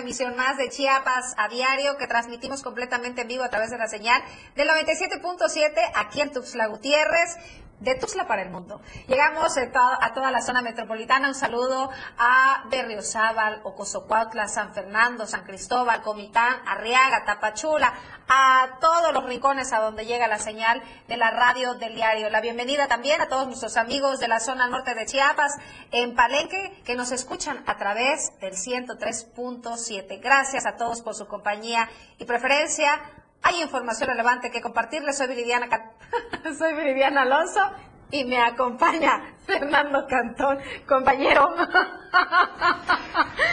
emisión 0.00 0.36
más 0.36 0.56
de 0.56 0.68
Chiapas 0.68 1.34
a 1.38 1.48
diario 1.48 1.96
que 1.96 2.06
transmitimos 2.06 2.62
completamente 2.62 3.22
en 3.22 3.28
vivo 3.28 3.44
a 3.44 3.50
través 3.50 3.70
de 3.70 3.78
la 3.78 3.88
señal 3.88 4.22
del 4.56 4.68
97.7 4.68 5.72
aquí 5.94 6.20
en 6.20 6.32
Tuxtla 6.32 6.66
Gutiérrez 6.66 7.36
de 7.80 7.94
Tuxtla 7.94 8.26
para 8.26 8.42
el 8.42 8.50
mundo. 8.50 8.80
Llegamos 9.08 9.56
a 9.56 10.12
toda 10.12 10.30
la 10.30 10.42
zona 10.42 10.62
metropolitana. 10.62 11.28
Un 11.28 11.34
saludo 11.34 11.90
a 12.18 12.64
Berriozábal, 12.70 13.60
Ocosocuautla, 13.64 14.48
San 14.48 14.74
Fernando, 14.74 15.26
San 15.26 15.44
Cristóbal, 15.44 16.02
Comitán, 16.02 16.56
Arriaga, 16.66 17.24
Tapachula, 17.24 17.92
a 18.28 18.78
los 19.12 19.24
rincones 19.24 19.72
a 19.72 19.80
donde 19.80 20.06
llega 20.06 20.28
la 20.28 20.38
señal 20.38 20.82
de 21.08 21.16
la 21.16 21.30
radio 21.30 21.74
del 21.74 21.94
diario. 21.94 22.30
La 22.30 22.40
bienvenida 22.40 22.88
también 22.88 23.20
a 23.20 23.28
todos 23.28 23.46
nuestros 23.46 23.76
amigos 23.76 24.20
de 24.20 24.28
la 24.28 24.40
zona 24.40 24.68
norte 24.68 24.94
de 24.94 25.06
Chiapas, 25.06 25.56
en 25.90 26.14
Palenque, 26.14 26.80
que 26.84 26.94
nos 26.94 27.12
escuchan 27.12 27.62
a 27.66 27.76
través 27.76 28.32
del 28.40 28.54
103.7. 28.54 30.20
Gracias 30.20 30.66
a 30.66 30.76
todos 30.76 31.02
por 31.02 31.14
su 31.14 31.26
compañía 31.26 31.88
y 32.18 32.24
preferencia. 32.24 33.00
Hay 33.42 33.62
información 33.62 34.10
relevante 34.10 34.50
que 34.50 34.60
compartirles. 34.60 35.18
Soy 35.18 35.28
Viridiana, 35.28 35.68
Soy 36.58 36.74
Viridiana 36.74 37.22
Alonso 37.22 37.60
y 38.10 38.24
me 38.24 38.38
acompaña 38.38 39.34
Fernando 39.46 40.06
Cantón, 40.08 40.58
compañero. 40.86 41.48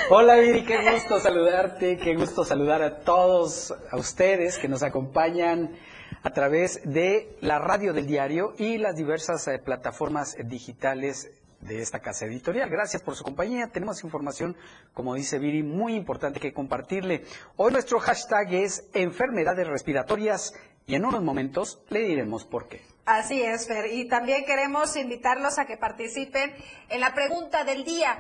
Hola 0.10 0.36
Viri, 0.36 0.66
qué 0.66 0.92
gusto 0.92 1.20
saludarte, 1.20 1.98
qué 1.98 2.16
gusto 2.16 2.46
saludar 2.46 2.82
a 2.82 3.00
todos, 3.00 3.74
a 3.92 3.98
ustedes 3.98 4.58
que 4.58 4.68
nos 4.68 4.84
acompañan 4.84 5.76
a 6.24 6.32
través 6.32 6.82
de 6.84 7.38
la 7.42 7.60
radio 7.60 7.94
del 7.94 8.08
diario 8.08 8.54
y 8.58 8.78
las 8.78 8.96
diversas 8.96 9.48
eh, 9.48 9.60
plataformas 9.60 10.36
digitales 10.46 11.32
de 11.62 11.82
esta 11.82 12.00
casa 12.00 12.26
editorial. 12.26 12.70
Gracias 12.70 13.02
por 13.02 13.16
su 13.16 13.24
compañía. 13.24 13.68
Tenemos 13.68 14.04
información, 14.04 14.56
como 14.94 15.16
dice 15.16 15.40
Viri, 15.40 15.64
muy 15.64 15.96
importante 15.96 16.40
que 16.40 16.54
compartirle. 16.54 17.24
Hoy 17.56 17.72
nuestro 17.72 18.00
hashtag 18.00 18.54
es 18.54 18.90
enfermedades 18.94 19.68
respiratorias 19.68 20.54
y 20.86 20.96
en 20.96 21.06
unos 21.06 21.24
momentos 21.24 21.82
le 21.90 22.02
diremos 22.02 22.46
por 22.46 22.68
qué. 22.68 22.97
Así 23.08 23.42
es, 23.42 23.68
Fer. 23.68 23.94
Y 23.94 24.10
también 24.10 24.44
queremos 24.44 24.98
invitarlos 24.98 25.60
a 25.60 25.66
que 25.66 25.78
participen 25.78 26.54
en 26.90 27.00
la 27.00 27.14
pregunta 27.14 27.64
del 27.64 27.86
día. 27.86 28.20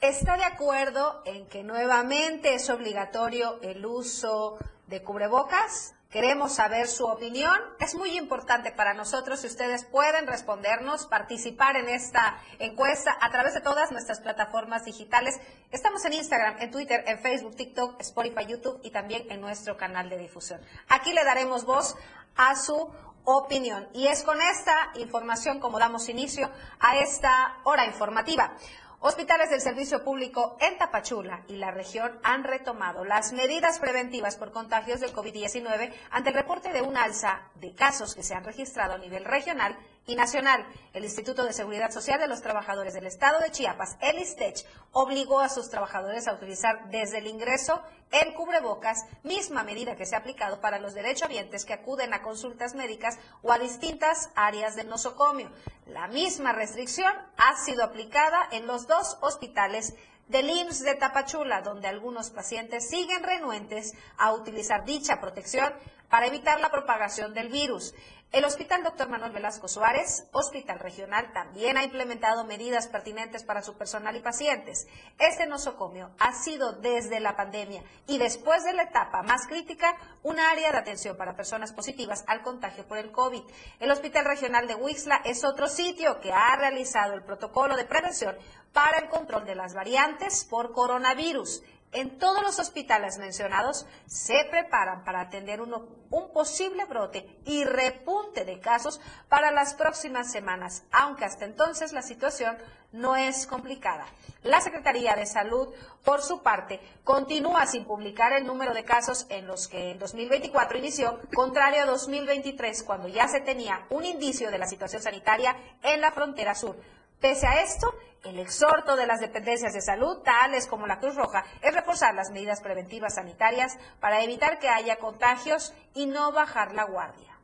¿Está 0.00 0.36
de 0.36 0.42
acuerdo 0.42 1.22
en 1.26 1.46
que 1.46 1.62
nuevamente 1.62 2.52
es 2.54 2.68
obligatorio 2.68 3.60
el 3.62 3.86
uso 3.86 4.58
de 4.88 5.00
cubrebocas? 5.04 5.94
Queremos 6.10 6.56
saber 6.56 6.88
su 6.88 7.06
opinión. 7.06 7.54
Es 7.78 7.94
muy 7.94 8.18
importante 8.18 8.72
para 8.72 8.94
nosotros 8.94 9.42
si 9.42 9.46
ustedes 9.46 9.84
pueden 9.84 10.26
respondernos, 10.26 11.06
participar 11.06 11.76
en 11.76 11.88
esta 11.88 12.40
encuesta 12.58 13.16
a 13.20 13.30
través 13.30 13.54
de 13.54 13.60
todas 13.60 13.92
nuestras 13.92 14.18
plataformas 14.18 14.84
digitales. 14.84 15.38
Estamos 15.70 16.04
en 16.04 16.14
Instagram, 16.14 16.56
en 16.58 16.72
Twitter, 16.72 17.04
en 17.06 17.20
Facebook, 17.20 17.54
TikTok, 17.54 18.00
Spotify, 18.00 18.44
YouTube 18.48 18.80
y 18.82 18.90
también 18.90 19.30
en 19.30 19.40
nuestro 19.40 19.76
canal 19.76 20.10
de 20.10 20.18
difusión. 20.18 20.60
Aquí 20.88 21.12
le 21.12 21.22
daremos 21.22 21.64
voz 21.64 21.94
a 22.34 22.56
su 22.56 22.92
opinión. 23.26 23.86
Y 23.92 24.06
es 24.06 24.22
con 24.22 24.40
esta 24.40 24.92
información 24.94 25.60
como 25.60 25.78
damos 25.78 26.08
inicio 26.08 26.50
a 26.80 26.96
esta 26.96 27.58
hora 27.64 27.84
informativa. 27.84 28.56
Hospitales 29.00 29.50
del 29.50 29.60
Servicio 29.60 30.02
Público 30.02 30.56
en 30.58 30.78
Tapachula 30.78 31.44
y 31.48 31.56
la 31.56 31.70
región 31.70 32.18
han 32.22 32.44
retomado 32.44 33.04
las 33.04 33.34
medidas 33.34 33.78
preventivas 33.78 34.36
por 34.36 34.52
contagios 34.52 35.00
del 35.00 35.12
COVID-19 35.12 35.92
ante 36.10 36.30
el 36.30 36.34
reporte 36.34 36.72
de 36.72 36.80
un 36.80 36.96
alza 36.96 37.42
de 37.56 37.74
casos 37.74 38.14
que 38.14 38.22
se 38.22 38.34
han 38.34 38.42
registrado 38.42 38.94
a 38.94 38.98
nivel 38.98 39.26
regional 39.26 39.76
y 40.06 40.16
nacional. 40.16 40.66
El 40.94 41.04
Instituto 41.04 41.44
de 41.44 41.52
Seguridad 41.52 41.90
Social 41.90 42.18
de 42.18 42.26
los 42.26 42.40
Trabajadores 42.40 42.94
del 42.94 43.06
Estado 43.06 43.38
de 43.40 43.50
Chiapas, 43.50 43.98
el 44.00 44.18
ISTECH, 44.18 44.64
obligó 44.92 45.40
a 45.40 45.50
sus 45.50 45.68
trabajadores 45.68 46.26
a 46.26 46.32
utilizar 46.32 46.88
desde 46.90 47.18
el 47.18 47.26
ingreso 47.26 47.82
el 48.10 48.34
cubrebocas, 48.34 49.04
misma 49.24 49.62
medida 49.62 49.96
que 49.96 50.06
se 50.06 50.14
ha 50.14 50.20
aplicado 50.20 50.60
para 50.60 50.78
los 50.78 50.94
derechohabientes 50.94 51.64
que 51.64 51.72
acuden 51.72 52.14
a 52.14 52.22
consultas 52.22 52.74
médicas 52.74 53.18
o 53.42 53.52
a 53.52 53.58
distintas 53.58 54.30
áreas 54.34 54.76
del 54.76 54.88
nosocomio. 54.88 55.50
La 55.86 56.08
misma 56.08 56.52
restricción 56.52 57.12
ha 57.36 57.56
sido 57.56 57.84
aplicada 57.84 58.48
en 58.52 58.66
los 58.66 58.86
dos 58.86 59.18
hospitales 59.20 59.94
del 60.28 60.50
IMSS 60.50 60.82
de 60.82 60.94
Tapachula, 60.94 61.62
donde 61.62 61.88
algunos 61.88 62.30
pacientes 62.30 62.88
siguen 62.88 63.22
renuentes 63.22 63.94
a 64.16 64.32
utilizar 64.32 64.84
dicha 64.84 65.20
protección 65.20 65.72
para 66.08 66.26
evitar 66.26 66.60
la 66.60 66.70
propagación 66.70 67.34
del 67.34 67.48
virus. 67.48 67.94
El 68.32 68.44
Hospital 68.44 68.82
Dr. 68.82 69.08
Manuel 69.08 69.32
Velasco 69.32 69.68
Suárez, 69.68 70.28
hospital 70.32 70.80
regional, 70.80 71.32
también 71.32 71.78
ha 71.78 71.84
implementado 71.84 72.44
medidas 72.44 72.88
pertinentes 72.88 73.44
para 73.44 73.62
su 73.62 73.78
personal 73.78 74.14
y 74.16 74.20
pacientes. 74.20 74.86
Este 75.18 75.46
nosocomio 75.46 76.10
ha 76.18 76.34
sido 76.34 76.72
desde 76.72 77.20
la 77.20 77.36
pandemia 77.36 77.82
y 78.06 78.18
después 78.18 78.64
de 78.64 78.74
la 78.74 78.82
etapa 78.82 79.22
más 79.22 79.46
crítica, 79.46 79.96
un 80.22 80.38
área 80.38 80.72
de 80.72 80.78
atención 80.78 81.16
para 81.16 81.36
personas 81.36 81.72
positivas 81.72 82.24
al 82.26 82.42
contagio 82.42 82.86
por 82.86 82.98
el 82.98 83.12
COVID. 83.12 83.42
El 83.78 83.90
Hospital 83.90 84.26
Regional 84.26 84.66
de 84.66 84.74
Huixla 84.74 85.22
es 85.24 85.44
otro 85.44 85.68
sitio 85.68 86.20
que 86.20 86.32
ha 86.32 86.56
realizado 86.56 87.14
el 87.14 87.22
protocolo 87.22 87.76
de 87.76 87.86
prevención 87.86 88.36
para 88.72 88.98
el 88.98 89.08
control 89.08 89.46
de 89.46 89.54
las 89.54 89.72
variantes 89.72 90.44
por 90.44 90.72
coronavirus 90.72 91.62
en 91.92 92.18
todos 92.18 92.42
los 92.42 92.58
hospitales 92.58 93.18
mencionados 93.18 93.86
se 94.06 94.44
preparan 94.50 95.04
para 95.04 95.20
atender 95.20 95.60
un 95.60 96.32
posible 96.32 96.84
brote 96.84 97.40
y 97.44 97.64
repunte 97.64 98.44
de 98.44 98.60
casos 98.60 99.00
para 99.28 99.50
las 99.50 99.74
próximas 99.74 100.30
semanas, 100.30 100.84
aunque 100.92 101.24
hasta 101.24 101.44
entonces 101.44 101.92
la 101.92 102.02
situación 102.02 102.56
no 102.92 103.16
es 103.16 103.46
complicada. 103.46 104.06
La 104.42 104.60
Secretaría 104.60 105.14
de 105.14 105.26
Salud, 105.26 105.72
por 106.04 106.22
su 106.22 106.42
parte, 106.42 106.80
continúa 107.04 107.66
sin 107.66 107.84
publicar 107.84 108.32
el 108.32 108.46
número 108.46 108.74
de 108.74 108.84
casos 108.84 109.26
en 109.28 109.46
los 109.46 109.66
que 109.66 109.90
en 109.90 109.98
2024 109.98 110.78
inició, 110.78 111.20
contrario 111.34 111.82
a 111.82 111.86
2023, 111.86 112.82
cuando 112.84 113.08
ya 113.08 113.26
se 113.28 113.40
tenía 113.40 113.86
un 113.90 114.04
indicio 114.04 114.50
de 114.50 114.58
la 114.58 114.66
situación 114.66 115.02
sanitaria 115.02 115.56
en 115.82 116.00
la 116.00 116.12
frontera 116.12 116.54
sur. 116.54 116.76
Pese 117.20 117.46
a 117.46 117.62
esto, 117.62 117.94
el 118.24 118.38
exhorto 118.38 118.96
de 118.96 119.06
las 119.06 119.20
dependencias 119.20 119.72
de 119.72 119.80
salud, 119.80 120.18
tales 120.24 120.66
como 120.66 120.86
la 120.86 120.98
Cruz 120.98 121.14
Roja, 121.14 121.44
es 121.62 121.74
reforzar 121.74 122.14
las 122.14 122.30
medidas 122.30 122.60
preventivas 122.60 123.14
sanitarias 123.14 123.78
para 124.00 124.22
evitar 124.22 124.58
que 124.58 124.68
haya 124.68 124.96
contagios 124.96 125.72
y 125.94 126.06
no 126.06 126.32
bajar 126.32 126.74
la 126.74 126.84
guardia. 126.84 127.36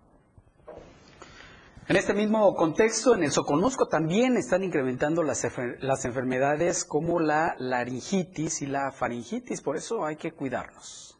En 1.89 1.97
este 1.97 2.15
mismo 2.15 2.55
contexto, 2.55 3.15
en 3.15 3.25
el 3.25 3.33
Soconusco 3.33 3.89
también 3.89 4.37
están 4.37 4.63
incrementando 4.63 5.23
las, 5.23 5.45
las 5.81 6.05
enfermedades 6.05 6.85
como 6.85 7.19
la 7.19 7.57
laringitis 7.59 8.63
y 8.63 8.67
la 8.67 8.93
faringitis, 8.93 9.61
por 9.61 9.77
eso 9.77 10.05
hay 10.05 10.17
que 10.17 10.33
cuidarnos. 10.33 11.19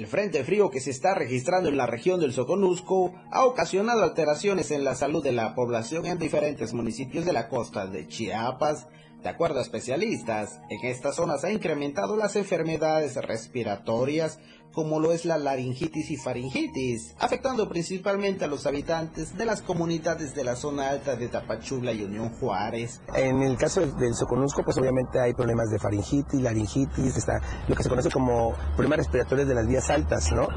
El 0.00 0.06
frente 0.06 0.44
frío 0.44 0.70
que 0.70 0.80
se 0.80 0.88
está 0.88 1.14
registrando 1.14 1.68
en 1.68 1.76
la 1.76 1.84
región 1.84 2.20
del 2.20 2.32
Soconusco 2.32 3.12
ha 3.30 3.44
ocasionado 3.44 4.02
alteraciones 4.02 4.70
en 4.70 4.82
la 4.82 4.94
salud 4.94 5.22
de 5.22 5.32
la 5.32 5.54
población 5.54 6.06
en 6.06 6.18
diferentes 6.18 6.72
municipios 6.72 7.26
de 7.26 7.34
la 7.34 7.50
costa 7.50 7.86
de 7.86 8.08
Chiapas. 8.08 8.86
De 9.22 9.28
acuerdo 9.28 9.58
a 9.58 9.62
especialistas, 9.62 10.58
en 10.70 10.86
estas 10.86 11.16
zonas 11.16 11.44
ha 11.44 11.52
incrementado 11.52 12.16
las 12.16 12.34
enfermedades 12.36 13.16
respiratorias 13.16 14.38
como 14.72 15.00
lo 15.00 15.12
es 15.12 15.24
la 15.24 15.38
laringitis 15.38 16.10
y 16.10 16.16
faringitis, 16.16 17.14
afectando 17.18 17.68
principalmente 17.68 18.44
a 18.44 18.48
los 18.48 18.66
habitantes 18.66 19.36
de 19.36 19.44
las 19.44 19.62
comunidades 19.62 20.34
de 20.34 20.44
la 20.44 20.56
zona 20.56 20.90
alta 20.90 21.16
de 21.16 21.28
Tapachula 21.28 21.92
y 21.92 22.02
Unión 22.02 22.30
Juárez. 22.30 23.00
En 23.14 23.42
el 23.42 23.56
caso 23.56 23.80
del 23.80 24.14
Soconusco, 24.14 24.62
pues 24.62 24.76
obviamente 24.78 25.20
hay 25.20 25.34
problemas 25.34 25.70
de 25.70 25.78
faringitis, 25.78 26.40
laringitis, 26.40 27.16
está 27.16 27.40
lo 27.68 27.74
que 27.74 27.82
se 27.82 27.88
conoce 27.88 28.10
como 28.10 28.54
problemas 28.76 28.98
respiratorios 28.98 29.48
de 29.48 29.54
las 29.54 29.66
vías 29.66 29.90
altas, 29.90 30.30
¿no? 30.32 30.48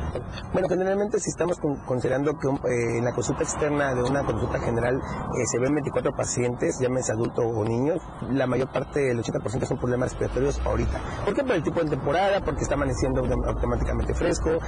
Bueno, 0.52 0.68
generalmente 0.70 1.20
si 1.20 1.30
estamos 1.30 1.58
considerando 1.86 2.38
que 2.38 2.48
eh, 2.48 2.98
en 2.98 3.06
la 3.06 3.14
consulta 3.14 3.44
externa 3.44 3.96
de 3.96 4.04
una 4.04 4.24
consulta 4.24 4.60
general 4.60 4.96
eh, 4.96 5.46
se 5.52 5.60
ven 5.60 5.74
24 5.74 6.12
pacientes, 6.16 6.78
llámese 6.80 7.12
adultos 7.14 7.46
o 7.46 7.64
niños, 7.64 8.02
la 8.32 8.48
mayor 8.48 8.72
parte, 8.72 9.12
el 9.12 9.22
80% 9.22 9.66
son 9.66 9.78
problemas 9.78 10.12
respiratorios 10.12 10.60
ahorita. 10.66 11.02
¿Por 11.26 11.34
qué? 11.34 11.44
Por 11.44 11.56
el 11.56 11.64
tipo 11.64 11.84
de 11.84 11.90
temporada, 11.90 12.44
porque 12.44 12.62
está 12.62 12.76
amaneciendo 12.76 13.22
automáticamente 13.22 14.03
fresco. 14.14 14.60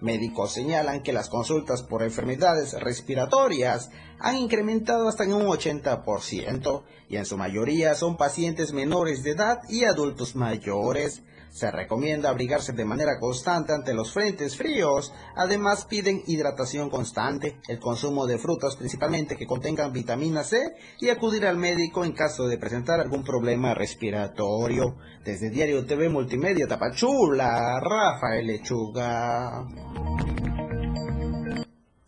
Médicos 0.00 0.52
señalan 0.52 1.02
que 1.02 1.12
las 1.12 1.28
consultas 1.28 1.82
por 1.82 2.04
enfermedades 2.04 2.74
respiratorias 2.80 3.90
han 4.20 4.36
incrementado 4.36 5.08
hasta 5.08 5.24
en 5.24 5.34
un 5.34 5.46
80% 5.46 6.84
y 7.08 7.16
en 7.16 7.24
su 7.24 7.36
mayoría 7.36 7.94
son 7.94 8.16
pacientes 8.16 8.72
menores 8.72 9.24
de 9.24 9.30
edad 9.32 9.58
y 9.68 9.84
adultos 9.84 10.36
mayores. 10.36 11.24
Se 11.58 11.72
recomienda 11.72 12.28
abrigarse 12.28 12.72
de 12.72 12.84
manera 12.84 13.18
constante 13.18 13.72
ante 13.72 13.92
los 13.92 14.12
frentes 14.12 14.56
fríos. 14.56 15.12
Además 15.34 15.86
piden 15.86 16.22
hidratación 16.28 16.88
constante, 16.88 17.58
el 17.66 17.80
consumo 17.80 18.28
de 18.28 18.38
frutas 18.38 18.76
principalmente 18.76 19.36
que 19.36 19.48
contengan 19.48 19.92
vitamina 19.92 20.44
C 20.44 20.76
y 21.00 21.08
acudir 21.08 21.44
al 21.44 21.56
médico 21.56 22.04
en 22.04 22.12
caso 22.12 22.46
de 22.46 22.58
presentar 22.58 23.00
algún 23.00 23.24
problema 23.24 23.74
respiratorio. 23.74 24.98
Desde 25.24 25.50
Diario 25.50 25.84
TV 25.84 26.08
Multimedia 26.08 26.68
Tapachula, 26.68 27.80
Rafael 27.80 28.46
Lechuga. 28.46 29.66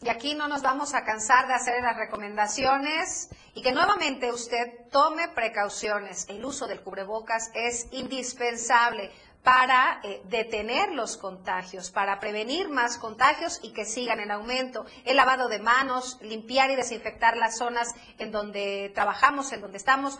y 0.02 0.08
aquí 0.08 0.34
no 0.34 0.48
nos 0.48 0.62
vamos 0.62 0.94
a 0.94 1.04
cansar 1.04 1.46
de 1.46 1.54
hacer 1.54 1.82
las 1.82 1.96
recomendaciones 1.96 3.28
y 3.54 3.62
que 3.62 3.72
nuevamente 3.72 4.32
usted 4.32 4.88
tome 4.90 5.28
precauciones. 5.34 6.26
El 6.28 6.44
uso 6.44 6.66
del 6.66 6.80
cubrebocas 6.82 7.50
es 7.54 7.86
indispensable 7.92 9.10
para 9.42 10.00
eh, 10.02 10.20
detener 10.24 10.92
los 10.92 11.16
contagios, 11.16 11.90
para 11.90 12.20
prevenir 12.20 12.68
más 12.68 12.98
contagios 12.98 13.58
y 13.62 13.72
que 13.72 13.84
sigan 13.84 14.20
en 14.20 14.30
aumento. 14.30 14.84
El 15.04 15.16
lavado 15.16 15.48
de 15.48 15.58
manos, 15.58 16.18
limpiar 16.20 16.70
y 16.70 16.76
desinfectar 16.76 17.36
las 17.36 17.56
zonas 17.56 17.94
en 18.18 18.32
donde 18.32 18.92
trabajamos, 18.94 19.52
en 19.52 19.62
donde 19.62 19.78
estamos, 19.78 20.18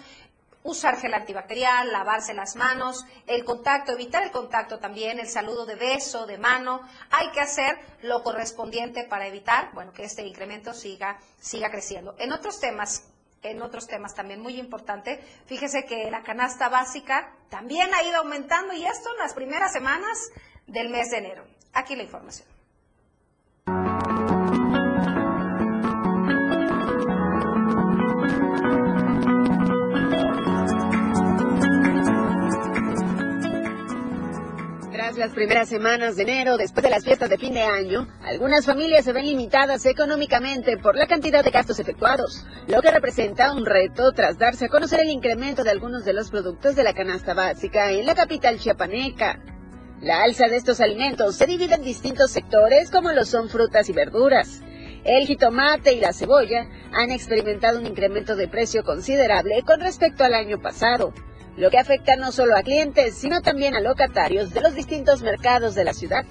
usar 0.62 0.96
gel 0.98 1.14
antibacterial, 1.14 1.90
lavarse 1.90 2.34
las 2.34 2.56
manos, 2.56 3.04
el 3.26 3.44
contacto, 3.44 3.92
evitar 3.92 4.22
el 4.22 4.30
contacto 4.30 4.78
también, 4.78 5.18
el 5.18 5.28
saludo 5.28 5.66
de 5.66 5.74
beso, 5.74 6.26
de 6.26 6.38
mano. 6.38 6.80
Hay 7.10 7.30
que 7.30 7.40
hacer 7.40 7.78
lo 8.02 8.22
correspondiente 8.22 9.04
para 9.04 9.26
evitar, 9.26 9.70
bueno, 9.72 9.92
que 9.92 10.04
este 10.04 10.22
incremento 10.26 10.74
siga, 10.74 11.18
siga 11.38 11.70
creciendo. 11.70 12.14
En 12.18 12.32
otros 12.32 12.60
temas, 12.60 13.09
en 13.42 13.62
otros 13.62 13.86
temas 13.86 14.14
también 14.14 14.40
muy 14.40 14.58
importante, 14.58 15.18
fíjese 15.46 15.84
que 15.84 16.10
la 16.10 16.22
canasta 16.22 16.68
básica 16.68 17.34
también 17.48 17.92
ha 17.94 18.02
ido 18.02 18.18
aumentando 18.18 18.72
y 18.74 18.84
esto 18.84 19.10
en 19.12 19.18
las 19.18 19.34
primeras 19.34 19.72
semanas 19.72 20.30
del 20.66 20.90
mes 20.90 21.10
de 21.10 21.18
enero. 21.18 21.44
Aquí 21.72 21.96
la 21.96 22.02
información. 22.02 22.59
Las 35.20 35.32
primeras 35.32 35.68
semanas 35.68 36.16
de 36.16 36.22
enero, 36.22 36.56
después 36.56 36.82
de 36.82 36.88
las 36.88 37.04
fiestas 37.04 37.28
de 37.28 37.36
fin 37.36 37.52
de 37.52 37.60
año, 37.60 38.08
algunas 38.22 38.64
familias 38.64 39.04
se 39.04 39.12
ven 39.12 39.26
limitadas 39.26 39.84
económicamente 39.84 40.78
por 40.78 40.96
la 40.96 41.06
cantidad 41.06 41.44
de 41.44 41.50
gastos 41.50 41.78
efectuados, 41.78 42.46
lo 42.66 42.80
que 42.80 42.90
representa 42.90 43.52
un 43.52 43.66
reto 43.66 44.12
tras 44.12 44.38
darse 44.38 44.64
a 44.64 44.68
conocer 44.68 45.00
el 45.00 45.10
incremento 45.10 45.62
de 45.62 45.72
algunos 45.72 46.06
de 46.06 46.14
los 46.14 46.30
productos 46.30 46.74
de 46.74 46.84
la 46.84 46.94
canasta 46.94 47.34
básica 47.34 47.92
en 47.92 48.06
la 48.06 48.14
capital 48.14 48.58
chiapaneca. 48.58 49.42
La 50.00 50.22
alza 50.22 50.48
de 50.48 50.56
estos 50.56 50.80
alimentos 50.80 51.36
se 51.36 51.46
divide 51.46 51.74
en 51.74 51.82
distintos 51.82 52.30
sectores 52.30 52.90
como 52.90 53.12
lo 53.12 53.26
son 53.26 53.50
frutas 53.50 53.90
y 53.90 53.92
verduras. 53.92 54.62
El 55.04 55.26
jitomate 55.26 55.92
y 55.92 56.00
la 56.00 56.14
cebolla 56.14 56.66
han 56.94 57.10
experimentado 57.10 57.78
un 57.78 57.86
incremento 57.86 58.36
de 58.36 58.48
precio 58.48 58.84
considerable 58.84 59.62
con 59.66 59.80
respecto 59.80 60.24
al 60.24 60.32
año 60.32 60.62
pasado, 60.62 61.12
lo 61.60 61.70
que 61.70 61.78
afecta 61.78 62.16
no 62.16 62.32
solo 62.32 62.56
a 62.56 62.62
clientes, 62.62 63.18
sino 63.18 63.42
también 63.42 63.74
a 63.74 63.80
locatarios 63.80 64.50
de 64.54 64.62
los 64.62 64.74
distintos 64.74 65.20
mercados 65.20 65.74
de 65.74 65.84
la 65.84 65.92
ciudad. 65.92 66.24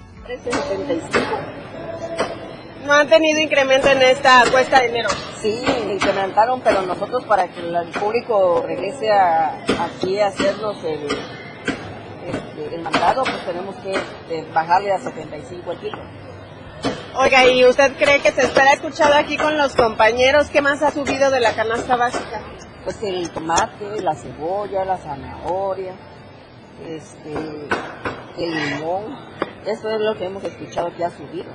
¿No 2.84 2.92
han 2.92 3.08
tenido 3.08 3.38
incremento 3.40 3.88
en 3.88 4.02
esta 4.02 4.42
cuesta 4.50 4.80
de 4.80 4.86
enero? 4.86 5.08
Sí, 5.40 5.62
incrementaron, 5.88 6.60
pero 6.62 6.82
nosotros 6.82 7.24
para 7.26 7.46
que 7.46 7.60
el 7.60 7.90
público 7.90 8.64
regrese 8.66 9.12
a, 9.12 9.62
aquí 9.84 10.18
a 10.18 10.26
hacernos 10.26 10.82
el, 10.82 11.04
este, 11.04 12.74
el 12.74 12.82
mandado, 12.82 13.22
pues 13.22 13.44
tenemos 13.46 13.76
que 13.76 13.92
este, 13.92 14.52
bajarle 14.52 14.92
a 14.92 14.98
75 14.98 15.70
el 15.70 15.78
kilo. 15.78 16.02
Oiga, 17.14 17.46
¿y 17.46 17.64
usted 17.64 17.92
cree 17.96 18.20
que 18.20 18.32
se 18.32 18.42
espera 18.42 18.72
escuchado 18.72 19.14
aquí 19.14 19.36
con 19.36 19.56
los 19.56 19.76
compañeros? 19.76 20.48
¿Qué 20.48 20.60
más 20.60 20.82
ha 20.82 20.90
subido 20.90 21.30
de 21.30 21.38
la 21.38 21.52
canasta 21.52 21.94
básica? 21.94 22.40
Pues 22.84 23.02
el 23.02 23.30
tomate, 23.30 24.00
la 24.02 24.14
cebolla, 24.14 24.84
la 24.84 24.96
zanahoria, 24.96 25.94
este, 26.86 27.34
el 28.38 28.54
limón. 28.54 29.16
Eso 29.66 29.90
es 29.90 30.00
lo 30.00 30.16
que 30.16 30.26
hemos 30.26 30.42
escuchado 30.44 30.94
que 30.96 31.04
ha 31.04 31.10
subido. 31.10 31.50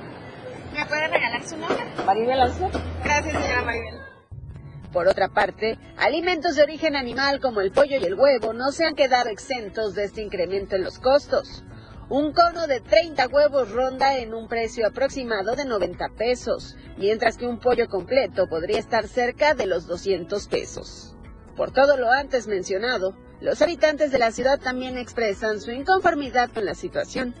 ¿Me 0.72 0.86
puede 0.86 1.08
regalar 1.08 1.42
su 1.46 1.56
nombre? 1.56 1.84
Maribel 2.04 2.40
Alcer. 2.40 2.70
Gracias, 3.02 3.32
señora 3.32 3.62
Maribel. 3.62 4.00
Por 4.92 5.08
otra 5.08 5.28
parte, 5.28 5.78
alimentos 5.98 6.54
de 6.56 6.62
origen 6.62 6.96
animal 6.96 7.40
como 7.40 7.60
el 7.60 7.72
pollo 7.72 7.98
y 7.98 8.04
el 8.04 8.14
huevo 8.14 8.52
no 8.52 8.70
se 8.70 8.84
han 8.84 8.94
quedado 8.94 9.28
exentos 9.28 9.94
de 9.94 10.04
este 10.04 10.22
incremento 10.22 10.76
en 10.76 10.84
los 10.84 10.98
costos. 10.98 11.64
Un 12.08 12.32
cono 12.32 12.68
de 12.68 12.80
30 12.80 13.26
huevos 13.28 13.72
ronda 13.72 14.16
en 14.18 14.32
un 14.32 14.46
precio 14.46 14.86
aproximado 14.86 15.56
de 15.56 15.64
90 15.64 16.10
pesos, 16.16 16.76
mientras 16.96 17.36
que 17.36 17.46
un 17.46 17.58
pollo 17.58 17.88
completo 17.88 18.46
podría 18.48 18.78
estar 18.78 19.08
cerca 19.08 19.54
de 19.54 19.66
los 19.66 19.88
200 19.88 20.46
pesos. 20.46 21.15
Por 21.56 21.70
todo 21.70 21.96
lo 21.96 22.10
antes 22.10 22.46
mencionado, 22.46 23.14
los 23.40 23.62
habitantes 23.62 24.12
de 24.12 24.18
la 24.18 24.30
ciudad 24.30 24.60
también 24.60 24.98
expresan 24.98 25.58
su 25.58 25.70
inconformidad 25.70 26.50
con 26.52 26.66
la 26.66 26.74
situación. 26.74 27.34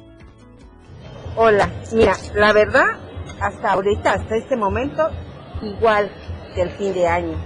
Hola, 1.36 1.70
mira, 1.92 2.16
la 2.34 2.54
verdad, 2.54 2.86
hasta 3.40 3.72
ahorita, 3.72 4.14
hasta 4.14 4.36
este 4.36 4.56
momento, 4.56 5.10
igual 5.60 6.10
que 6.54 6.62
el 6.62 6.70
fin 6.70 6.94
de 6.94 7.06
año. 7.06 7.38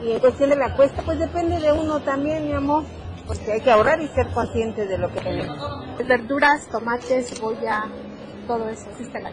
Y 0.00 0.12
en 0.12 0.20
cuestión 0.20 0.50
de 0.50 0.56
la 0.56 0.76
cuesta, 0.76 1.02
pues 1.02 1.18
depende 1.18 1.58
de 1.58 1.72
uno 1.72 2.00
también, 2.02 2.46
mi 2.46 2.52
amor, 2.52 2.84
porque 3.26 3.52
hay 3.52 3.60
que 3.60 3.70
ahorrar 3.72 4.00
y 4.00 4.06
ser 4.08 4.28
consciente 4.28 4.86
de 4.86 4.98
lo 4.98 5.12
que 5.12 5.20
tenemos. 5.20 5.58
Verduras, 6.06 6.68
tomates, 6.68 7.30
cebolla, 7.30 7.90
todo 8.46 8.68
eso, 8.68 8.88
existe 8.90 9.20
la 9.20 9.32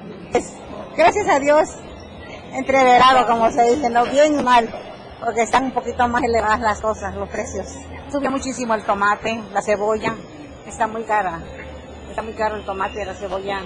Gracias 0.98 1.29
a 1.29 1.39
Dios, 1.39 1.69
entreverado, 2.53 3.27
como 3.27 3.51
se 3.51 3.75
dice, 3.75 3.91
no 3.91 4.05
bien 4.05 4.39
y 4.39 4.43
mal 4.43 4.67
porque 5.20 5.42
están 5.42 5.66
un 5.66 5.72
poquito 5.72 6.08
más 6.08 6.24
elevadas 6.24 6.62
las 6.62 6.82
cosas, 6.82 7.16
los 7.16 7.30
precios. 7.30 7.68
Subió 8.12 8.32
muchísimo 8.32 8.74
el 8.76 8.84
tomate, 8.84 9.42
la 9.54 9.62
cebolla, 9.62 10.16
está 10.66 10.88
muy 10.88 11.04
cara. 11.04 11.42
Está 12.10 12.22
muy 12.22 12.34
caro 12.34 12.56
el 12.56 12.66
tomate 12.66 13.02
y 13.02 13.06
la 13.06 13.14
cebolla. 13.14 13.62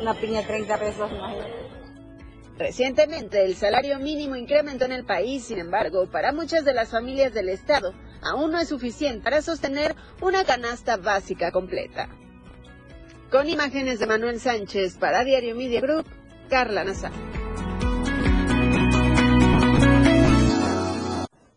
Una 0.00 0.14
piña 0.14 0.42
30 0.46 0.78
pesos, 0.78 1.10
Recientemente 2.56 3.44
el 3.44 3.56
salario 3.56 3.98
mínimo 3.98 4.36
incrementó 4.36 4.84
en 4.84 4.92
el 4.92 5.04
país, 5.04 5.44
sin 5.44 5.58
embargo, 5.58 6.08
para 6.08 6.32
muchas 6.32 6.64
de 6.64 6.72
las 6.72 6.90
familias 6.90 7.34
del 7.34 7.48
Estado 7.48 7.92
aún 8.22 8.52
no 8.52 8.60
es 8.60 8.68
suficiente 8.68 9.24
para 9.24 9.42
sostener 9.42 9.96
una 10.20 10.44
canasta 10.44 10.96
básica 10.96 11.50
completa. 11.50 12.08
Con 13.30 13.48
imágenes 13.48 13.98
de 13.98 14.06
Manuel 14.06 14.38
Sánchez 14.38 14.96
para 14.98 15.24
Diario 15.24 15.56
Media 15.56 15.80
Group, 15.80 16.06
Carla 16.48 16.84
Nazar. 16.84 17.10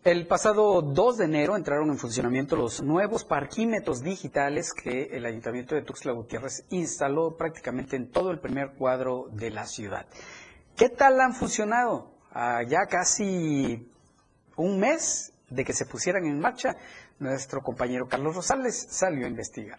El 0.08 0.26
pasado 0.26 0.80
2 0.80 1.18
de 1.18 1.24
enero 1.26 1.54
entraron 1.54 1.90
en 1.90 1.98
funcionamiento 1.98 2.56
los 2.56 2.80
nuevos 2.80 3.26
parquímetros 3.26 4.02
digitales 4.02 4.72
que 4.72 5.10
el 5.12 5.26
Ayuntamiento 5.26 5.74
de 5.74 5.82
Tuxtla 5.82 6.12
Gutiérrez 6.12 6.64
instaló 6.70 7.36
prácticamente 7.36 7.94
en 7.96 8.10
todo 8.10 8.30
el 8.30 8.40
primer 8.40 8.70
cuadro 8.72 9.28
de 9.32 9.50
la 9.50 9.66
ciudad. 9.66 10.06
¿Qué 10.78 10.88
tal 10.88 11.20
han 11.20 11.34
funcionado? 11.34 12.14
Ya 12.34 12.86
casi 12.88 13.86
un 14.56 14.80
mes 14.80 15.34
de 15.50 15.62
que 15.62 15.74
se 15.74 15.84
pusieran 15.84 16.24
en 16.24 16.40
marcha, 16.40 16.74
nuestro 17.18 17.60
compañero 17.60 18.08
Carlos 18.08 18.34
Rosales 18.34 18.86
salió 18.88 19.26
a 19.26 19.28
investigar. 19.28 19.78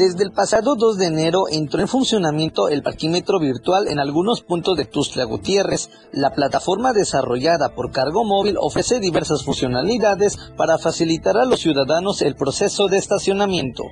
Desde 0.00 0.24
el 0.24 0.32
pasado 0.32 0.76
2 0.76 0.96
de 0.96 1.08
enero 1.08 1.42
entró 1.52 1.82
en 1.82 1.86
funcionamiento 1.86 2.70
el 2.70 2.82
parquímetro 2.82 3.38
virtual 3.38 3.86
en 3.86 3.98
algunos 3.98 4.40
puntos 4.40 4.78
de 4.78 4.86
Tustla 4.86 5.24
Gutiérrez. 5.24 5.90
La 6.10 6.30
plataforma 6.30 6.94
desarrollada 6.94 7.74
por 7.74 7.90
Cargo 7.90 8.24
Móvil 8.24 8.56
ofrece 8.58 8.98
diversas 8.98 9.44
funcionalidades 9.44 10.38
para 10.56 10.78
facilitar 10.78 11.36
a 11.36 11.44
los 11.44 11.60
ciudadanos 11.60 12.22
el 12.22 12.34
proceso 12.34 12.88
de 12.88 12.96
estacionamiento. 12.96 13.82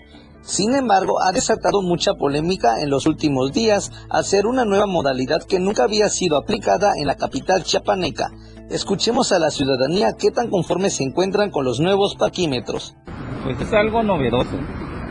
Sin 0.41 0.75
embargo, 0.75 1.21
ha 1.21 1.31
desatado 1.31 1.83
mucha 1.83 2.15
polémica 2.15 2.81
en 2.81 2.89
los 2.89 3.05
últimos 3.05 3.53
días 3.53 3.93
al 4.09 4.25
ser 4.25 4.47
una 4.47 4.65
nueva 4.65 4.87
modalidad 4.87 5.43
que 5.43 5.61
nunca 5.61 5.85
había 5.85 6.09
sido 6.09 6.39
aplicada 6.39 6.93
en 6.97 7.07
la 7.07 7.17
capital 7.17 7.65
chiapaneca. 7.65 8.31
Escuchemos 8.71 9.31
a 9.33 9.39
la 9.39 9.51
ciudadanía 9.51 10.15
qué 10.19 10.31
tan 10.31 10.49
conformes 10.49 10.95
se 10.95 11.05
encuentran 11.05 11.51
con 11.51 11.67
los 11.67 11.81
nuevos 11.81 12.15
parquímetros. 12.15 12.97
Pues 13.45 13.61
es 13.61 13.73
algo 13.75 14.03
novedoso 14.03 14.57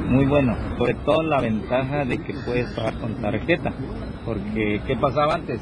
muy 0.07 0.25
bueno, 0.25 0.55
sobre 0.77 0.93
todo 0.93 1.23
la 1.23 1.41
ventaja 1.41 2.05
de 2.05 2.17
que 2.17 2.33
puedes 2.45 2.71
pagar 2.73 2.95
con 2.95 3.15
tarjeta, 3.15 3.73
porque 4.25 4.81
¿qué 4.85 4.95
pasaba 4.95 5.35
antes? 5.35 5.61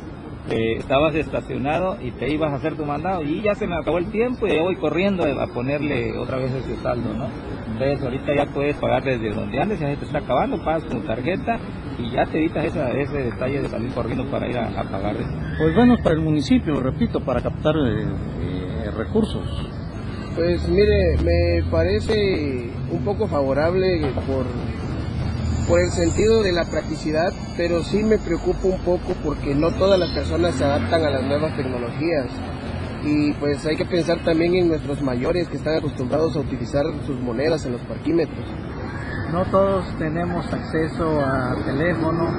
estabas 0.49 1.15
estacionado 1.15 1.97
y 2.01 2.11
te 2.11 2.29
ibas 2.31 2.51
a 2.51 2.57
hacer 2.57 2.75
tu 2.75 2.85
mandado 2.85 3.23
y 3.23 3.41
ya 3.41 3.55
se 3.55 3.65
me 3.65 3.75
acabó 3.75 3.97
el 3.97 4.11
tiempo 4.11 4.47
y 4.47 4.57
voy 4.59 4.75
corriendo 4.75 5.23
a 5.23 5.47
ponerle 5.47 6.17
otra 6.17 6.37
vez 6.37 6.51
ese 6.53 6.75
saldo, 6.83 7.13
¿no? 7.13 7.27
Entonces 7.71 8.03
ahorita 8.03 8.35
ya 8.35 8.45
puedes 8.53 8.77
pagar 8.77 9.03
desde 9.03 9.31
donde 9.31 9.59
antes, 9.59 9.79
ya 9.79 9.87
se 9.87 9.97
te 9.97 10.05
está 10.05 10.19
acabando, 10.19 10.63
pagas 10.63 10.83
con 10.83 11.01
tarjeta 11.01 11.59
y 11.97 12.11
ya 12.11 12.25
te 12.25 12.37
evitas 12.37 12.65
ese 12.65 13.17
detalle 13.17 13.61
de 13.61 13.69
salir 13.69 13.91
corriendo 13.91 14.25
para 14.29 14.47
ir 14.47 14.57
a, 14.57 14.83
pagar. 14.83 15.15
Pues 15.57 15.75
bueno, 15.75 15.95
para 16.03 16.15
el 16.15 16.21
municipio, 16.21 16.79
repito, 16.79 17.19
para 17.21 17.41
captar 17.41 17.75
eh, 17.75 18.05
eh, 18.41 18.91
recursos. 18.95 19.69
Pues 20.35 20.67
mire, 20.67 21.15
me 21.23 21.63
parece 21.71 22.69
un 22.91 23.05
poco 23.05 23.25
favorable 23.25 24.01
por, 24.27 24.45
por 25.65 25.79
el 25.79 25.89
sentido 25.91 26.43
de 26.43 26.51
la 26.51 26.65
practicidad, 26.65 27.31
pero 27.55 27.81
sí 27.83 28.03
me 28.03 28.17
preocupa 28.17 28.67
un 28.67 28.79
poco 28.79 29.13
porque 29.23 29.55
no 29.55 29.71
todas 29.71 29.97
las 29.97 30.09
personas 30.09 30.55
se 30.55 30.65
adaptan 30.65 31.05
a 31.05 31.09
las 31.09 31.23
nuevas 31.23 31.55
tecnologías. 31.55 32.27
Y 33.05 33.31
pues 33.33 33.65
hay 33.65 33.77
que 33.77 33.85
pensar 33.85 34.25
también 34.25 34.55
en 34.55 34.67
nuestros 34.67 35.01
mayores 35.01 35.47
que 35.47 35.55
están 35.55 35.77
acostumbrados 35.77 36.35
a 36.35 36.39
utilizar 36.39 36.83
sus 37.05 37.17
monedas 37.21 37.65
en 37.65 37.71
los 37.71 37.81
parquímetros. 37.81 38.45
no 39.31 39.45
todos 39.45 39.85
tenemos 39.97 40.45
acceso 40.51 41.21
a 41.21 41.55
teléfono. 41.65 42.29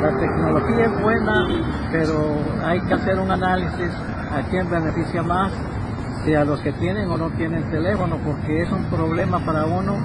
La 0.00 0.16
tecnología 0.16 0.86
es 0.86 1.02
buena, 1.02 1.88
pero 1.92 2.36
hay 2.64 2.80
que 2.80 2.94
hacer 2.94 3.18
un 3.18 3.30
análisis 3.30 3.90
a 4.30 4.42
quién 4.48 4.70
beneficia 4.70 5.22
más, 5.22 5.52
si 6.24 6.34
a 6.34 6.44
los 6.44 6.60
que 6.60 6.72
tienen 6.72 7.10
o 7.10 7.16
no 7.16 7.30
tienen 7.36 7.70
teléfono, 7.70 8.18
porque 8.24 8.62
es 8.62 8.70
un 8.70 8.84
problema 8.90 9.44
para 9.44 9.66
uno. 9.66 9.96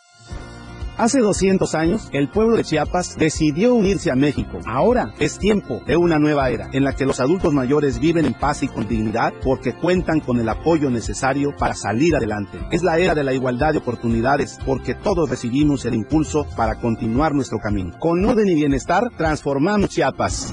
Hace 0.97 1.20
200 1.20 1.75
años, 1.75 2.09
el 2.12 2.28
pueblo 2.28 2.56
de 2.56 2.64
Chiapas 2.64 3.16
decidió 3.16 3.75
unirse 3.75 4.11
a 4.11 4.16
México. 4.16 4.59
Ahora 4.66 5.14
es 5.18 5.38
tiempo 5.38 5.80
de 5.87 5.97
una 5.97 6.18
nueva 6.18 6.50
era, 6.50 6.68
en 6.73 6.85
la 6.85 6.94
que 6.94 7.06
los 7.06 7.20
adultos 7.20 7.52
mayores 7.52 7.99
viven 8.00 8.26
en 8.26 8.35
paz 8.35 8.62
y 8.62 8.68
con 8.68 8.87
dignidad 8.87 9.32
porque 9.42 9.75
cuentan 9.75 10.20
con 10.20 10.38
el 10.38 10.49
apoyo 10.49 10.90
necesario 10.90 11.54
para 11.56 11.75
salir 11.75 12.14
adelante. 12.16 12.59
Es 12.70 12.82
la 12.82 12.99
era 12.99 13.14
de 13.14 13.25
la 13.25 13.32
igualdad 13.32 13.73
de 13.73 13.78
oportunidades 13.78 14.59
porque 14.66 14.94
todos 14.94 15.30
recibimos 15.30 15.85
el 15.87 15.94
impulso 15.94 16.47
para 16.56 16.75
continuar 16.76 17.35
nuestro 17.35 17.59
camino. 17.59 17.92
Con 17.99 18.25
orden 18.25 18.49
y 18.49 18.54
bienestar, 18.54 19.11
transformamos 19.16 19.90
Chiapas. 19.90 20.52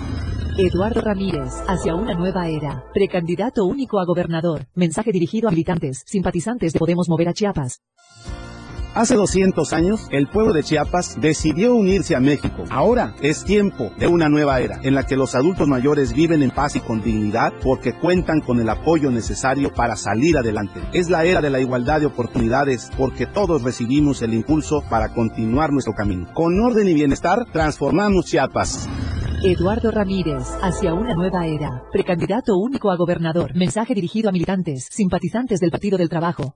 Eduardo 0.58 1.02
Ramírez, 1.02 1.54
hacia 1.68 1.94
una 1.94 2.16
nueva 2.16 2.48
era. 2.48 2.84
Precandidato 2.94 3.66
único 3.66 4.00
a 4.00 4.06
gobernador. 4.06 4.66
Mensaje 4.74 5.12
dirigido 5.12 5.48
a 5.48 5.52
militantes, 5.52 6.04
simpatizantes 6.08 6.74
de 6.74 6.80
Podemos 6.80 7.10
Mover 7.10 7.30
a 7.30 7.34
Chiapas. 7.34 7.82
Hace 8.98 9.14
200 9.14 9.74
años, 9.74 10.08
el 10.10 10.26
pueblo 10.26 10.54
de 10.54 10.64
Chiapas 10.64 11.22
decidió 11.22 11.76
unirse 11.76 12.16
a 12.16 12.20
México. 12.20 12.64
Ahora 12.72 13.14
es 13.22 13.44
tiempo 13.44 13.92
de 14.00 14.08
una 14.08 14.28
nueva 14.28 14.60
era, 14.60 14.80
en 14.82 14.96
la 14.96 15.06
que 15.06 15.16
los 15.16 15.36
adultos 15.36 15.68
mayores 15.68 16.14
viven 16.14 16.42
en 16.42 16.50
paz 16.50 16.76
y 16.78 16.80
con 16.80 17.04
dignidad 17.04 17.54
porque 17.62 17.94
cuentan 17.94 18.42
con 18.42 18.60
el 18.60 18.68
apoyo 18.68 19.12
necesario 19.12 19.72
para 19.72 19.96
salir 19.96 20.36
adelante. 20.36 20.82
Es 20.94 21.12
la 21.12 21.26
era 21.26 21.42
de 21.42 21.52
la 21.52 21.60
igualdad 21.60 22.00
de 22.00 22.08
oportunidades 22.08 22.90
porque 22.98 23.28
todos 23.28 23.62
recibimos 23.62 24.24
el 24.24 24.34
impulso 24.34 24.82
para 24.90 25.14
continuar 25.14 25.72
nuestro 25.72 25.94
camino. 25.94 26.34
Con 26.34 26.60
orden 26.60 26.88
y 26.88 26.96
bienestar, 26.96 27.46
transformamos 27.54 28.26
Chiapas. 28.26 28.90
Eduardo 29.44 29.92
Ramírez, 29.92 30.42
hacia 30.64 30.96
una 30.96 31.14
nueva 31.14 31.46
era. 31.46 31.84
Precandidato 31.92 32.58
único 32.58 32.90
a 32.90 32.98
gobernador. 32.98 33.56
Mensaje 33.56 33.94
dirigido 33.94 34.30
a 34.30 34.32
militantes, 34.32 34.88
simpatizantes 34.90 35.60
del 35.60 35.70
Partido 35.70 36.00
del 36.00 36.10
Trabajo. 36.10 36.56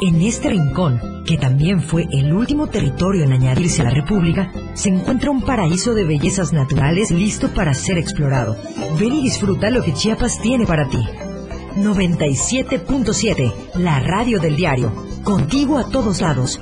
en 0.00 0.20
este 0.22 0.50
rincón, 0.50 1.00
que 1.24 1.38
también 1.38 1.80
fue 1.80 2.06
el 2.10 2.32
último 2.32 2.66
territorio 2.68 3.24
en 3.24 3.32
añadirse 3.32 3.82
a 3.82 3.84
la 3.84 3.90
República, 3.90 4.50
se 4.74 4.90
encuentra 4.90 5.30
un 5.30 5.42
paraíso 5.42 5.94
de 5.94 6.04
bellezas 6.04 6.52
naturales 6.52 7.10
listo 7.10 7.52
para 7.54 7.74
ser 7.74 7.98
explorado. 7.98 8.56
Ven 8.98 9.12
y 9.12 9.22
disfruta 9.22 9.70
lo 9.70 9.82
que 9.82 9.92
Chiapas 9.92 10.40
tiene 10.40 10.66
para 10.66 10.88
ti. 10.88 10.98
97.7, 11.76 13.52
la 13.76 14.00
radio 14.00 14.38
del 14.40 14.56
diario. 14.56 14.92
Contigo 15.24 15.78
a 15.78 15.88
todos 15.88 16.20
lados. 16.20 16.60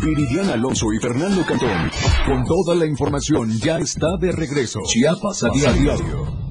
Viridiana 0.00 0.54
Alonso 0.54 0.86
y 0.92 0.98
Fernando 1.00 1.44
Cantón. 1.44 1.90
Con 2.24 2.44
toda 2.44 2.74
la 2.74 2.86
información 2.86 3.50
ya 3.58 3.78
está 3.78 4.16
de 4.18 4.32
regreso. 4.32 4.80
Chiapas 4.86 5.44
a 5.44 5.50
diario. 5.50 6.47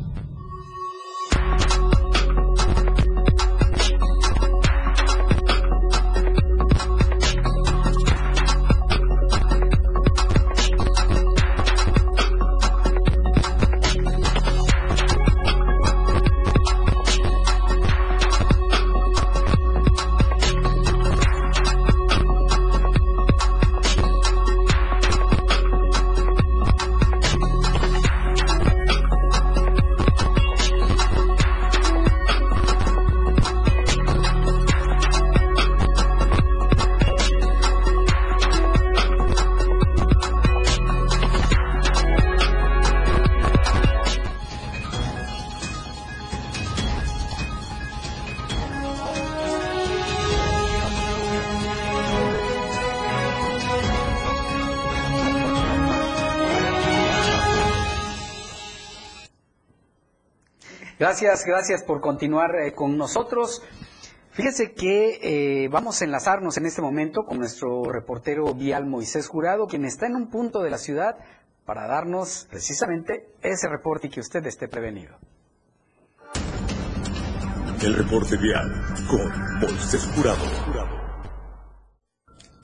Gracias, 61.07 61.45
gracias 61.45 61.83
por 61.83 62.01
continuar 62.01 62.53
eh, 62.59 62.73
con 62.73 62.97
nosotros. 62.97 63.63
Fíjese 64.31 64.73
que 64.73 65.63
eh, 65.63 65.69
vamos 65.69 66.01
a 66.01 66.03
enlazarnos 66.03 66.57
en 66.57 66.65
este 66.65 66.81
momento 66.81 67.23
con 67.23 67.39
nuestro 67.39 67.85
reportero 67.85 68.53
vial 68.53 68.85
Moisés 68.85 69.29
Jurado, 69.29 69.67
quien 69.67 69.85
está 69.85 70.07
en 70.07 70.17
un 70.17 70.29
punto 70.29 70.61
de 70.61 70.69
la 70.69 70.77
ciudad 70.77 71.15
para 71.63 71.87
darnos 71.87 72.45
precisamente 72.49 73.29
ese 73.41 73.69
reporte 73.69 74.07
y 74.07 74.09
que 74.09 74.19
usted 74.19 74.45
esté 74.47 74.67
prevenido. 74.67 75.15
El 77.81 77.93
reporte 77.93 78.35
vial 78.35 78.69
con 79.09 79.59
Moisés 79.61 80.05
Jurado. 80.13 80.43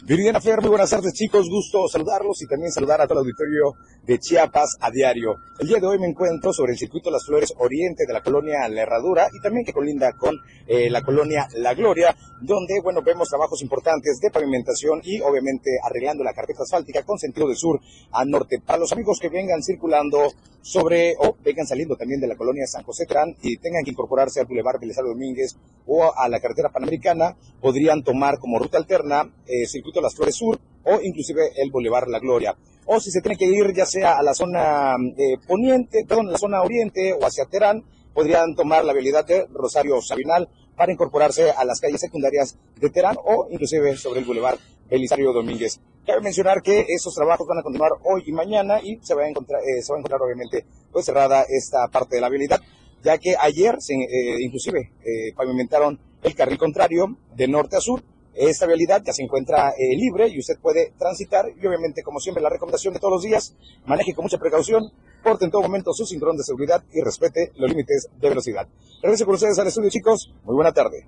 Viridiana 0.06 0.42
Fer, 0.42 0.60
muy 0.60 0.70
buenas 0.70 0.90
tardes 0.90 1.14
chicos, 1.14 1.48
gusto 1.50 1.88
saludarlos 1.88 2.42
y 2.42 2.46
también 2.46 2.74
saludar 2.74 3.00
a 3.00 3.08
todo 3.08 3.20
el 3.20 3.26
auditorio 3.26 3.76
de 4.06 4.20
Chiapas 4.20 4.76
a 4.82 4.92
diario. 4.92 5.36
El 5.60 5.70
día 5.70 5.80
de 5.80 5.88
hoy 5.88 5.98
me 5.98 6.08
encuentro 6.08 6.52
sobre 6.52 6.74
el 6.74 6.78
circuito 6.78 7.10
Las 7.10 7.26
Flores 7.26 7.54
Oriente 7.58 8.04
de 8.06 8.12
la 8.12 8.22
colonia 8.22 8.68
La 8.68 8.82
Herradura 8.82 9.30
y 9.32 9.42
también 9.42 9.66
que 9.66 9.72
colinda 9.72 10.12
con 10.12 10.36
eh, 10.68 10.90
la 10.90 11.02
colonia 11.04 11.48
La 11.56 11.74
Gloria, 11.74 12.14
donde, 12.42 12.82
bueno, 12.84 13.02
vemos 13.02 13.30
trabajos 13.30 13.62
importantes 13.62 14.20
de 14.20 14.30
pavimentación 14.30 15.00
y 15.06 15.22
obviamente 15.22 15.70
arreglando 15.82 16.22
la 16.22 16.34
carpeta 16.34 16.64
asfáltica 16.64 17.04
con 17.04 17.18
sentido 17.18 17.48
de 17.48 17.56
sur 17.56 17.80
a 18.12 18.26
norte. 18.26 18.60
Para 18.60 18.80
los 18.80 18.92
amigos 18.92 19.20
que 19.22 19.30
vengan 19.30 19.64
circulando 19.64 20.34
sobre 20.62 21.14
o 21.20 21.38
vengan 21.44 21.66
saliendo 21.66 21.96
también 21.96 22.20
de 22.20 22.28
la 22.28 22.36
colonia 22.36 22.66
San 22.68 22.84
José 22.84 23.06
Trán 23.06 23.36
y 23.42 23.56
tengan 23.58 23.86
que 23.86 23.92
incorporarse 23.92 24.42
al 24.42 24.48
Boulevard 24.48 24.82
Belisario 24.82 25.12
Domínguez 25.12 25.56
o 25.86 26.12
a 26.16 26.30
la 26.30 26.40
carretera 26.40 26.70
panamericana, 26.70 27.36
podrían 27.62 28.04
tomar 28.04 28.40
como 28.40 28.60
ruta 28.60 28.78
alterna 28.78 29.30
eh, 29.46 29.66
circuito 29.66 29.93
Las 30.02 30.16
Flores 30.16 30.36
Sur 30.36 30.60
o 30.84 31.00
inclusive 31.02 31.52
el 31.56 31.72
Boulevard 31.72 32.08
La 32.08 32.20
Gloria. 32.20 32.56
O 32.86 33.00
si 33.00 33.12
se 33.12 33.22
tiene 33.22 33.38
que 33.38 33.46
ir 33.46 33.74
ya 33.74 33.86
sea 33.86 34.18
a 34.18 34.24
la 34.24 34.34
zona 34.34 34.96
eh, 35.18 35.38
poniente, 35.48 36.06
perdón, 36.06 36.32
la 36.32 36.38
zona 36.38 36.62
oriente 36.62 37.14
o 37.14 37.26
hacia 37.26 37.46
Terán, 37.46 37.84
podrían 38.14 38.56
tomar 38.56 38.86
la 38.86 38.94
vialidad 38.94 39.26
de 39.26 39.48
Rosario 39.54 40.02
Sabinal 40.02 40.50
para 40.76 40.92
incorporarse 40.92 41.52
a 41.52 41.64
las 41.66 41.80
calles 41.80 42.02
secundarias 42.02 42.58
de 42.80 42.90
Terán 42.90 43.18
o 43.24 43.48
inclusive 43.50 43.96
sobre 43.98 44.20
el 44.20 44.26
Boulevard 44.26 44.60
Belisario 44.90 45.34
Domínguez. 45.34 45.80
Cabe 46.06 46.22
mencionar 46.22 46.62
que 46.62 46.86
esos 46.90 47.16
trabajos 47.16 47.48
van 47.48 47.60
a 47.60 47.64
continuar 47.64 47.92
hoy 48.04 48.24
y 48.26 48.32
mañana 48.32 48.82
y 48.82 49.00
se 49.02 49.16
va 49.16 49.24
a 49.24 49.30
encontrar, 49.30 49.62
eh, 49.62 49.82
se 49.82 49.92
va 49.92 49.98
a 49.98 50.00
encontrar 50.00 50.22
obviamente 50.22 50.66
pues 50.92 51.06
cerrada 51.06 51.46
esta 51.48 51.88
parte 51.88 52.16
de 52.16 52.22
la 52.22 52.30
vialidad, 52.30 52.60
ya 53.04 53.18
que 53.18 53.36
ayer 53.40 53.78
se, 53.80 53.94
eh, 53.94 54.42
inclusive 54.42 54.92
eh, 55.02 55.34
pavimentaron 55.36 56.00
el 56.22 56.36
carril 56.36 56.58
contrario 56.58 57.18
de 57.36 57.48
norte 57.48 57.78
a 57.78 57.80
sur. 57.80 58.04
Esta 58.34 58.66
vialidad 58.66 59.02
ya 59.06 59.14
se 59.14 59.24
encuentra 59.24 59.70
eh, 59.72 59.96
libre 59.96 60.28
y 60.28 60.40
usted 60.40 60.56
puede 60.60 60.94
transitar 60.98 61.46
y 61.56 61.66
obviamente 61.68 62.02
como 62.02 62.20
siempre 62.20 62.42
la 62.42 62.50
recomendación 62.50 62.94
de 62.94 63.00
todos 63.00 63.14
los 63.14 63.24
días, 63.24 63.56
maneje 63.86 64.16
con 64.16 64.24
mucha 64.24 64.40
precaución, 64.40 64.92
porte 65.24 65.46
en 65.46 65.52
todo 65.52 65.62
momento 65.62 65.94
su 65.94 66.06
cinturón 66.06 66.38
de 66.38 66.44
seguridad 66.44 66.84
y 66.92 67.02
respete 67.02 67.52
los 67.56 67.70
límites 67.70 68.08
de 68.20 68.30
velocidad. 68.30 68.68
Regreso 69.02 69.26
con 69.26 69.36
ustedes 69.36 69.60
al 69.60 69.68
estudio 69.68 69.90
chicos, 69.90 70.34
muy 70.44 70.56
buena 70.56 70.72
tarde. 70.72 71.08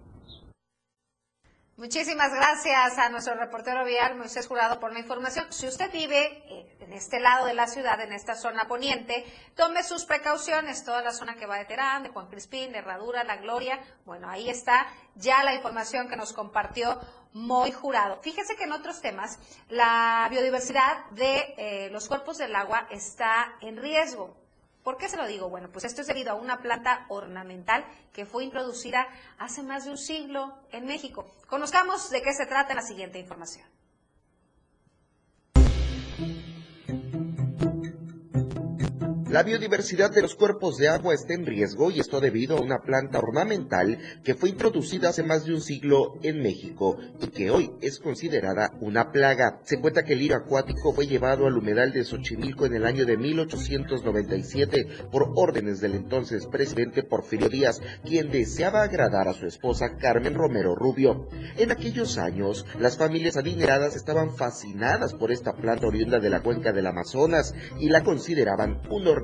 Muchísimas 1.78 2.34
gracias 2.34 2.98
a 2.98 3.10
nuestro 3.10 3.36
reportero 3.36 3.84
vial 3.84 4.16
Moisés 4.16 4.48
Jurado 4.48 4.80
por 4.80 4.94
la 4.94 5.00
información. 5.00 5.46
Si 5.50 5.68
usted 5.68 5.92
vive 5.92 6.42
eh, 6.48 6.78
en 6.80 6.94
este 6.94 7.20
lado 7.20 7.48
de 7.48 7.54
la 7.54 7.68
ciudad, 7.68 8.00
en 8.00 8.14
esta 8.14 8.34
zona 8.36 8.66
poniente, 8.70 9.26
tome 9.56 9.84
sus 9.84 10.06
precauciones. 10.06 10.86
Toda 10.86 11.02
la 11.02 11.12
zona 11.12 11.36
que 11.36 11.46
va 11.46 11.58
de 11.58 11.66
Terán, 11.66 12.04
de 12.04 12.10
Juan 12.10 12.28
Crispín, 12.28 12.72
de 12.72 12.78
Herradura, 12.78 13.26
La 13.26 13.36
Gloria. 13.36 13.78
Bueno, 14.06 14.30
ahí 14.30 14.50
está 14.50 14.88
ya 15.16 15.44
la 15.44 15.54
información 15.54 16.08
que 16.08 16.16
nos 16.16 16.32
compartió 16.32 16.98
Muy 17.34 17.74
Jurado. 17.74 18.22
Fíjese 18.22 18.56
que 18.56 18.64
en 18.64 18.72
otros 18.72 19.02
temas, 19.02 19.38
la 19.68 20.26
biodiversidad 20.32 21.10
de 21.10 21.56
eh, 21.58 21.90
los 21.92 22.08
cuerpos 22.08 22.38
del 22.38 22.56
agua 22.56 22.88
está 22.90 23.54
en 23.60 23.76
riesgo. 23.76 24.45
¿Por 24.86 24.98
qué 24.98 25.10
se 25.10 25.18
lo 25.18 25.26
digo? 25.26 25.50
Bueno, 25.50 25.72
pues 25.72 25.84
esto 25.84 26.02
es 26.02 26.08
debido 26.08 26.30
a 26.30 26.36
una 26.36 26.62
planta 26.62 27.08
ornamental 27.10 27.84
que 28.14 28.28
fue 28.28 28.44
introducida 28.44 29.08
hace 29.40 29.64
más 29.64 29.86
de 29.86 29.90
un 29.90 29.98
siglo 29.98 30.60
en 30.72 30.86
México. 30.86 31.26
Conozcamos 31.48 32.12
de 32.12 32.22
qué 32.22 32.32
se 32.34 32.46
trata 32.46 32.74
en 32.74 32.76
la 32.76 32.84
siguiente 32.84 33.18
información. 33.18 33.68
La 39.28 39.42
biodiversidad 39.42 40.12
de 40.12 40.22
los 40.22 40.36
cuerpos 40.36 40.78
de 40.78 40.88
agua 40.88 41.16
está 41.16 41.34
en 41.34 41.48
riesgo 41.48 41.90
y 41.90 42.00
esto 42.00 42.22
debido 42.22 42.58
a 42.58 42.62
una 42.62 42.84
planta 42.84 43.18
ornamental 43.18 43.98
que 44.24 44.36
fue 44.36 44.50
introducida 44.50 45.10
hace 45.10 45.24
más 45.24 45.46
de 45.46 45.54
un 45.56 45.62
siglo 45.62 46.14
en 46.22 46.44
México 46.44 46.98
y 47.20 47.28
que 47.30 47.50
hoy 47.50 47.72
es 47.82 48.00
considerada 48.00 48.74
una 48.82 49.12
plaga. 49.12 49.62
Se 49.64 49.80
cuenta 49.82 50.04
que 50.04 50.14
el 50.14 50.20
lirio 50.20 50.38
acuático 50.38 50.94
fue 50.94 51.08
llevado 51.08 51.48
al 51.48 51.58
humedal 51.58 51.92
de 51.92 52.06
Xochimilco 52.06 52.68
en 52.68 52.76
el 52.76 52.86
año 52.86 53.04
de 53.08 53.18
1897 53.18 54.88
por 55.12 55.32
órdenes 55.36 55.82
del 55.82 55.96
entonces 55.96 56.46
presidente 56.46 57.02
Porfirio 57.02 57.50
Díaz, 57.50 57.82
quien 58.04 58.30
deseaba 58.30 58.84
agradar 58.84 59.28
a 59.28 59.34
su 59.34 59.48
esposa 59.48 59.98
Carmen 59.98 60.36
Romero 60.36 60.76
Rubio. 60.76 61.28
En 61.58 61.72
aquellos 61.72 62.20
años, 62.20 62.68
las 62.80 62.96
familias 62.98 63.38
adineradas 63.38 63.96
estaban 63.96 64.36
fascinadas 64.36 65.16
por 65.16 65.32
esta 65.32 65.54
planta 65.54 65.88
oriunda 65.88 66.20
de 66.20 66.30
la 66.30 66.44
cuenca 66.44 66.72
del 66.72 66.86
Amazonas 66.86 67.56
y 67.80 67.90
la 67.90 68.04
consideraban 68.04 68.82
un 68.92 69.16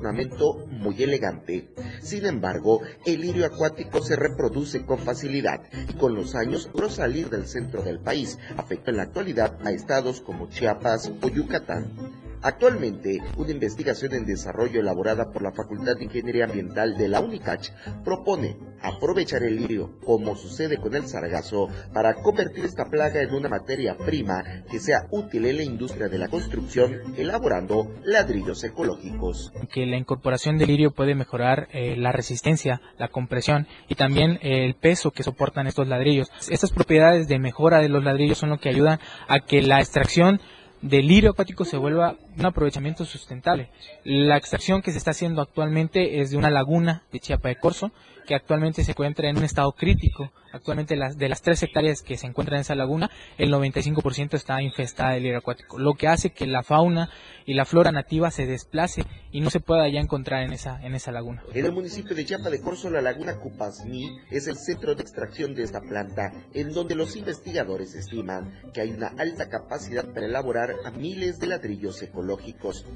muy 0.68 1.02
elegante. 1.02 1.72
Sin 2.00 2.26
embargo, 2.26 2.80
el 3.06 3.20
lirio 3.20 3.46
acuático 3.46 4.02
se 4.02 4.16
reproduce 4.16 4.84
con 4.84 4.98
facilidad 4.98 5.62
y 5.88 5.94
con 5.94 6.14
los 6.14 6.34
años 6.34 6.68
logró 6.72 6.90
salir 6.90 7.30
del 7.30 7.46
centro 7.46 7.82
del 7.82 8.00
país, 8.00 8.38
afecta 8.56 8.90
en 8.90 8.96
la 8.96 9.04
actualidad 9.04 9.58
a 9.64 9.70
estados 9.70 10.20
como 10.20 10.48
Chiapas 10.48 11.12
o 11.22 11.28
Yucatán. 11.28 12.31
Actualmente, 12.42 13.20
una 13.36 13.52
investigación 13.52 14.14
en 14.14 14.26
desarrollo 14.26 14.80
elaborada 14.80 15.30
por 15.30 15.42
la 15.42 15.52
Facultad 15.52 15.96
de 15.96 16.04
Ingeniería 16.04 16.46
Ambiental 16.46 16.96
de 16.96 17.08
la 17.08 17.20
UNICACH 17.20 17.70
propone 18.04 18.56
aprovechar 18.82 19.44
el 19.44 19.56
lirio, 19.56 19.98
como 20.04 20.34
sucede 20.34 20.78
con 20.78 20.96
el 20.96 21.06
sargazo, 21.06 21.68
para 21.94 22.14
convertir 22.14 22.64
esta 22.64 22.86
plaga 22.86 23.22
en 23.22 23.32
una 23.32 23.48
materia 23.48 23.96
prima 23.96 24.42
que 24.68 24.80
sea 24.80 25.06
útil 25.10 25.46
en 25.46 25.56
la 25.58 25.62
industria 25.62 26.08
de 26.08 26.18
la 26.18 26.28
construcción, 26.28 27.14
elaborando 27.16 27.94
ladrillos 28.02 28.64
ecológicos. 28.64 29.52
Que 29.72 29.86
la 29.86 29.96
incorporación 29.96 30.58
del 30.58 30.68
lirio 30.68 30.90
puede 30.90 31.14
mejorar 31.14 31.68
eh, 31.72 31.96
la 31.96 32.10
resistencia, 32.10 32.80
la 32.98 33.06
compresión 33.06 33.68
y 33.88 33.94
también 33.94 34.40
eh, 34.42 34.64
el 34.64 34.74
peso 34.74 35.12
que 35.12 35.22
soportan 35.22 35.68
estos 35.68 35.86
ladrillos. 35.86 36.28
Estas 36.50 36.72
propiedades 36.72 37.28
de 37.28 37.38
mejora 37.38 37.78
de 37.78 37.88
los 37.88 38.02
ladrillos 38.02 38.38
son 38.38 38.50
lo 38.50 38.58
que 38.58 38.68
ayudan 38.68 38.98
a 39.28 39.38
que 39.40 39.62
la 39.62 39.78
extracción 39.78 40.40
del 40.82 41.06
lirio 41.06 41.30
acuático 41.30 41.64
se 41.64 41.76
vuelva 41.76 42.16
un 42.38 42.46
aprovechamiento 42.46 43.04
sustentable. 43.04 43.70
La 44.04 44.36
extracción 44.36 44.82
que 44.82 44.92
se 44.92 44.98
está 44.98 45.12
haciendo 45.12 45.42
actualmente 45.42 46.20
es 46.20 46.30
de 46.30 46.36
una 46.36 46.50
laguna 46.50 47.02
de 47.12 47.20
Chiapa 47.20 47.48
de 47.48 47.56
Corzo, 47.56 47.92
que 48.26 48.34
actualmente 48.34 48.84
se 48.84 48.92
encuentra 48.92 49.28
en 49.28 49.36
un 49.36 49.44
estado 49.44 49.72
crítico. 49.72 50.30
Actualmente 50.52 50.96
las, 50.96 51.16
de 51.16 51.28
las 51.28 51.40
tres 51.40 51.62
hectáreas 51.62 52.02
que 52.02 52.18
se 52.18 52.26
encuentran 52.26 52.56
en 52.56 52.60
esa 52.60 52.74
laguna, 52.74 53.10
el 53.38 53.50
95% 53.50 54.34
está 54.34 54.60
infestada 54.60 55.12
de 55.12 55.20
lirio 55.20 55.38
acuático, 55.38 55.78
lo 55.78 55.94
que 55.94 56.08
hace 56.08 56.30
que 56.30 56.46
la 56.46 56.62
fauna 56.62 57.08
y 57.46 57.54
la 57.54 57.64
flora 57.64 57.90
nativa 57.90 58.30
se 58.30 58.44
desplace 58.44 59.04
y 59.32 59.40
no 59.40 59.48
se 59.48 59.60
pueda 59.60 59.88
ya 59.88 60.00
encontrar 60.00 60.42
en 60.42 60.52
esa, 60.52 60.80
en 60.82 60.94
esa 60.94 61.10
laguna. 61.10 61.42
En 61.54 61.64
el 61.64 61.72
municipio 61.72 62.14
de 62.14 62.26
Chiapa 62.26 62.50
de 62.50 62.60
Corzo, 62.60 62.90
la 62.90 63.00
laguna 63.00 63.38
Cupasní 63.38 64.18
es 64.30 64.46
el 64.46 64.56
centro 64.56 64.94
de 64.94 65.02
extracción 65.02 65.54
de 65.54 65.62
esta 65.62 65.80
planta, 65.80 66.32
en 66.52 66.72
donde 66.72 66.94
los 66.94 67.16
investigadores 67.16 67.94
estiman 67.94 68.60
que 68.74 68.82
hay 68.82 68.90
una 68.90 69.08
alta 69.18 69.48
capacidad 69.48 70.04
para 70.12 70.26
elaborar 70.26 70.74
miles 70.98 71.38
de 71.38 71.46
ladrillos 71.46 72.02
ecológicos. 72.02 72.21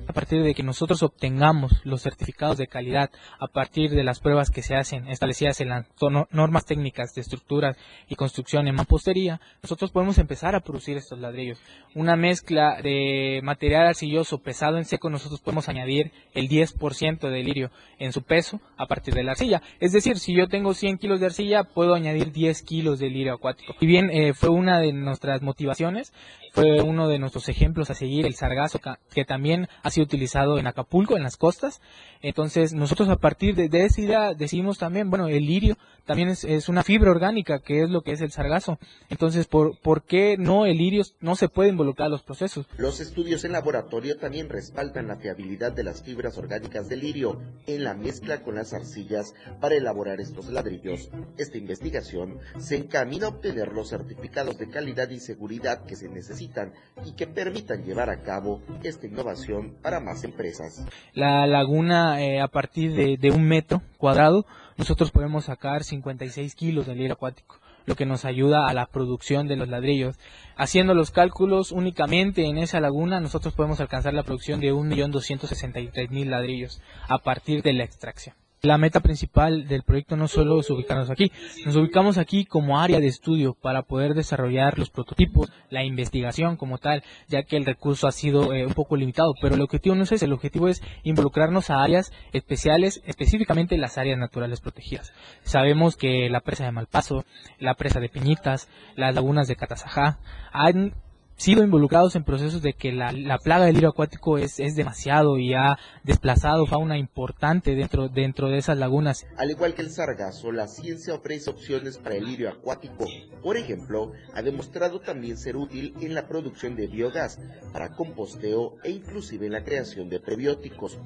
A 0.08 0.12
partir 0.12 0.42
de 0.42 0.54
que 0.54 0.62
nosotros 0.62 1.02
obtengamos 1.02 1.72
los 1.84 2.02
certificados 2.02 2.58
de 2.58 2.66
calidad, 2.66 3.10
a 3.38 3.46
partir 3.46 3.90
de 3.90 4.04
las 4.04 4.20
pruebas 4.20 4.50
que 4.50 4.62
se 4.62 4.76
hacen 4.76 5.08
establecidas 5.08 5.60
en 5.60 5.68
las 5.68 5.86
normas 6.30 6.64
técnicas 6.64 7.14
de 7.14 7.20
estructuras 7.20 7.76
y 8.08 8.14
construcción 8.14 8.68
en 8.68 8.74
mampostería, 8.74 9.40
nosotros 9.62 9.90
podemos 9.90 10.18
empezar 10.18 10.54
a 10.54 10.60
producir 10.60 10.96
estos 10.96 11.18
ladrillos. 11.18 11.60
Una 11.94 12.16
mezcla 12.16 12.80
de 12.82 13.40
material 13.42 13.86
arcilloso 13.86 14.38
pesado 14.38 14.78
en 14.78 14.84
seco, 14.84 15.10
nosotros 15.10 15.40
podemos 15.40 15.68
añadir 15.68 16.12
el 16.34 16.48
10% 16.48 17.30
de 17.30 17.42
lirio 17.42 17.70
en 17.98 18.12
su 18.12 18.22
peso 18.22 18.60
a 18.76 18.86
partir 18.86 19.14
de 19.14 19.24
la 19.24 19.32
arcilla. 19.32 19.62
Es 19.80 19.92
decir, 19.92 20.18
si 20.18 20.34
yo 20.34 20.48
tengo 20.48 20.74
100 20.74 20.98
kilos 20.98 21.20
de 21.20 21.26
arcilla, 21.26 21.64
puedo 21.64 21.94
añadir 21.94 22.32
10 22.32 22.62
kilos 22.62 22.98
de 22.98 23.10
lirio 23.10 23.34
acuático. 23.34 23.74
Y 23.80 23.86
bien, 23.86 24.10
eh, 24.10 24.34
fue 24.34 24.50
una 24.50 24.80
de 24.80 24.92
nuestras 24.92 25.42
motivaciones, 25.42 26.12
fue 26.52 26.80
uno 26.80 27.08
de 27.08 27.18
nuestros 27.18 27.48
ejemplos 27.48 27.90
a 27.90 27.94
seguir, 27.94 28.26
el 28.26 28.34
sargazo, 28.34 28.80
que 29.16 29.24
también 29.24 29.66
ha 29.82 29.90
sido 29.90 30.04
utilizado 30.04 30.58
en 30.58 30.66
Acapulco, 30.66 31.16
en 31.16 31.22
las 31.22 31.38
costas. 31.38 31.80
Entonces, 32.26 32.72
nosotros 32.72 33.08
a 33.08 33.18
partir 33.18 33.54
de, 33.54 33.68
de 33.68 33.84
esa 33.84 34.00
idea 34.00 34.34
decidimos 34.34 34.78
también, 34.78 35.10
bueno, 35.10 35.28
el 35.28 35.46
lirio 35.46 35.78
también 36.06 36.28
es, 36.28 36.42
es, 36.42 36.68
una 36.68 36.82
fibra 36.82 37.12
orgánica, 37.12 37.60
que 37.60 37.82
es 37.82 37.90
lo 37.90 38.02
que 38.02 38.12
es 38.12 38.20
el 38.20 38.32
sargazo. 38.32 38.78
Entonces, 39.10 39.46
¿por, 39.46 39.78
¿por 39.78 40.02
qué 40.02 40.36
no 40.36 40.66
el 40.66 40.78
lirio 40.78 41.04
no 41.20 41.36
se 41.36 41.48
puede 41.48 41.70
involucrar 41.70 42.06
a 42.06 42.10
los 42.10 42.22
procesos? 42.22 42.66
Los 42.78 42.98
estudios 42.98 43.44
en 43.44 43.52
laboratorio 43.52 44.16
también 44.16 44.48
respaldan 44.48 45.06
la 45.06 45.16
fiabilidad 45.16 45.70
de 45.70 45.84
las 45.84 46.02
fibras 46.02 46.36
orgánicas 46.36 46.88
del 46.88 47.00
lirio 47.00 47.40
en 47.66 47.84
la 47.84 47.94
mezcla 47.94 48.42
con 48.42 48.56
las 48.56 48.72
arcillas 48.72 49.32
para 49.60 49.76
elaborar 49.76 50.20
estos 50.20 50.48
ladrillos. 50.48 51.10
Esta 51.38 51.58
investigación 51.58 52.38
se 52.58 52.76
encamina 52.76 53.26
a 53.26 53.30
obtener 53.30 53.72
los 53.72 53.90
certificados 53.90 54.58
de 54.58 54.68
calidad 54.68 55.10
y 55.10 55.20
seguridad 55.20 55.84
que 55.84 55.94
se 55.94 56.08
necesitan 56.08 56.72
y 57.04 57.14
que 57.14 57.26
permitan 57.26 57.84
llevar 57.84 58.10
a 58.10 58.22
cabo 58.22 58.62
esta 58.82 59.06
innovación 59.06 59.76
para 59.82 60.00
más 60.00 60.24
empresas. 60.24 60.84
La 61.14 61.46
laguna, 61.46 62.15
eh, 62.20 62.40
a 62.40 62.48
partir 62.48 62.94
de, 62.94 63.30
un 63.30 63.44
metro 63.44 63.82
cuadrado, 63.98 64.46
nosotros 64.76 65.10
podemos 65.10 65.46
sacar 65.46 65.84
56 65.84 66.54
kilos 66.54 66.86
de 66.86 66.94
lirio 66.94 67.14
acuático, 67.14 67.58
lo 67.84 67.94
que 67.94 68.06
nos 68.06 68.24
ayuda 68.24 68.66
a 68.68 68.74
la 68.74 68.86
producción 68.86 69.48
de 69.48 69.56
los 69.56 69.68
ladrillos. 69.68 70.16
Haciendo 70.56 70.94
los 70.94 71.10
cálculos 71.10 71.72
únicamente 71.72 72.46
en 72.46 72.58
esa 72.58 72.80
laguna, 72.80 73.20
nosotros 73.20 73.54
podemos 73.54 73.80
alcanzar 73.80 74.14
la 74.14 74.22
producción 74.22 74.60
de 74.60 74.72
1.263.000 74.72 76.26
ladrillos 76.26 76.80
a 77.08 77.18
partir 77.18 77.62
de 77.62 77.72
la 77.72 77.84
extracción. 77.84 78.34
La 78.66 78.78
meta 78.78 78.98
principal 78.98 79.68
del 79.68 79.84
proyecto 79.84 80.16
no 80.16 80.26
solo 80.26 80.58
es 80.58 80.68
ubicarnos 80.70 81.08
aquí, 81.08 81.30
nos 81.64 81.76
ubicamos 81.76 82.18
aquí 82.18 82.44
como 82.44 82.80
área 82.80 82.98
de 82.98 83.06
estudio 83.06 83.54
para 83.54 83.82
poder 83.82 84.14
desarrollar 84.14 84.76
los 84.76 84.90
prototipos, 84.90 85.52
la 85.70 85.84
investigación 85.84 86.56
como 86.56 86.78
tal, 86.78 87.04
ya 87.28 87.44
que 87.44 87.56
el 87.56 87.64
recurso 87.64 88.08
ha 88.08 88.12
sido 88.12 88.52
eh, 88.52 88.66
un 88.66 88.74
poco 88.74 88.96
limitado, 88.96 89.34
pero 89.40 89.54
el 89.54 89.60
objetivo 89.60 89.94
no 89.94 90.02
es 90.02 90.10
ese, 90.10 90.24
el 90.24 90.32
objetivo 90.32 90.66
es 90.66 90.82
involucrarnos 91.04 91.70
a 91.70 91.80
áreas 91.80 92.12
especiales, 92.32 93.02
específicamente 93.06 93.78
las 93.78 93.98
áreas 93.98 94.18
naturales 94.18 94.60
protegidas. 94.60 95.12
Sabemos 95.44 95.94
que 95.94 96.28
la 96.28 96.40
presa 96.40 96.64
de 96.64 96.72
Malpaso, 96.72 97.24
la 97.60 97.74
presa 97.74 98.00
de 98.00 98.08
Piñitas, 98.08 98.68
las 98.96 99.14
lagunas 99.14 99.46
de 99.46 99.54
Catazajá 99.54 100.18
han 100.50 100.92
sido 101.36 101.62
involucrados 101.62 102.16
en 102.16 102.24
procesos 102.24 102.62
de 102.62 102.72
que 102.72 102.92
la, 102.92 103.12
la 103.12 103.38
plaga 103.38 103.66
del 103.66 103.74
lirio 103.74 103.90
acuático 103.90 104.38
es, 104.38 104.58
es, 104.58 104.74
demasiado 104.74 105.38
y 105.38 105.52
ha 105.52 105.78
desplazado 106.02 106.66
fauna 106.66 106.96
importante 106.98 107.74
dentro, 107.74 108.08
dentro 108.08 108.48
de 108.48 108.58
esas 108.58 108.78
lagunas. 108.78 109.26
Al 109.36 109.50
igual 109.50 109.74
que 109.74 109.82
el 109.82 109.90
sargazo, 109.90 110.50
la 110.50 110.66
ciencia 110.66 111.14
ofrece 111.14 111.50
opciones 111.50 111.98
para 111.98 112.16
el 112.16 112.24
lirio 112.24 112.48
acuático. 112.48 113.04
Por 113.42 113.56
ejemplo, 113.56 114.12
ha 114.34 114.42
demostrado 114.42 115.00
también 115.00 115.36
ser 115.36 115.56
útil 115.56 115.94
en 116.00 116.14
la 116.14 116.26
producción 116.26 116.74
de 116.74 116.86
biogás, 116.86 117.38
para 117.72 117.92
composteo 117.92 118.76
e 118.82 118.90
inclusive 118.90 119.46
en 119.46 119.52
la 119.52 119.64
creación 119.64 120.08
de 120.08 120.20
prebióticos. 120.20 120.98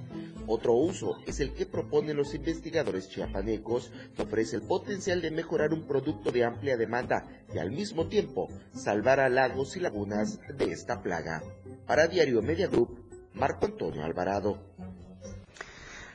Otro 0.47 0.75
uso 0.75 1.17
es 1.27 1.41
el 1.41 1.53
que 1.55 1.67
proponen 1.67 2.17
los 2.17 2.35
investigadores 2.35 3.09
chiapanecos, 3.09 3.93
que 4.17 4.23
ofrece 4.23 4.57
el 4.57 4.63
potencial 4.63 5.23
de 5.23 5.31
mejorar 5.31 5.73
un 5.73 5.87
producto 5.87 6.33
de 6.33 6.45
amplia 6.45 6.77
demanda 6.77 7.27
y 7.55 7.59
al 7.59 7.71
mismo 7.71 8.07
tiempo 8.07 8.49
salvar 8.73 9.21
a 9.21 9.29
lagos 9.29 9.77
y 9.77 9.81
lagunas 9.81 10.20
de 10.25 10.73
esta 10.73 11.01
plaga. 11.01 11.43
Para 11.87 12.07
Diario 12.07 12.43
Media 12.43 12.69
Group, 12.69 13.31
Marco 13.35 13.67
Antonio 13.67 14.05
Alvarado. 14.05 14.59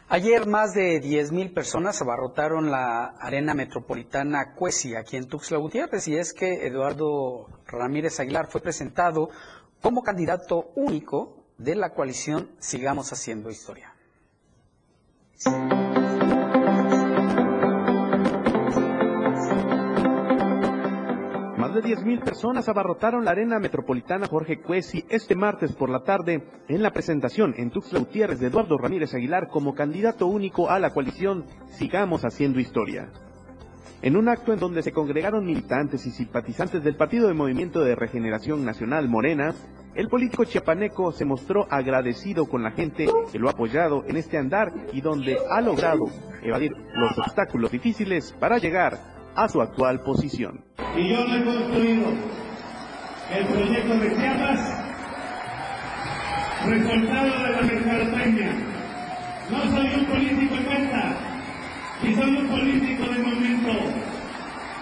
Ayer 0.07 0.45
más 0.45 0.75
de 0.75 1.01
10.000 1.01 1.53
personas 1.53 1.99
abarrotaron 2.01 2.69
la 2.69 3.05
arena 3.19 3.55
metropolitana 3.55 4.53
Cuesi 4.53 4.95
aquí 4.95 5.17
en 5.17 5.27
Tuxtla 5.27 5.57
Gutiérrez 5.57 6.07
y 6.07 6.15
es 6.15 6.33
que 6.33 6.67
Eduardo 6.67 7.47
Ramírez 7.65 8.19
Aguilar 8.19 8.47
fue 8.47 8.61
presentado 8.61 9.29
como 9.81 10.03
candidato 10.03 10.71
único 10.75 11.45
de 11.57 11.75
la 11.75 11.89
coalición 11.89 12.51
Sigamos 12.59 13.11
Haciendo 13.11 13.49
Historia. 13.49 13.93
De 21.75 21.83
10.000 21.83 22.23
personas 22.23 22.69
abarrotaron 22.69 23.25
la 23.25 23.31
arena 23.31 23.59
metropolitana 23.59 24.27
Jorge 24.27 24.61
Cuesi 24.61 25.03
este 25.09 25.35
martes 25.35 25.73
por 25.73 25.89
la 25.89 26.03
tarde 26.03 26.47
en 26.69 26.81
la 26.81 26.91
presentación 26.91 27.53
en 27.57 27.69
Tuxtla 27.69 27.99
Gutiérrez 27.99 28.39
de 28.39 28.47
Eduardo 28.47 28.77
Ramírez 28.77 29.13
Aguilar 29.13 29.49
como 29.49 29.75
candidato 29.75 30.27
único 30.27 30.69
a 30.69 30.79
la 30.79 30.91
coalición 30.91 31.43
Sigamos 31.67 32.23
Haciendo 32.23 32.61
Historia. 32.61 33.09
En 34.01 34.15
un 34.15 34.29
acto 34.29 34.53
en 34.53 34.59
donde 34.59 34.83
se 34.83 34.93
congregaron 34.93 35.45
militantes 35.45 36.05
y 36.05 36.11
simpatizantes 36.11 36.81
del 36.81 36.95
Partido 36.95 37.27
de 37.27 37.33
Movimiento 37.33 37.81
de 37.81 37.95
Regeneración 37.95 38.63
Nacional 38.63 39.09
Morena, 39.09 39.53
el 39.95 40.07
político 40.07 40.45
chiapaneco 40.45 41.11
se 41.11 41.25
mostró 41.25 41.67
agradecido 41.69 42.45
con 42.45 42.63
la 42.63 42.71
gente 42.71 43.09
que 43.31 43.39
lo 43.39 43.49
ha 43.49 43.51
apoyado 43.51 44.05
en 44.07 44.15
este 44.15 44.37
andar 44.37 44.71
y 44.93 45.01
donde 45.01 45.37
ha 45.49 45.59
logrado 45.59 46.05
evadir 46.41 46.71
los 46.93 47.17
obstáculos 47.17 47.71
difíciles 47.71 48.33
para 48.39 48.59
llegar 48.59 49.14
a 49.35 49.47
su 49.47 49.61
actual 49.61 50.01
posición. 50.01 50.63
Y 50.95 51.09
yo 51.09 51.25
no 51.27 51.35
he 51.35 51.43
construido 51.43 52.05
el 53.35 53.45
proyecto 53.45 53.93
de 53.99 54.15
Chiapas 54.15 54.59
resultado 56.65 57.43
de 57.43 57.49
la 57.51 57.61
mercadotecnia. 57.61 58.51
No 59.51 59.59
soy 59.71 59.87
un 59.99 60.05
político 60.05 60.55
en 60.55 60.63
cuenta, 60.63 61.15
ni 62.01 62.15
soy 62.15 62.37
un 62.37 62.47
político 62.47 63.03
de 63.03 63.19
momento. 63.19 63.71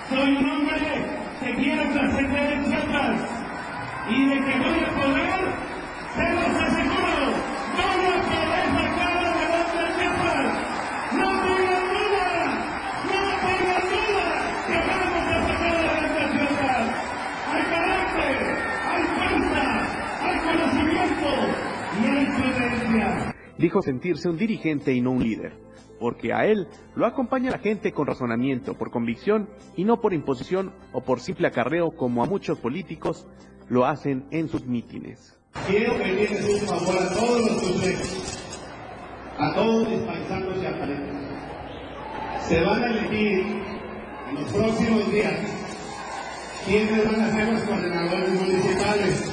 Soy 0.10 0.36
un 0.38 0.50
hombre 0.50 0.80
que 1.42 1.56
quiere 1.56 1.86
trascender 1.88 2.54
en 2.54 2.64
Chiapas 2.66 3.20
y 4.10 4.30
de 4.30 4.36
que 4.36 4.60
voy 4.60 4.80
a 4.80 4.94
poder, 4.96 5.42
se 6.16 6.34
los 6.34 6.56
aseguro, 6.62 7.26
voy 7.76 8.06
a 8.06 8.22
poder 8.32 8.66
sacar 8.76 9.18
adelante 9.18 9.80
a 9.80 9.88
Chiapas. 9.98 10.48
No 11.14 11.28
tengan 11.44 11.86
duda, 11.94 12.30
no 13.12 13.20
tengan 13.44 13.84
duda 13.92 14.28
que 14.68 14.78
vamos 14.88 15.24
a 15.24 15.48
sacar 15.48 15.76
adelante 15.76 16.20
a 16.20 16.32
Chiapas. 16.32 16.86
Hay 17.52 17.64
carácter, 17.64 18.38
hay 18.92 19.04
fuerza, 19.16 19.66
hay 20.24 20.38
conocimiento 20.40 21.32
y 21.94 22.06
hay 22.06 22.26
prudencia. 22.26 23.34
Dijo 23.64 23.82
sentirse 23.82 24.28
un 24.28 24.36
dirigente 24.36 24.94
y 24.94 25.00
no 25.00 25.12
un 25.12 25.24
líder, 25.24 25.54
porque 25.98 26.34
a 26.34 26.46
él 26.46 26.68
lo 26.96 27.06
acompaña 27.06 27.50
la 27.50 27.60
gente 27.60 27.94
con 27.94 28.06
razonamiento, 28.06 28.74
por 28.74 28.92
convicción 28.92 29.48
y 29.78 29.86
no 29.86 30.02
por 30.02 30.14
imposición 30.14 30.74
o 30.92 31.00
por 31.00 31.22
simple 31.22 31.48
acarreo 31.48 31.92
como 31.92 32.22
a 32.22 32.26
muchos 32.26 32.60
políticos 32.60 33.26
lo 33.70 33.86
hacen 33.86 34.26
en 34.32 34.50
sus 34.50 34.66
mítines. 34.66 35.40
Quiero 35.66 35.98
pedirles 35.98 36.62
un 36.62 36.68
favor 36.68 36.96
a 37.04 37.14
todos 37.14 37.40
los 37.40 37.62
consejos, 37.62 38.40
a 39.40 39.54
todos 39.56 39.88
mis 39.88 40.00
paisanos 40.02 40.62
y 40.62 40.66
aparentes. 40.66 41.16
Se 42.42 42.62
van 42.66 42.84
a 42.84 42.88
elegir 42.88 43.46
en 44.28 44.36
los 44.42 44.52
próximos 44.52 45.10
días 45.10 45.40
quiénes 46.66 47.06
van 47.06 47.22
a 47.22 47.32
ser 47.32 47.54
los 47.54 47.64
coordinadores 47.64 48.42
municipales. 48.42 49.33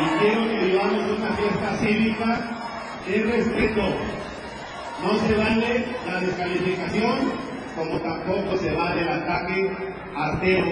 Y 0.00 0.18
quiero 0.18 0.48
que 0.48 0.66
vivamos 0.66 1.18
una 1.18 1.32
fiesta 1.32 1.76
cívica 1.76 2.30
de 3.06 3.22
respeto. 3.22 3.82
No 5.02 5.18
se 5.26 5.34
vale 5.34 5.84
la 6.06 6.20
descalificación, 6.20 7.18
como 7.76 8.00
tampoco 8.00 8.56
se 8.56 8.72
vale 8.74 9.02
el 9.02 9.08
ataque 9.08 9.70
artero 10.14 10.66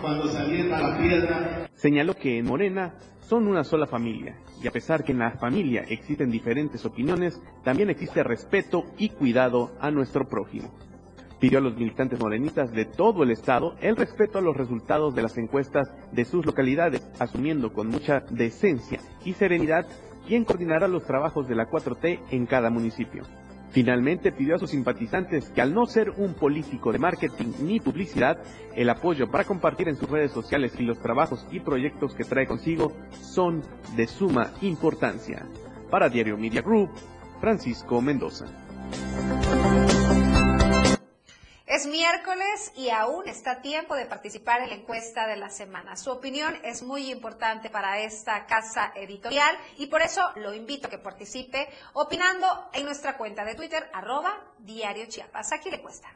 cuando 0.00 0.26
se 0.28 0.64
la 0.64 0.98
piedra. 0.98 1.68
Señaló 1.74 2.14
que 2.14 2.38
en 2.38 2.46
Morena 2.46 2.94
son 3.20 3.46
una 3.46 3.64
sola 3.64 3.86
familia 3.86 4.36
y 4.62 4.66
a 4.66 4.70
pesar 4.70 5.04
que 5.04 5.12
en 5.12 5.18
la 5.18 5.32
familia 5.32 5.84
existen 5.88 6.30
diferentes 6.30 6.84
opiniones, 6.84 7.40
también 7.64 7.90
existe 7.90 8.22
respeto 8.22 8.84
y 8.98 9.10
cuidado 9.10 9.72
a 9.80 9.90
nuestro 9.90 10.28
prójimo. 10.28 10.70
Pidió 11.42 11.58
a 11.58 11.60
los 11.60 11.74
militantes 11.74 12.20
morenistas 12.20 12.70
de 12.70 12.84
todo 12.84 13.24
el 13.24 13.32
estado 13.32 13.74
el 13.80 13.96
respeto 13.96 14.38
a 14.38 14.40
los 14.40 14.56
resultados 14.56 15.12
de 15.16 15.22
las 15.22 15.36
encuestas 15.36 15.92
de 16.12 16.24
sus 16.24 16.46
localidades, 16.46 17.04
asumiendo 17.18 17.72
con 17.72 17.88
mucha 17.88 18.20
decencia 18.30 19.00
y 19.24 19.32
serenidad 19.32 19.84
quién 20.24 20.44
coordinará 20.44 20.86
los 20.86 21.04
trabajos 21.04 21.48
de 21.48 21.56
la 21.56 21.68
4T 21.68 22.20
en 22.30 22.46
cada 22.46 22.70
municipio. 22.70 23.24
Finalmente 23.72 24.30
pidió 24.30 24.54
a 24.54 24.60
sus 24.60 24.70
simpatizantes 24.70 25.50
que 25.50 25.60
al 25.60 25.74
no 25.74 25.86
ser 25.86 26.10
un 26.10 26.34
político 26.34 26.92
de 26.92 27.00
marketing 27.00 27.54
ni 27.64 27.80
publicidad, 27.80 28.38
el 28.76 28.88
apoyo 28.88 29.28
para 29.28 29.42
compartir 29.42 29.88
en 29.88 29.96
sus 29.96 30.08
redes 30.08 30.30
sociales 30.30 30.76
y 30.78 30.84
los 30.84 31.00
trabajos 31.00 31.44
y 31.50 31.58
proyectos 31.58 32.14
que 32.14 32.22
trae 32.22 32.46
consigo 32.46 32.92
son 33.20 33.62
de 33.96 34.06
suma 34.06 34.52
importancia. 34.60 35.44
Para 35.90 36.08
Diario 36.08 36.38
Media 36.38 36.62
Group, 36.62 36.90
Francisco 37.40 38.00
Mendoza. 38.00 38.46
Es 41.72 41.86
miércoles 41.86 42.70
y 42.76 42.90
aún 42.90 43.26
está 43.26 43.62
tiempo 43.62 43.94
de 43.94 44.04
participar 44.04 44.60
en 44.60 44.68
la 44.68 44.74
encuesta 44.74 45.26
de 45.26 45.38
la 45.38 45.48
semana. 45.48 45.96
Su 45.96 46.10
opinión 46.10 46.54
es 46.64 46.82
muy 46.82 47.10
importante 47.10 47.70
para 47.70 47.98
esta 48.00 48.44
casa 48.44 48.92
editorial 48.94 49.56
y 49.78 49.86
por 49.86 50.02
eso 50.02 50.20
lo 50.36 50.52
invito 50.52 50.88
a 50.88 50.90
que 50.90 50.98
participe 50.98 51.70
opinando 51.94 52.68
en 52.74 52.84
nuestra 52.84 53.16
cuenta 53.16 53.42
de 53.46 53.54
Twitter, 53.54 53.88
arroba 53.94 54.38
Diario 54.58 55.06
Chiapas. 55.06 55.50
Aquí 55.54 55.70
le 55.70 55.80
cuesta. 55.80 56.10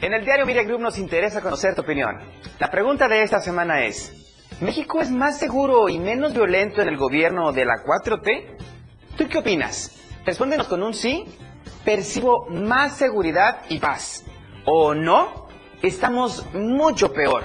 En 0.00 0.12
el 0.12 0.24
diario 0.24 0.46
Media 0.46 0.64
Group 0.64 0.80
nos 0.80 0.98
interesa 0.98 1.40
conocer 1.40 1.76
tu 1.76 1.82
opinión. 1.82 2.18
La 2.58 2.72
pregunta 2.72 3.06
de 3.06 3.22
esta 3.22 3.40
semana 3.40 3.84
es, 3.84 4.33
¿México 4.60 5.00
es 5.00 5.10
más 5.10 5.38
seguro 5.38 5.88
y 5.88 5.98
menos 5.98 6.32
violento 6.32 6.80
en 6.80 6.88
el 6.88 6.96
gobierno 6.96 7.52
de 7.52 7.64
la 7.64 7.82
4T? 7.84 8.56
¿Tú 9.16 9.28
qué 9.28 9.38
opinas? 9.38 10.00
Respóndenos 10.24 10.68
con 10.68 10.82
un 10.82 10.94
sí. 10.94 11.24
Percibo 11.84 12.46
más 12.48 12.96
seguridad 12.96 13.62
y 13.68 13.78
paz. 13.78 14.24
¿O 14.64 14.94
no? 14.94 15.48
Estamos 15.82 16.46
mucho 16.54 17.12
peor. 17.12 17.44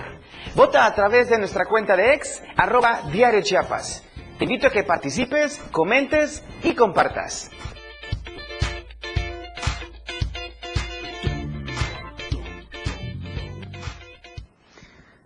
Vota 0.55 0.85
a 0.85 0.95
través 0.95 1.29
de 1.29 1.39
nuestra 1.39 1.65
cuenta 1.65 1.95
de 1.95 2.13
ex, 2.13 2.41
arroba 2.55 3.01
Diario. 3.11 3.41
Te 3.41 4.45
invito 4.45 4.67
a 4.67 4.71
que 4.71 4.83
participes, 4.83 5.59
comentes 5.71 6.43
y 6.63 6.73
compartas. 6.73 7.51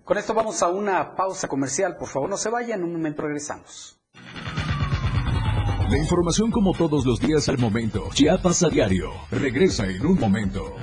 Con 0.03 0.17
esto 0.17 0.33
vamos 0.33 0.61
a 0.61 0.67
una 0.67 1.15
pausa 1.15 1.47
comercial. 1.47 1.95
Por 1.95 2.09
favor, 2.09 2.29
no 2.29 2.37
se 2.37 2.49
vayan. 2.49 2.79
En 2.79 2.85
un 2.85 2.93
momento 2.93 3.21
regresamos. 3.21 3.97
La 5.89 5.97
información 5.97 6.51
como 6.51 6.73
todos 6.73 7.05
los 7.05 7.19
días 7.19 7.47
al 7.47 7.57
momento. 7.57 8.09
Chiapas 8.13 8.63
a 8.63 8.69
diario. 8.69 9.11
Regresa 9.31 9.85
en 9.85 10.05
un 10.05 10.19
momento. 10.19 10.75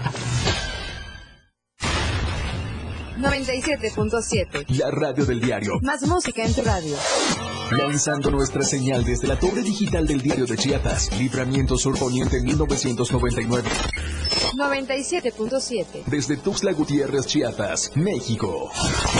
97.7. 3.18 4.66
La 4.78 4.90
radio 4.90 5.26
del 5.26 5.40
diario. 5.40 5.78
Más 5.82 6.06
música 6.06 6.42
en 6.42 6.54
tu 6.54 6.62
radio. 6.62 6.96
Lanzando 7.70 8.30
nuestra 8.30 8.62
señal 8.62 9.04
desde 9.04 9.28
la 9.28 9.38
torre 9.38 9.62
digital 9.62 10.06
del 10.06 10.22
diario 10.22 10.46
de 10.46 10.56
Chiapas. 10.56 11.10
Libramiento 11.18 11.76
Sur 11.76 11.98
Poniente 11.98 12.40
1999. 12.40 13.68
97.7. 14.60 16.04
Desde 16.06 16.36
Tuxtla 16.36 16.72
Gutiérrez, 16.72 17.26
Chiapas, 17.26 17.90
México. 17.96 18.70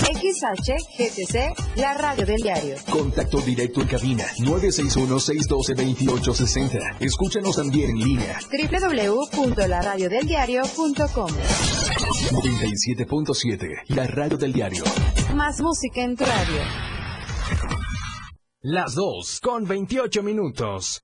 XHGTC, 0.03 1.77
la 1.77 1.95
radio 1.95 2.27
del 2.27 2.43
diario. 2.43 2.77
Contacto 2.91 3.41
directo 3.41 3.81
en 3.81 3.87
cabina 3.89 4.25
961-612-2860. 4.41 6.97
Escúchanos 7.01 7.57
también 7.57 7.91
en 7.91 7.99
línea. 7.99 8.39
www.laradiodeldiario.com 8.51 11.31
97.7. 12.31 13.83
La 13.89 14.07
radio 14.07 14.37
del 14.37 14.53
diario. 14.53 14.85
Más 15.35 15.61
música 15.61 16.03
en 16.03 16.17
tu 16.17 16.25
radio. 16.25 16.61
Las 18.63 18.95
2 18.95 19.41
con 19.41 19.67
28 19.67 20.23
minutos. 20.23 21.03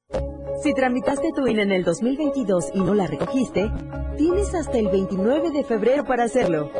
Si 0.62 0.72
tramitaste 0.72 1.32
tu 1.34 1.46
INE 1.46 1.62
en 1.62 1.72
el 1.72 1.84
2022 1.84 2.70
y 2.74 2.80
no 2.80 2.94
la 2.94 3.06
recogiste, 3.06 3.70
tienes 4.16 4.54
hasta 4.54 4.78
el 4.78 4.88
29 4.88 5.50
de 5.50 5.64
febrero 5.64 6.04
para 6.04 6.24
hacerlo. 6.24 6.70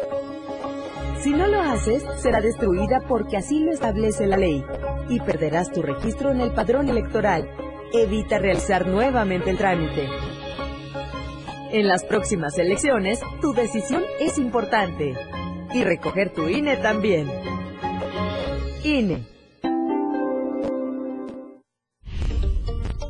Si 1.20 1.30
no 1.30 1.46
lo 1.46 1.60
haces, 1.60 2.02
será 2.16 2.40
destruida 2.40 3.00
porque 3.06 3.36
así 3.36 3.60
lo 3.60 3.72
establece 3.72 4.26
la 4.26 4.38
ley 4.38 4.64
y 5.08 5.20
perderás 5.20 5.70
tu 5.72 5.82
registro 5.82 6.30
en 6.30 6.40
el 6.40 6.52
padrón 6.52 6.88
electoral. 6.88 7.48
Evita 7.92 8.38
realizar 8.38 8.86
nuevamente 8.86 9.50
el 9.50 9.58
trámite. 9.58 10.08
En 11.72 11.86
las 11.86 12.04
próximas 12.04 12.56
elecciones, 12.58 13.20
tu 13.40 13.52
decisión 13.52 14.02
es 14.20 14.38
importante. 14.38 15.14
Y 15.74 15.84
recoger 15.84 16.32
tu 16.32 16.48
INE 16.48 16.76
también. 16.78 17.30
INE. 18.84 19.35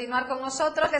Continuar 0.00 0.26
con 0.26 0.40
nosotros. 0.40 0.88
Una 0.88 0.98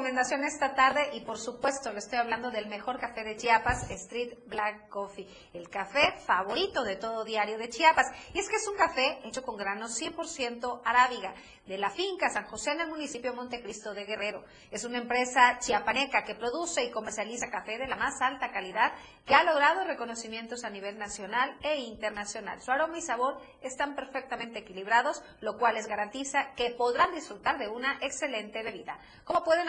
recomendación 0.00 0.44
esta 0.44 0.74
tarde 0.74 1.10
y 1.12 1.20
por 1.20 1.36
supuesto 1.36 1.92
le 1.92 1.98
estoy 1.98 2.16
hablando 2.16 2.50
del 2.50 2.68
mejor 2.68 2.98
café 2.98 3.22
de 3.22 3.36
Chiapas, 3.36 3.90
Street 3.90 4.32
Black 4.46 4.88
Coffee, 4.88 5.28
el 5.52 5.68
café 5.68 6.14
favorito 6.24 6.84
de 6.84 6.96
todo 6.96 7.22
diario 7.22 7.58
de 7.58 7.68
Chiapas. 7.68 8.06
Y 8.32 8.38
es 8.38 8.48
que 8.48 8.56
es 8.56 8.66
un 8.66 8.78
café 8.78 9.18
hecho 9.24 9.42
con 9.42 9.58
granos 9.58 10.00
100% 10.00 10.80
arábiga 10.86 11.34
de 11.66 11.76
la 11.76 11.90
finca 11.90 12.30
San 12.30 12.46
José 12.46 12.72
en 12.72 12.80
el 12.80 12.88
municipio 12.88 13.30
de 13.30 13.36
Montecristo 13.36 13.92
de 13.92 14.06
Guerrero. 14.06 14.42
Es 14.70 14.84
una 14.84 14.96
empresa 14.96 15.58
chiapaneca 15.60 16.24
que 16.24 16.34
produce 16.34 16.82
y 16.82 16.90
comercializa 16.90 17.50
café 17.50 17.76
de 17.76 17.86
la 17.86 17.96
más 17.96 18.22
alta 18.22 18.50
calidad 18.50 18.92
que 19.26 19.34
ha 19.34 19.44
logrado 19.44 19.84
reconocimientos 19.84 20.64
a 20.64 20.70
nivel 20.70 20.98
nacional 20.98 21.56
e 21.62 21.76
internacional. 21.76 22.62
Su 22.62 22.72
aroma 22.72 22.96
y 22.96 23.02
sabor 23.02 23.38
están 23.60 23.94
perfectamente 23.94 24.60
equilibrados, 24.60 25.22
lo 25.40 25.58
cual 25.58 25.74
les 25.74 25.86
garantiza 25.86 26.54
que 26.56 26.70
podrán 26.70 27.14
disfrutar 27.14 27.58
de 27.58 27.68
una 27.68 27.98
excelente 28.00 28.62
bebida. 28.62 28.98
¿Cómo 29.24 29.44
pueden 29.44 29.68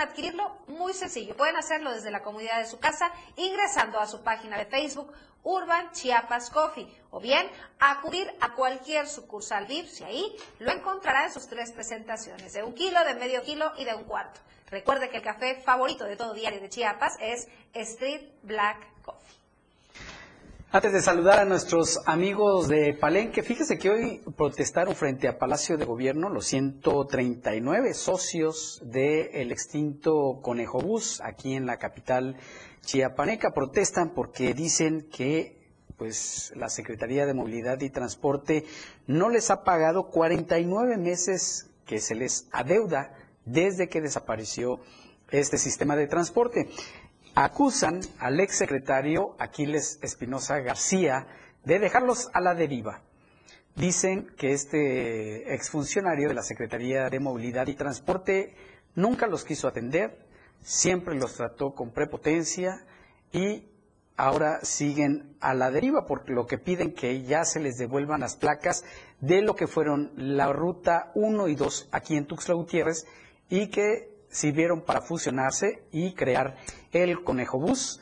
Muy 0.68 0.94
sencillo. 0.94 1.36
Pueden 1.36 1.56
hacerlo 1.56 1.92
desde 1.92 2.12
la 2.12 2.22
comodidad 2.22 2.60
de 2.60 2.68
su 2.68 2.80
casa 2.80 3.12
ingresando 3.38 4.00
a 4.00 4.06
su 4.06 4.22
página 4.22 4.58
de 4.58 4.66
Facebook 4.66 5.12
Urban 5.44 5.92
Chiapas 5.92 6.52
Coffee 6.52 6.88
o 7.10 7.20
bien 7.20 7.50
acudir 7.80 8.32
a 8.40 8.54
cualquier 8.54 9.08
sucursal 9.08 9.66
VIPS 9.66 10.02
y 10.02 10.04
ahí 10.04 10.36
lo 10.60 10.72
encontrará 10.72 11.26
en 11.26 11.34
sus 11.34 11.48
tres 11.48 11.72
presentaciones, 11.72 12.54
de 12.54 12.62
un 12.62 12.74
kilo, 12.74 13.04
de 13.04 13.16
medio 13.16 13.42
kilo 13.42 13.72
y 13.78 13.86
de 13.86 13.96
un 13.96 14.04
cuarto. 14.04 14.40
Recuerde 14.70 15.10
que 15.10 15.18
el 15.18 15.24
café 15.24 15.56
favorito 15.62 16.06
de 16.06 16.16
todo 16.16 16.34
diario 16.34 16.62
de 16.62 16.70
Chiapas 16.70 17.18
es 17.20 17.48
Street 17.74 18.30
Black 18.44 18.78
Coffee. 19.02 19.40
Antes 20.74 20.94
de 20.94 21.02
saludar 21.02 21.38
a 21.40 21.44
nuestros 21.44 22.00
amigos 22.06 22.70
de 22.70 22.94
Palenque, 22.94 23.44
fíjese 23.44 23.78
que 23.78 23.90
hoy 23.90 24.22
protestaron 24.38 24.96
frente 24.96 25.28
a 25.28 25.38
Palacio 25.38 25.78
de 25.78 25.84
Gobierno 25.84 26.30
los 26.30 26.46
139 26.46 27.94
socios 27.94 28.82
del 28.86 29.52
extinto 29.52 30.40
Conejo 30.42 30.80
Bus 30.80 31.20
aquí 31.26 31.56
en 31.56 31.66
la 31.66 31.76
capital 31.76 32.38
chiapaneca. 32.86 33.52
Protestan 33.54 34.12
porque 34.14 34.54
dicen 34.54 35.10
que 35.12 35.60
pues 35.98 36.54
la 36.56 36.70
Secretaría 36.70 37.26
de 37.26 37.34
Movilidad 37.34 37.82
y 37.82 37.90
Transporte 37.90 38.64
no 39.08 39.28
les 39.28 39.52
ha 39.52 39.66
pagado 39.66 40.08
49 40.08 40.96
meses 40.96 41.70
que 41.86 42.00
se 42.00 42.16
les 42.16 42.48
adeuda 42.54 43.14
desde 43.44 43.90
que 43.90 44.00
desapareció 44.00 44.80
este 45.32 45.58
sistema 45.58 45.98
de 45.98 46.08
transporte 46.08 46.70
acusan 47.36 48.02
al 48.20 48.39
exsecretario 48.39 49.36
Aquiles 49.39 50.00
Espinosa 50.02 50.60
García 50.60 51.28
de 51.63 51.80
dejarlos 51.80 52.30
a 52.34 52.41
la 52.41 52.56
deriva. 52.56 53.02
Dicen 53.76 54.28
que 54.38 54.52
este 54.52 55.54
exfuncionario 55.54 56.28
de 56.28 56.34
la 56.34 56.44
Secretaría 56.44 57.10
de 57.10 57.20
Movilidad 57.20 57.67
y 57.67 57.76
Transporte 57.76 58.56
nunca 58.96 59.28
los 59.28 59.46
quiso 59.46 59.67
atender, 59.67 60.26
siempre 60.62 61.15
los 61.15 61.36
trató 61.36 61.74
con 61.74 61.91
prepotencia 61.91 62.86
y 63.32 63.70
ahora 64.17 64.60
siguen 64.63 65.38
a 65.39 65.54
la 65.54 65.72
deriva, 65.72 66.06
porque 66.06 66.34
lo 66.34 66.46
que 66.46 66.58
piden 66.58 66.94
que 66.94 67.24
ya 67.24 67.46
se 67.46 67.60
les 67.62 67.78
devuelvan 67.78 68.20
las 68.20 68.36
placas 68.36 68.84
de 69.22 69.41
lo 69.41 69.56
que 69.56 69.67
fueron 69.67 70.12
la 70.15 70.52
ruta 70.52 71.12
1 71.15 71.48
y 71.48 71.56
2 71.56 71.89
aquí 71.91 72.17
en 72.17 72.26
Tuxtla 72.26 72.56
Gutiérrez 72.56 73.08
y 73.50 73.67
que 73.67 74.11
sirvieron 74.32 74.82
para 74.82 75.02
fusionarse 75.02 75.84
y 75.91 76.13
crear 76.13 76.58
el 76.91 77.24
Conejo 77.24 77.60
Bus 77.60 78.02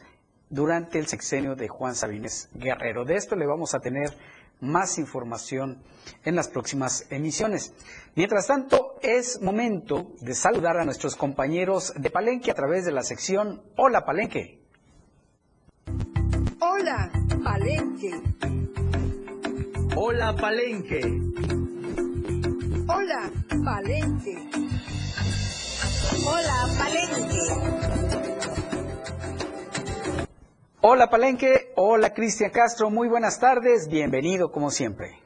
durante 0.49 0.99
el 0.99 1.07
sexenio 1.07 1.55
de 1.55 1.67
Juan 1.67 1.95
Sabines 1.95 2.49
Guerrero. 2.53 3.05
De 3.05 3.15
esto 3.15 3.35
le 3.35 3.45
vamos 3.45 3.73
a 3.73 3.79
tener 3.79 4.13
más 4.61 4.97
información 4.97 5.81
en 6.23 6.35
las 6.35 6.49
próximas 6.49 7.05
emisiones. 7.11 7.73
Mientras 8.15 8.47
tanto, 8.47 8.95
es 9.01 9.41
momento 9.41 10.11
de 10.21 10.33
saludar 10.33 10.77
a 10.77 10.85
nuestros 10.85 11.15
compañeros 11.15 11.93
de 11.95 12.09
Palenque 12.09 12.51
a 12.51 12.55
través 12.55 12.85
de 12.85 12.91
la 12.91 13.03
sección 13.03 13.61
Hola 13.77 14.05
Palenque. 14.05 14.59
Hola 16.59 17.11
Palenque. 17.43 18.11
Hola 19.95 20.35
Palenque. 20.35 21.68
Hola 30.81 31.09
Palenque, 31.09 31.73
hola 31.75 32.13
Cristian 32.13 32.51
Castro, 32.51 32.89
muy 32.89 33.09
buenas 33.09 33.37
tardes, 33.37 33.89
bienvenido 33.89 34.49
como 34.49 34.69
siempre. 34.71 35.21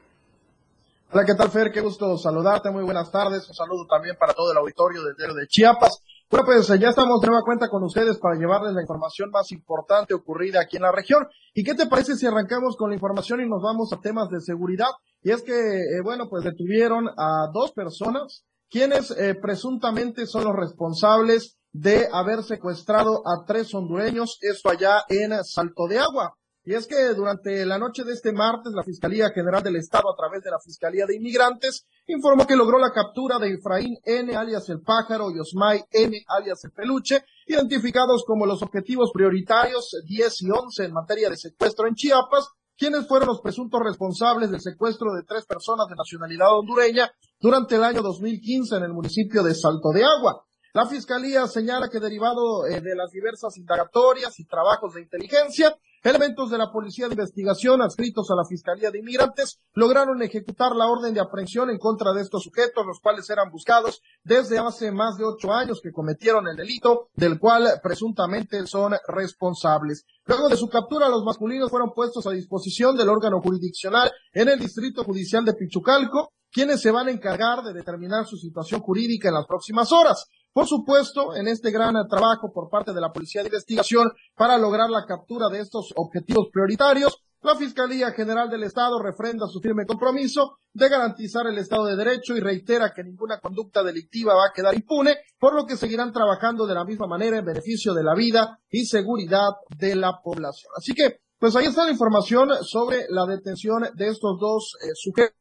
Hola, 1.12 1.24
¿qué 1.24 1.36
tal 1.36 1.48
Fer? 1.48 1.70
Qué 1.70 1.80
gusto 1.80 2.18
saludarte, 2.18 2.72
muy 2.72 2.82
buenas 2.82 3.12
tardes, 3.12 3.48
un 3.48 3.54
saludo 3.54 3.86
también 3.86 4.16
para 4.18 4.34
todo 4.34 4.50
el 4.50 4.58
auditorio 4.58 5.04
del 5.04 5.14
de 5.14 5.46
Chiapas. 5.46 6.02
Bueno, 6.28 6.44
pues 6.44 6.66
ya 6.66 6.88
estamos 6.88 7.20
de 7.20 7.28
nueva 7.28 7.44
cuenta 7.44 7.68
con 7.68 7.84
ustedes 7.84 8.18
para 8.18 8.34
llevarles 8.34 8.72
la 8.72 8.82
información 8.82 9.30
más 9.30 9.52
importante 9.52 10.12
ocurrida 10.12 10.60
aquí 10.60 10.74
en 10.74 10.82
la 10.82 10.90
región. 10.90 11.24
¿Y 11.54 11.62
qué 11.62 11.74
te 11.74 11.86
parece 11.86 12.16
si 12.16 12.26
arrancamos 12.26 12.76
con 12.76 12.90
la 12.90 12.96
información 12.96 13.40
y 13.40 13.48
nos 13.48 13.62
vamos 13.62 13.92
a 13.92 14.00
temas 14.00 14.30
de 14.30 14.40
seguridad? 14.40 14.90
Y 15.22 15.30
es 15.30 15.42
que, 15.42 15.52
eh, 15.52 16.00
bueno, 16.02 16.28
pues 16.28 16.42
detuvieron 16.42 17.08
a 17.16 17.46
dos 17.52 17.70
personas 17.70 18.44
quienes 18.68 19.12
eh, 19.12 19.36
presuntamente 19.40 20.26
son 20.26 20.46
los 20.46 20.56
responsables 20.56 21.60
de 21.74 22.08
haber 22.12 22.44
secuestrado 22.44 23.22
a 23.26 23.44
tres 23.44 23.74
hondureños, 23.74 24.38
esto 24.42 24.70
allá 24.70 25.02
en 25.08 25.32
Salto 25.42 25.88
de 25.88 25.98
Agua. 25.98 26.36
Y 26.64 26.72
es 26.72 26.86
que 26.86 27.08
durante 27.14 27.66
la 27.66 27.78
noche 27.78 28.04
de 28.04 28.12
este 28.12 28.32
martes, 28.32 28.72
la 28.72 28.84
Fiscalía 28.84 29.30
General 29.30 29.60
del 29.60 29.76
Estado, 29.76 30.04
a 30.08 30.16
través 30.16 30.42
de 30.44 30.52
la 30.52 30.60
Fiscalía 30.64 31.04
de 31.04 31.16
Inmigrantes, 31.16 31.84
informó 32.06 32.46
que 32.46 32.54
logró 32.54 32.78
la 32.78 32.92
captura 32.92 33.38
de 33.40 33.54
Efraín 33.54 33.98
N, 34.04 34.34
alias 34.36 34.68
el 34.68 34.82
pájaro, 34.82 35.32
y 35.32 35.40
Osmay 35.40 35.84
N, 35.90 36.16
alias 36.28 36.64
el 36.64 36.70
peluche, 36.70 37.24
identificados 37.48 38.24
como 38.24 38.46
los 38.46 38.62
objetivos 38.62 39.10
prioritarios 39.12 39.90
10 40.06 40.42
y 40.42 40.50
11 40.50 40.84
en 40.84 40.92
materia 40.92 41.28
de 41.28 41.36
secuestro 41.36 41.88
en 41.88 41.96
Chiapas, 41.96 42.50
quienes 42.78 43.06
fueron 43.08 43.28
los 43.28 43.40
presuntos 43.40 43.80
responsables 43.84 44.48
del 44.50 44.60
secuestro 44.60 45.12
de 45.12 45.24
tres 45.24 45.44
personas 45.44 45.88
de 45.88 45.96
nacionalidad 45.96 46.56
hondureña 46.56 47.10
durante 47.40 47.74
el 47.74 47.82
año 47.82 48.00
2015 48.00 48.76
en 48.76 48.84
el 48.84 48.92
municipio 48.92 49.42
de 49.42 49.54
Salto 49.56 49.90
de 49.90 50.04
Agua. 50.04 50.44
La 50.74 50.86
Fiscalía 50.86 51.46
señala 51.46 51.88
que 51.88 52.00
derivado 52.00 52.66
eh, 52.66 52.80
de 52.80 52.96
las 52.96 53.12
diversas 53.12 53.56
indagatorias 53.58 54.40
y 54.40 54.44
trabajos 54.44 54.94
de 54.94 55.02
inteligencia, 55.02 55.72
Elementos 56.02 56.50
de 56.50 56.58
la 56.58 56.72
Policía 56.72 57.06
de 57.06 57.14
Investigación 57.14 57.80
adscritos 57.80 58.28
a 58.30 58.34
la 58.34 58.44
Fiscalía 58.44 58.90
de 58.90 58.98
Inmigrantes 58.98 59.60
lograron 59.72 60.20
ejecutar 60.20 60.74
la 60.74 60.86
orden 60.86 61.14
de 61.14 61.20
aprehensión 61.20 61.70
en 61.70 61.78
contra 61.78 62.12
de 62.12 62.22
estos 62.22 62.42
sujetos, 62.42 62.84
los 62.84 62.98
cuales 62.98 63.30
eran 63.30 63.52
buscados 63.52 64.02
desde 64.24 64.58
hace 64.58 64.90
más 64.90 65.16
de 65.16 65.24
ocho 65.24 65.52
años 65.52 65.80
que 65.80 65.92
cometieron 65.92 66.48
el 66.48 66.56
delito, 66.56 67.08
del 67.14 67.38
cual 67.38 67.80
presuntamente 67.80 68.66
son 68.66 68.94
responsables. 69.06 70.04
Luego 70.26 70.48
de 70.48 70.56
su 70.56 70.68
captura, 70.68 71.08
los 71.08 71.24
masculinos 71.24 71.70
fueron 71.70 71.92
puestos 71.94 72.26
a 72.26 72.32
disposición 72.32 72.96
del 72.96 73.10
órgano 73.10 73.40
jurisdiccional 73.40 74.10
en 74.32 74.48
el 74.48 74.58
Distrito 74.58 75.04
Judicial 75.04 75.44
de 75.44 75.54
Pichucalco, 75.54 76.32
quienes 76.50 76.82
se 76.82 76.90
van 76.90 77.08
a 77.08 77.12
encargar 77.12 77.62
de 77.62 77.72
determinar 77.72 78.26
su 78.26 78.36
situación 78.36 78.80
jurídica 78.80 79.28
en 79.28 79.34
las 79.34 79.46
próximas 79.46 79.90
horas. 79.90 80.26
Por 80.54 80.68
supuesto, 80.68 81.34
en 81.34 81.48
este 81.48 81.72
gran 81.72 81.94
trabajo 82.08 82.52
por 82.52 82.70
parte 82.70 82.92
de 82.94 83.00
la 83.00 83.12
Policía 83.12 83.42
de 83.42 83.48
Investigación 83.48 84.12
para 84.36 84.56
lograr 84.56 84.88
la 84.88 85.04
captura 85.04 85.48
de 85.48 85.58
estos 85.58 85.92
objetivos 85.96 86.46
prioritarios, 86.52 87.24
la 87.42 87.56
Fiscalía 87.56 88.12
General 88.12 88.48
del 88.48 88.62
Estado 88.62 89.02
refrenda 89.02 89.48
su 89.48 89.60
firme 89.60 89.84
compromiso 89.84 90.58
de 90.72 90.88
garantizar 90.88 91.48
el 91.48 91.58
Estado 91.58 91.86
de 91.86 91.96
Derecho 91.96 92.36
y 92.36 92.40
reitera 92.40 92.92
que 92.94 93.02
ninguna 93.02 93.40
conducta 93.40 93.82
delictiva 93.82 94.34
va 94.34 94.46
a 94.46 94.52
quedar 94.54 94.76
impune, 94.76 95.16
por 95.40 95.56
lo 95.56 95.66
que 95.66 95.76
seguirán 95.76 96.12
trabajando 96.12 96.68
de 96.68 96.74
la 96.74 96.84
misma 96.84 97.08
manera 97.08 97.36
en 97.36 97.44
beneficio 97.44 97.92
de 97.92 98.04
la 98.04 98.14
vida 98.14 98.60
y 98.70 98.86
seguridad 98.86 99.48
de 99.76 99.96
la 99.96 100.20
población. 100.22 100.70
Así 100.78 100.94
que, 100.94 101.18
pues 101.36 101.56
ahí 101.56 101.66
está 101.66 101.84
la 101.84 101.90
información 101.90 102.48
sobre 102.62 103.06
la 103.08 103.26
detención 103.26 103.88
de 103.92 104.06
estos 104.06 104.38
dos 104.38 104.76
eh, 104.84 104.92
sujetos 104.94 105.34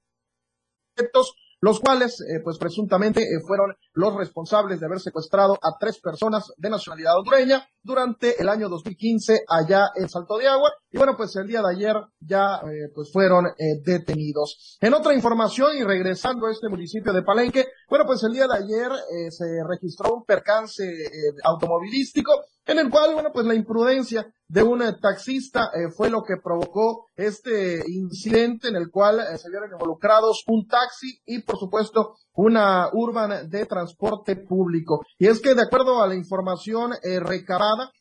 los 1.64 1.80
cuales, 1.80 2.20
eh, 2.20 2.42
pues 2.44 2.58
presuntamente 2.58 3.22
eh, 3.22 3.40
fueron 3.48 3.74
los 3.94 4.16
responsables 4.16 4.80
de 4.80 4.86
haber 4.86 5.00
secuestrado 5.00 5.54
a 5.62 5.78
tres 5.80 6.00
personas 6.00 6.52
de 6.58 6.70
nacionalidad 6.70 7.18
hondureña 7.18 7.68
durante 7.82 8.42
el 8.42 8.50
año 8.50 8.70
2015 8.70 9.46
allá 9.48 9.90
en 9.96 10.10
Salto 10.10 10.38
de 10.38 10.48
Agua. 10.48 10.72
Y 10.92 10.98
bueno, 10.98 11.16
pues 11.16 11.36
el 11.36 11.48
día 11.48 11.62
de 11.62 11.76
ayer 11.76 11.96
ya 12.20 12.62
eh, 12.64 12.92
pues 12.94 13.12
fueron 13.12 13.46
detenidos. 13.84 14.78
En 14.82 14.94
otra 14.94 15.14
información 15.14 15.78
y 15.78 15.84
regresando 15.84 16.48
a 16.48 16.52
este 16.52 16.70
municipio 16.70 17.14
de 17.14 17.24
Palenque, 17.24 17.68
bueno, 17.90 18.06
pues 18.06 18.24
el 18.24 18.34
día 18.34 18.48
de 18.48 18.58
ayer 18.58 18.92
se 19.30 19.46
registró 19.68 20.16
un 20.16 20.24
percance 20.24 20.84
automovilístico 21.44 22.32
en 22.66 22.80
el 22.80 22.90
cual, 22.90 23.14
bueno, 23.14 23.32
pues 23.34 23.46
la 23.46 23.56
imprudencia 23.56 24.26
de 24.48 24.64
un 24.64 24.82
taxista 25.02 25.72
eh, 25.74 25.90
fue 25.90 26.10
lo 26.10 26.24
que 26.24 26.38
provocó 26.42 27.08
este 27.16 27.84
incidente 27.90 28.70
en 28.70 28.76
el 28.76 28.90
cual 28.90 29.20
eh, 29.20 29.38
se 29.38 29.50
vieron 29.50 29.72
involucrados 29.72 30.44
un 30.48 30.68
taxi 30.68 31.20
y, 31.26 31.42
por 31.42 31.58
supuesto, 31.58 32.16
una 32.34 32.90
urban 32.94 33.50
de 33.50 33.66
transporte 33.66 33.83
público. 34.48 35.02
Y 35.18 35.28
es 35.28 35.42
que, 35.42 35.54
de 35.54 35.64
acuerdo 35.64 36.02
a 36.02 36.08
la 36.08 36.16
información 36.16 36.94
eh, 37.04 37.20
recabada, 37.20 37.92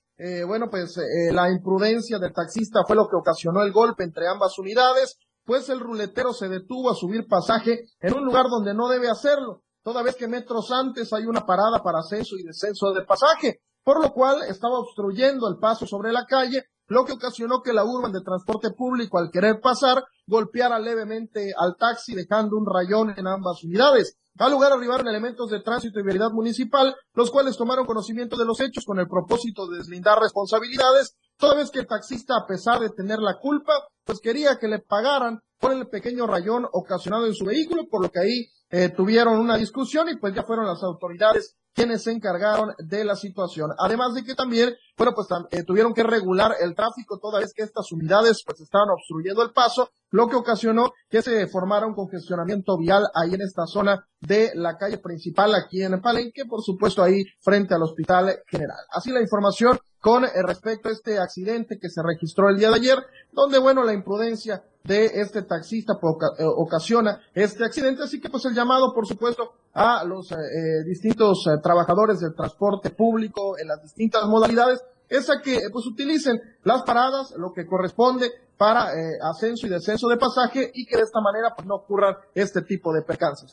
bueno, 0.47 0.69
pues 0.71 0.95
la 1.33 1.51
imprudencia 1.51 2.17
del 2.21 2.33
taxista 2.33 2.83
fue 2.87 2.95
lo 2.95 3.09
que 3.09 3.17
ocasionó 3.17 3.63
el 3.63 3.73
golpe 3.73 4.05
entre 4.05 4.29
ambas 4.29 4.57
unidades, 4.57 5.17
pues 5.45 5.69
el 5.69 5.81
ruletero 5.81 6.33
se 6.33 6.49
detuvo 6.49 6.91
a 6.91 6.95
subir 6.95 7.27
pasaje 7.27 7.87
en 7.99 8.15
un 8.15 8.25
lugar 8.25 8.45
donde 8.49 8.73
no 8.73 8.87
debe 8.87 9.11
hacerlo, 9.11 9.65
toda 9.83 10.05
vez 10.05 10.15
que 10.15 10.29
metros 10.29 10.71
antes 10.71 11.13
hay 11.13 11.25
una 11.25 11.45
parada 11.45 11.83
para 11.83 11.99
ascenso 11.99 12.37
y 12.37 12.45
descenso 12.45 12.93
de 12.93 13.05
pasaje 13.05 13.63
por 13.85 14.03
lo 14.03 14.13
cual 14.13 14.43
estaba 14.49 14.79
obstruyendo 14.79 15.49
el 15.49 15.59
paso 15.59 15.87
sobre 15.87 16.13
la 16.13 16.25
calle, 16.25 16.65
lo 16.93 17.05
que 17.05 17.15
ocasionó 17.15 17.63
que 17.63 17.73
la 17.73 17.85
urban 17.85 18.13
de 18.13 18.21
transporte 18.21 18.71
público, 18.71 19.19
al 19.19 19.31
querer 19.31 19.61
pasar, 19.61 20.05
golpeara 20.27 20.79
levemente 20.79 21.53
al 21.59 21.77
taxi, 21.77 22.15
dejando 22.15 22.57
un 22.57 22.67
rayón 22.67 23.15
en 23.17 23.27
ambas 23.27 23.65
unidades. 23.65 24.19
Al 24.39 24.53
lugar 24.53 24.73
arribaron 24.73 25.09
elementos 25.09 25.51
de 25.51 25.61
tránsito 25.61 26.01
y 26.01 26.03
vialidad 26.03 26.31
municipal, 26.31 26.95
los 27.15 27.31
cuales 27.31 27.57
tomaron 27.57 27.87
conocimiento 27.87 28.37
de 28.37 28.45
los 28.45 28.61
hechos 28.61 28.85
con 28.85 28.99
el 28.99 29.09
propósito 29.09 29.67
de 29.69 29.79
deslindar 29.79 30.19
responsabilidades, 30.21 31.17
toda 31.43 31.57
vez 31.57 31.73
que 31.73 31.81
el 31.81 31.89
taxista, 31.89 32.35
a 32.37 32.47
pesar 32.47 32.79
de 32.79 32.91
tener 32.91 33.19
la 33.19 33.37
culpa, 33.41 33.73
pues 34.05 34.21
quería 34.21 34.59
que 34.61 34.69
le 34.69 34.79
pagaran 34.79 35.41
por 35.59 35.73
el 35.73 35.89
pequeño 35.89 36.25
rayón 36.25 36.69
ocasionado 36.73 37.27
en 37.27 37.35
su 37.35 37.45
vehículo, 37.45 37.89
por 37.91 38.01
lo 38.01 38.11
que 38.11 38.21
ahí 38.21 38.47
eh, 38.71 38.91
tuvieron 38.91 39.41
una 39.41 39.57
discusión 39.57 40.09
y 40.09 40.17
pues 40.19 40.37
ya 40.37 40.45
fueron 40.45 40.67
las 40.67 40.85
autoridades 40.85 41.57
quienes 41.75 42.05
se 42.05 42.13
encargaron 42.13 42.75
de 42.79 43.05
la 43.05 43.17
situación. 43.17 43.71
Además 43.77 44.15
de 44.15 44.23
que 44.23 44.37
también, 44.37 44.73
bueno, 44.97 45.15
pues 45.17 45.27
eh, 45.51 45.65
tuvieron 45.65 45.95
que 45.95 46.05
regular 46.05 46.55
el 46.61 46.77
tráfico 46.77 47.19
toda 47.19 47.41
vez 47.41 47.53
que 47.53 47.65
estas 47.65 47.91
unidades 47.91 48.45
pues 48.47 48.61
estaban 48.61 48.91
obstruyendo 48.91 49.43
el 49.43 49.51
paso, 49.51 49.91
lo 50.13 50.29
que 50.29 50.37
ocasionó 50.37 50.93
que 51.11 51.23
se 51.23 51.47
formara 51.49 51.87
un 51.87 51.95
congestionamiento 51.95 52.79
vial 52.79 53.03
ahí 53.15 53.35
en 53.35 53.43
esta 53.43 53.67
zona 53.67 54.07
de 54.21 54.53
la 54.55 54.77
calle 54.77 54.99
principal 54.99 55.55
aquí 55.55 55.83
en 55.83 56.01
Palenque, 56.01 56.45
por 56.45 56.63
supuesto 56.63 57.03
ahí 57.03 57.25
frente 57.41 57.75
al 57.75 57.83
Hospital 57.83 58.39
General. 58.47 58.79
Así 58.91 59.11
la 59.11 59.21
información 59.21 59.79
con 60.03 60.25
eh, 60.25 60.29
respecto 60.45 60.89
a 60.89 60.93
este 60.93 61.19
accidente 61.19 61.79
que 61.81 61.89
se 61.89 62.03
registró 62.03 62.49
el 62.51 62.59
día 62.59 62.71
de 62.71 62.77
ayer, 62.77 62.99
donde, 63.33 63.59
bueno, 63.59 63.85
la 63.85 63.95
imprudencia 63.95 64.63
de 64.83 65.07
este 65.07 65.43
taxista 65.43 65.95
eh, 65.95 66.45
ocasiona 66.45 67.21
este 67.35 67.65
accidente. 67.65 68.03
Así 68.03 68.21
que, 68.21 68.29
pues, 68.29 68.45
el 68.45 68.55
llamado, 68.55 68.93
por 68.93 69.07
supuesto, 69.07 69.53
a 69.73 70.05
los 70.05 70.31
eh, 70.33 70.37
distintos 70.85 71.45
trabajadores 71.63 72.19
del 72.19 72.35
transporte 72.35 72.91
público 72.91 73.57
en 73.59 73.69
las 73.69 73.81
distintas 73.81 74.27
modalidades 74.27 74.85
es 75.09 75.31
a 75.31 75.41
que, 75.41 75.61
pues, 75.73 75.87
utilicen 75.87 76.41
las 76.65 76.83
paradas, 76.83 77.33
lo 77.37 77.53
que 77.53 77.65
corresponde 77.65 78.33
para 78.63 78.93
ascenso 79.29 79.67
y 79.67 79.71
descenso 79.71 80.07
de 80.07 80.17
pasaje 80.17 80.71
y 80.73 80.87
que 80.87 80.97
de 80.97 81.03
esta 81.03 81.21
manera, 81.21 81.53
pues, 81.53 81.67
no 81.67 81.75
ocurran 81.75 82.15
este 82.33 82.63
tipo 82.63 82.93
de 82.93 83.03
percances. 83.03 83.53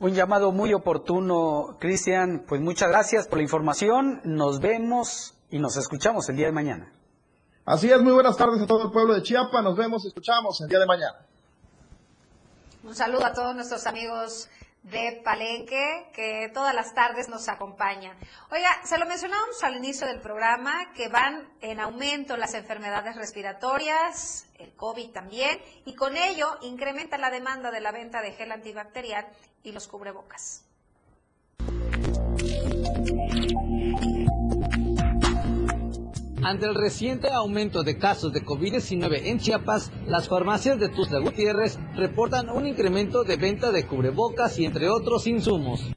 Un 0.00 0.14
llamado 0.14 0.52
muy 0.52 0.72
oportuno, 0.72 1.76
Cristian. 1.78 2.42
Pues 2.48 2.62
muchas 2.62 2.88
gracias 2.88 3.28
por 3.28 3.36
la 3.36 3.42
información. 3.42 4.22
Nos 4.24 4.58
vemos 4.58 5.34
y 5.50 5.58
nos 5.58 5.76
escuchamos 5.76 6.30
el 6.30 6.36
día 6.36 6.46
de 6.46 6.52
mañana. 6.52 6.90
Así 7.66 7.90
es, 7.90 8.00
muy 8.00 8.14
buenas 8.14 8.38
tardes 8.38 8.62
a 8.62 8.66
todo 8.66 8.86
el 8.86 8.90
pueblo 8.90 9.12
de 9.12 9.22
Chiapas. 9.22 9.62
Nos 9.62 9.76
vemos, 9.76 10.02
escuchamos 10.06 10.58
el 10.62 10.68
día 10.68 10.78
de 10.78 10.86
mañana. 10.86 11.26
Un 12.84 12.94
saludo 12.94 13.26
a 13.26 13.34
todos 13.34 13.54
nuestros 13.54 13.86
amigos 13.86 14.48
de 14.82 15.20
Palenque 15.24 16.10
que 16.12 16.50
todas 16.52 16.74
las 16.74 16.94
tardes 16.94 17.28
nos 17.28 17.48
acompañan. 17.48 18.16
Oiga, 18.50 18.68
se 18.84 18.98
lo 18.98 19.06
mencionamos 19.06 19.62
al 19.62 19.76
inicio 19.76 20.06
del 20.06 20.20
programa 20.20 20.92
que 20.94 21.08
van 21.08 21.48
en 21.60 21.80
aumento 21.80 22.36
las 22.36 22.54
enfermedades 22.54 23.16
respiratorias, 23.16 24.46
el 24.58 24.74
COVID 24.74 25.10
también, 25.10 25.60
y 25.84 25.94
con 25.94 26.16
ello 26.16 26.58
incrementa 26.62 27.16
la 27.18 27.30
demanda 27.30 27.70
de 27.70 27.80
la 27.80 27.92
venta 27.92 28.22
de 28.22 28.32
gel 28.32 28.50
antibacterial 28.52 29.26
y 29.62 29.72
los 29.72 29.86
cubrebocas. 29.86 30.64
Ante 36.44 36.66
el 36.66 36.74
reciente 36.74 37.28
aumento 37.30 37.84
de 37.84 37.98
casos 37.98 38.32
de 38.32 38.42
COVID-19 38.42 39.26
en 39.26 39.38
Chiapas, 39.38 39.92
las 40.06 40.28
farmacias 40.28 40.80
de 40.80 40.88
Tuzla 40.88 41.20
Gutiérrez 41.20 41.78
reportan 41.94 42.50
un 42.50 42.66
incremento 42.66 43.22
de 43.22 43.36
venta 43.36 43.70
de 43.70 43.86
cubrebocas 43.86 44.58
y 44.58 44.64
entre 44.64 44.88
otros 44.88 45.28
insumos. 45.28 45.92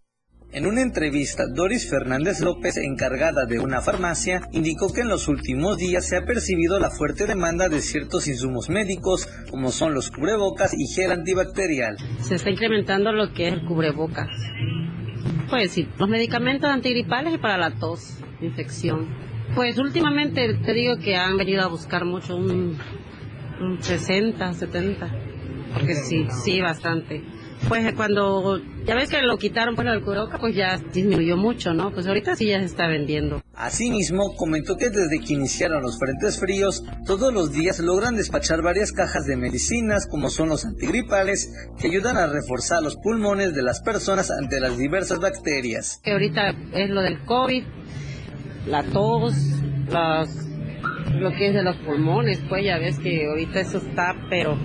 En 0.51 0.67
una 0.67 0.83
entrevista, 0.83 1.45
Doris 1.51 1.89
Fernández 1.89 2.41
López, 2.41 2.77
encargada 2.77 3.45
de 3.45 3.59
una 3.59 3.81
farmacia, 3.81 4.47
indicó 4.51 4.93
que 4.93 5.01
en 5.01 5.09
los 5.09 5.27
últimos 5.27 5.77
días 5.77 6.07
se 6.07 6.15
ha 6.15 6.25
percibido 6.25 6.79
la 6.79 6.91
fuerte 6.91 7.25
demanda 7.25 7.67
de 7.67 7.81
ciertos 7.81 8.27
insumos 8.27 8.69
médicos, 8.69 9.27
como 9.49 9.71
son 9.71 9.95
los 9.95 10.11
cubrebocas 10.11 10.75
y 10.77 10.85
gel 10.93 11.11
antibacterial. 11.11 11.97
Se 12.21 12.35
está 12.35 12.51
incrementando 12.51 13.11
lo 13.11 13.33
que 13.33 13.47
es 13.47 13.53
el 13.53 13.65
cubrebocas. 13.65 14.29
Pues 15.49 15.71
sí, 15.71 15.89
los 15.97 16.07
medicamentos 16.07 16.69
antigripales 16.69 17.33
y 17.33 17.37
para 17.39 17.57
la 17.57 17.71
tos, 17.71 18.19
infección. 18.41 19.34
Pues 19.55 19.77
últimamente 19.77 20.53
te 20.53 20.73
digo 20.73 20.97
que 20.97 21.15
han 21.15 21.37
venido 21.37 21.63
a 21.63 21.67
buscar 21.67 22.05
mucho, 22.05 22.35
un, 22.35 22.77
un 23.61 23.81
60, 23.81 24.53
70, 24.53 25.09
porque 25.73 25.95
sí, 25.95 26.27
sí, 26.29 26.61
bastante 26.61 27.23
pues 27.67 27.93
cuando 27.95 28.59
ya 28.85 28.95
ves 28.95 29.09
que 29.09 29.21
lo 29.21 29.37
quitaron 29.37 29.75
por 29.75 29.87
el 29.87 30.03
curoca, 30.03 30.37
pues 30.37 30.55
ya 30.55 30.77
disminuyó 30.93 31.35
mucho, 31.35 31.73
¿no? 31.73 31.91
Pues 31.91 32.05
ahorita 32.05 32.35
sí 32.35 32.47
ya 32.47 32.59
se 32.59 32.65
está 32.65 32.87
vendiendo. 32.87 33.41
Asimismo, 33.55 34.35
comentó 34.35 34.77
que 34.77 34.89
desde 34.89 35.19
que 35.19 35.33
iniciaron 35.33 35.81
los 35.81 35.97
frentes 35.97 36.39
fríos, 36.39 36.83
todos 37.05 37.33
los 37.33 37.51
días 37.51 37.79
logran 37.79 38.15
despachar 38.15 38.61
varias 38.61 38.91
cajas 38.91 39.25
de 39.25 39.37
medicinas, 39.37 40.07
como 40.07 40.29
son 40.29 40.49
los 40.49 40.65
antigripales, 40.65 41.51
que 41.79 41.87
ayudan 41.87 42.17
a 42.17 42.27
reforzar 42.27 42.83
los 42.83 42.97
pulmones 42.97 43.55
de 43.55 43.63
las 43.63 43.81
personas 43.81 44.29
ante 44.29 44.59
las 44.59 44.77
diversas 44.77 45.19
bacterias. 45.19 45.99
Que 46.03 46.11
ahorita 46.11 46.53
es 46.73 46.89
lo 46.89 47.01
del 47.01 47.19
COVID, 47.25 47.63
la 48.67 48.83
tos, 48.83 49.35
las, 49.89 50.47
lo 51.13 51.31
que 51.31 51.47
es 51.49 51.53
de 51.53 51.63
los 51.63 51.75
pulmones, 51.77 52.41
pues 52.49 52.65
ya 52.65 52.77
ves 52.77 52.99
que 52.99 53.25
ahorita 53.27 53.59
eso 53.59 53.77
está, 53.77 54.15
pero 54.29 54.57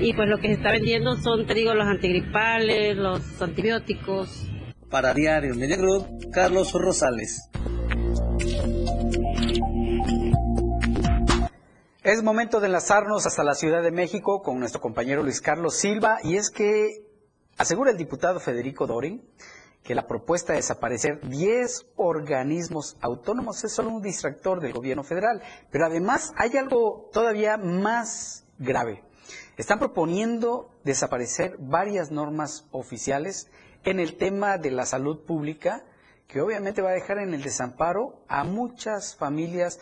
y 0.00 0.14
pues 0.14 0.28
lo 0.28 0.38
que 0.38 0.48
se 0.48 0.54
está 0.54 0.72
vendiendo 0.72 1.16
son, 1.16 1.46
te 1.46 1.54
digo, 1.54 1.74
los 1.74 1.86
antigripales, 1.86 2.96
los 2.96 3.40
antibióticos. 3.40 4.50
Para 4.90 5.14
Diario 5.14 5.54
Media 5.54 5.76
Group, 5.76 6.06
Carlos 6.32 6.72
Rosales. 6.72 7.48
Es 12.02 12.22
momento 12.24 12.58
de 12.58 12.66
enlazarnos 12.66 13.26
hasta 13.26 13.44
la 13.44 13.54
Ciudad 13.54 13.80
de 13.82 13.92
México 13.92 14.42
con 14.42 14.58
nuestro 14.58 14.80
compañero 14.80 15.22
Luis 15.22 15.40
Carlos 15.40 15.76
Silva 15.76 16.18
y 16.24 16.34
es 16.34 16.50
que 16.50 17.06
asegura 17.56 17.92
el 17.92 17.96
diputado 17.96 18.40
Federico 18.40 18.88
Dorin 18.88 19.22
que 19.82 19.94
la 19.94 20.06
propuesta 20.06 20.52
de 20.52 20.58
desaparecer 20.58 21.20
10 21.28 21.86
organismos 21.96 22.96
autónomos 23.00 23.64
es 23.64 23.72
solo 23.72 23.90
un 23.90 24.02
distractor 24.02 24.60
del 24.60 24.72
gobierno 24.72 25.02
federal, 25.02 25.42
pero 25.70 25.86
además 25.86 26.32
hay 26.36 26.56
algo 26.56 27.10
todavía 27.12 27.56
más 27.56 28.44
grave. 28.58 29.02
Están 29.56 29.78
proponiendo 29.78 30.70
desaparecer 30.84 31.56
varias 31.58 32.10
normas 32.10 32.66
oficiales 32.70 33.50
en 33.84 33.98
el 34.00 34.16
tema 34.16 34.58
de 34.58 34.70
la 34.70 34.86
salud 34.86 35.24
pública, 35.24 35.84
que 36.28 36.40
obviamente 36.40 36.80
va 36.80 36.90
a 36.90 36.94
dejar 36.94 37.18
en 37.18 37.34
el 37.34 37.42
desamparo 37.42 38.24
a 38.28 38.44
muchas 38.44 39.16
familias 39.16 39.80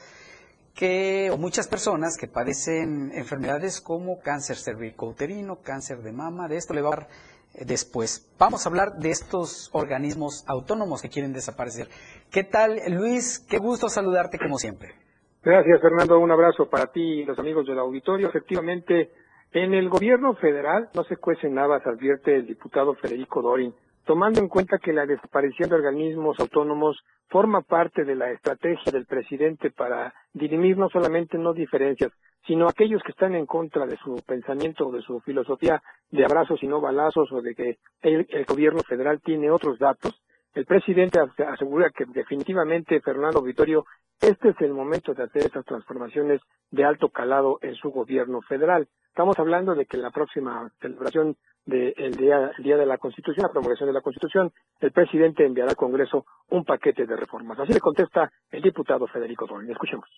que, 0.74 1.30
o 1.30 1.36
muchas 1.36 1.68
personas 1.68 2.16
que 2.16 2.26
padecen 2.26 3.12
enfermedades 3.14 3.80
como 3.80 4.20
cáncer 4.20 4.57
cervicouterino, 4.57 5.61
cáncer 5.61 6.03
de 6.03 6.12
mama. 6.12 6.48
De 6.48 6.57
esto 6.57 6.74
le 6.74 6.80
va 6.80 6.90
a 6.90 6.92
eh, 7.01 7.07
después. 7.55 8.30
Vamos 8.38 8.64
a 8.64 8.68
hablar 8.68 8.92
de 8.98 9.11
estos 9.11 9.70
organismos 9.72 10.44
autónomos 10.48 11.03
que 11.03 11.09
quieren 11.09 11.32
desaparecer. 11.32 11.88
¿Qué 12.30 12.44
tal, 12.44 12.80
Luis? 12.88 13.38
Qué 13.51 13.59
gusto 13.59 13.88
saludarte 13.88 14.38
como 14.38 14.57
siempre. 14.57 14.94
Gracias, 15.42 15.80
Fernando. 15.80 16.18
Un 16.18 16.30
abrazo 16.30 16.68
para 16.68 16.86
ti 16.88 17.01
y 17.01 17.24
los 17.24 17.38
amigos 17.38 17.66
del 17.66 17.78
auditorio. 17.78 18.28
Efectivamente, 18.28 19.11
en 19.53 19.74
el 19.74 19.88
gobierno 19.88 20.34
federal 20.34 20.90
no 20.94 21.05
se 21.05 21.16
cuecen 21.16 21.59
habas, 21.59 21.86
advierte 21.86 22.36
el 22.36 22.46
diputado 22.46 22.94
Federico 22.94 23.42
Dorin, 23.42 23.74
tomando 24.05 24.40
en 24.40 24.48
cuenta 24.48 24.78
que 24.78 24.92
la 24.92 25.07
desaparición 25.07 25.70
de 25.70 25.76
organismos 25.76 26.38
autónomos 26.38 27.03
forma 27.28 27.62
parte 27.62 28.05
de 28.05 28.16
la 28.16 28.30
estrategia 28.30 28.92
del 28.92 29.07
presidente 29.07 29.70
para 29.70 30.12
dirimir 30.34 30.76
no 30.76 30.88
solamente 30.88 31.38
no 31.38 31.53
diferencias, 31.53 32.12
sino 32.51 32.66
aquellos 32.66 33.01
que 33.05 33.12
están 33.12 33.36
en 33.36 33.46
contra 33.46 33.86
de 33.86 33.96
su 33.98 34.16
pensamiento 34.26 34.88
o 34.88 34.90
de 34.90 35.03
su 35.03 35.20
filosofía 35.20 35.80
de 36.11 36.24
abrazos 36.24 36.61
y 36.64 36.66
no 36.66 36.80
balazos 36.80 37.30
o 37.30 37.40
de 37.40 37.55
que 37.55 37.78
el, 38.03 38.44
gobierno 38.44 38.80
federal 38.80 39.20
tiene 39.20 39.53
otros 39.53 39.78
datos. 39.78 40.20
El 40.53 40.66
presidente 40.66 41.20
asegura 41.20 41.90
que 41.96 42.07
definitivamente 42.07 43.01
Fernando 43.03 43.40
Vitorio 43.40 43.84
este 44.20 44.48
es 44.48 44.61
el 44.62 44.74
momento 44.74 45.14
de 45.14 45.22
hacer 45.22 45.42
esas 45.46 45.64
transformaciones 45.64 46.40
de 46.72 46.84
alto 46.84 47.11
calado 47.11 47.61
en 47.62 47.76
su 47.76 47.90
gobierno 47.92 48.40
federal. 48.40 48.88
Estamos 49.07 49.38
hablando 49.38 49.76
de 49.76 49.86
que 49.86 49.98
en 49.98 50.03
la 50.03 50.11
próxima 50.11 50.72
celebración 50.80 51.36
del 51.64 52.16
día, 52.16 52.51
día 52.59 52.76
de 52.76 52.86
la 52.86 52.98
Constitución, 52.98 53.46
la 53.46 53.53
promulgación 53.53 53.90
de 53.90 53.94
la 53.94 54.01
Constitución, 54.01 54.51
el 54.80 54.90
presidente 54.90 55.46
enviará 55.46 55.70
al 55.70 55.76
Congreso 55.76 56.26
un 56.48 56.64
paquete 56.64 57.07
de 57.07 57.14
reformas. 57.14 57.61
Así 57.61 57.72
le 57.72 57.78
contesta 57.78 58.28
el 58.51 58.61
diputado 58.61 59.07
Federico 59.07 59.46
Dorin. 59.46 59.70
Escuchemos. 59.70 60.11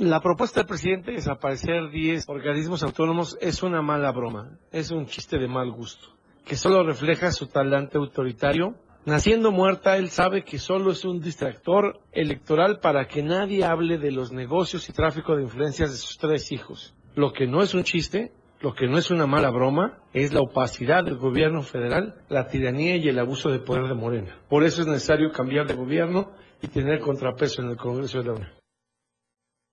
La 0.00 0.22
propuesta 0.22 0.60
del 0.60 0.66
presidente 0.66 1.10
de 1.10 1.18
desaparecer 1.18 1.90
10 1.90 2.24
organismos 2.26 2.82
autónomos 2.82 3.36
es 3.38 3.62
una 3.62 3.82
mala 3.82 4.10
broma, 4.12 4.58
es 4.72 4.90
un 4.90 5.04
chiste 5.04 5.38
de 5.38 5.46
mal 5.46 5.70
gusto, 5.70 6.08
que 6.46 6.56
solo 6.56 6.82
refleja 6.82 7.30
su 7.32 7.48
talante 7.48 7.98
autoritario 7.98 8.76
Naciendo 9.04 9.50
muerta, 9.50 9.96
él 9.96 10.10
sabe 10.10 10.42
que 10.42 10.58
solo 10.58 10.92
es 10.92 11.06
un 11.06 11.20
distractor 11.20 12.00
electoral 12.12 12.80
para 12.80 13.08
que 13.08 13.22
nadie 13.22 13.64
hable 13.64 13.96
de 13.96 14.10
los 14.10 14.30
negocios 14.30 14.88
y 14.88 14.92
tráfico 14.92 15.36
de 15.36 15.42
influencias 15.42 15.90
de 15.90 15.96
sus 15.96 16.18
tres 16.18 16.52
hijos. 16.52 16.94
Lo 17.14 17.32
que 17.32 17.46
no 17.46 17.62
es 17.62 17.72
un 17.72 17.82
chiste, 17.82 18.32
lo 18.60 18.74
que 18.74 18.86
no 18.86 18.98
es 18.98 19.10
una 19.10 19.26
mala 19.26 19.50
broma, 19.50 20.00
es 20.12 20.34
la 20.34 20.40
opacidad 20.40 21.02
del 21.04 21.16
gobierno 21.16 21.62
federal, 21.62 22.22
la 22.28 22.48
tiranía 22.48 22.96
y 22.96 23.08
el 23.08 23.18
abuso 23.18 23.50
de 23.50 23.60
poder 23.60 23.88
de 23.88 23.94
Morena. 23.94 24.38
Por 24.50 24.64
eso 24.64 24.82
es 24.82 24.86
necesario 24.86 25.32
cambiar 25.32 25.66
de 25.66 25.74
gobierno 25.74 26.32
y 26.60 26.68
tener 26.68 27.00
contrapeso 27.00 27.62
en 27.62 27.70
el 27.70 27.76
Congreso 27.78 28.18
de 28.18 28.24
la 28.24 28.32
Unión. 28.32 28.59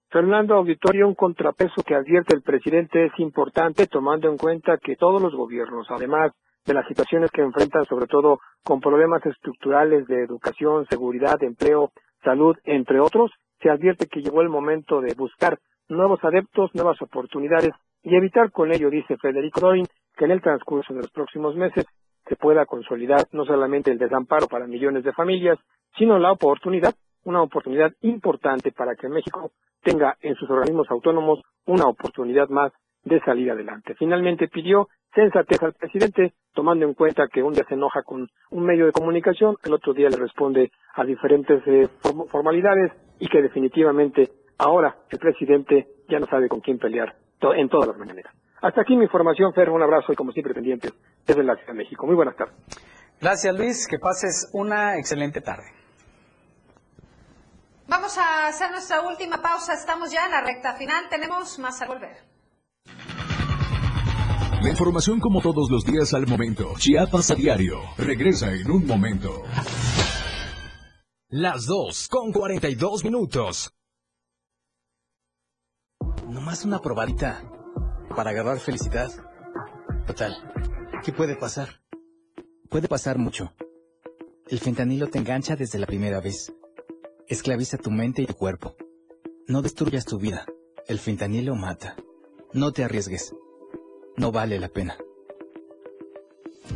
Fernando 0.09 0.55
Auditorio, 0.55 1.05
un 1.05 1.15
contrapeso 1.15 1.83
que 1.83 1.93
advierte 1.93 2.33
el 2.33 2.41
presidente 2.41 3.05
es 3.05 3.11
importante 3.17 3.87
tomando 3.87 4.29
en 4.29 4.37
cuenta 4.37 4.77
que 4.77 4.95
todos 4.95 5.21
los 5.21 5.35
gobiernos, 5.35 5.85
además 5.89 6.31
de 6.65 6.73
las 6.73 6.87
situaciones 6.87 7.29
que 7.29 7.41
enfrentan, 7.41 7.83
sobre 7.85 8.07
todo 8.07 8.39
con 8.63 8.79
problemas 8.79 9.25
estructurales 9.25 10.07
de 10.07 10.23
educación, 10.23 10.85
seguridad, 10.89 11.41
empleo, 11.43 11.91
salud, 12.23 12.55
entre 12.63 13.01
otros, 13.01 13.31
se 13.61 13.69
advierte 13.69 14.07
que 14.07 14.21
llegó 14.21 14.41
el 14.41 14.49
momento 14.49 15.01
de 15.01 15.13
buscar 15.13 15.59
nuevos 15.89 16.23
adeptos, 16.23 16.71
nuevas 16.73 17.01
oportunidades 17.01 17.71
y 18.01 18.15
evitar 18.15 18.51
con 18.51 18.71
ello, 18.71 18.89
dice 18.89 19.17
Federico 19.17 19.59
Dorin, 19.59 19.87
que 20.15 20.25
en 20.25 20.31
el 20.31 20.41
transcurso 20.41 20.93
de 20.93 21.01
los 21.01 21.11
próximos 21.11 21.55
meses 21.55 21.85
se 22.27 22.35
pueda 22.37 22.65
consolidar 22.65 23.25
no 23.33 23.45
solamente 23.45 23.91
el 23.91 23.97
desamparo 23.97 24.47
para 24.47 24.67
millones 24.67 25.03
de 25.03 25.13
familias, 25.13 25.57
sino 25.97 26.17
la 26.17 26.31
oportunidad, 26.31 26.93
una 27.27 27.41
oportunidad 27.41 27.91
importante 28.01 28.71
para 28.71 28.95
que 28.95 29.09
México 29.09 29.51
tenga 29.83 30.15
en 30.21 30.33
sus 30.35 30.49
organismos 30.49 30.89
autónomos 30.89 31.41
una 31.65 31.85
oportunidad 31.85 32.47
más 32.47 32.71
de 33.03 33.19
salir 33.19 33.51
adelante. 33.51 33.95
Finalmente 33.95 34.47
pidió 34.47 34.87
sensatez 35.13 35.61
al 35.61 35.73
presidente, 35.73 36.33
tomando 36.53 36.85
en 36.85 36.93
cuenta 36.93 37.27
que 37.27 37.43
un 37.43 37.53
día 37.53 37.65
se 37.67 37.73
enoja 37.73 38.03
con 38.03 38.29
un 38.51 38.63
medio 38.63 38.85
de 38.85 38.93
comunicación, 38.93 39.57
el 39.63 39.73
otro 39.73 39.93
día 39.93 40.09
le 40.09 40.15
responde 40.15 40.71
a 40.95 41.03
diferentes 41.03 41.61
eh, 41.67 41.89
formalidades 42.31 42.93
y 43.19 43.27
que 43.27 43.41
definitivamente 43.41 44.29
ahora 44.57 44.95
el 45.09 45.19
presidente 45.19 45.87
ya 46.07 46.19
no 46.19 46.27
sabe 46.27 46.47
con 46.47 46.61
quién 46.61 46.79
pelear 46.79 47.13
en 47.41 47.67
todas 47.67 47.89
las 47.89 47.97
maneras. 47.97 48.33
Hasta 48.61 48.81
aquí 48.81 48.95
mi 48.95 49.03
información, 49.03 49.53
Fer, 49.53 49.69
un 49.69 49.83
abrazo 49.83 50.13
y 50.13 50.15
como 50.15 50.31
siempre 50.31 50.53
pendientes 50.53 50.93
desde 51.25 51.43
la 51.43 51.55
Ciudad 51.55 51.73
de 51.73 51.77
México. 51.77 52.05
Muy 52.07 52.15
buenas 52.15 52.37
tardes. 52.37 52.55
Gracias 53.19 53.53
Luis, 53.57 53.87
que 53.89 53.99
pases 53.99 54.49
una 54.53 54.97
excelente 54.97 55.41
tarde. 55.41 55.76
Vamos 57.87 58.17
a 58.17 58.47
hacer 58.47 58.69
nuestra 58.71 59.01
última 59.01 59.41
pausa, 59.41 59.73
estamos 59.73 60.11
ya 60.11 60.25
en 60.25 60.31
la 60.31 60.41
recta 60.41 60.73
final, 60.75 61.07
tenemos 61.09 61.57
más 61.59 61.81
a 61.81 61.87
volver. 61.87 62.27
La 64.61 64.69
información 64.69 65.19
como 65.19 65.39
todos 65.39 65.69
los 65.71 65.85
días 65.85 66.13
al 66.13 66.27
momento. 66.27 66.73
Chiapas 66.77 67.31
a 67.31 67.35
diario. 67.35 67.79
Regresa 67.97 68.51
en 68.51 68.69
un 68.71 68.85
momento. 68.85 69.43
Las 71.29 71.65
2 71.67 72.07
con 72.09 72.31
42 72.31 73.03
minutos. 73.05 73.71
Nomás 76.27 76.65
una 76.65 76.79
probadita 76.79 77.43
para 78.15 78.31
agarrar 78.31 78.59
felicidad. 78.59 79.11
Total, 80.07 80.35
¿qué 81.05 81.13
puede 81.13 81.35
pasar? 81.35 81.81
Puede 82.69 82.87
pasar 82.87 83.17
mucho. 83.17 83.53
El 84.49 84.59
fentanilo 84.59 85.07
te 85.07 85.19
engancha 85.19 85.55
desde 85.55 85.79
la 85.79 85.85
primera 85.85 86.19
vez. 86.19 86.51
Esclaviza 87.27 87.77
tu 87.77 87.91
mente 87.91 88.21
y 88.21 88.25
tu 88.25 88.35
cuerpo. 88.35 88.75
No 89.47 89.61
destruyas 89.61 90.05
tu 90.05 90.17
vida. 90.17 90.45
El 90.87 90.99
fentanilo 90.99 91.55
mata. 91.55 91.95
No 92.53 92.71
te 92.71 92.83
arriesgues 92.83 93.33
no 94.17 94.31
vale 94.31 94.59
la 94.59 94.67
pena. 94.67 94.97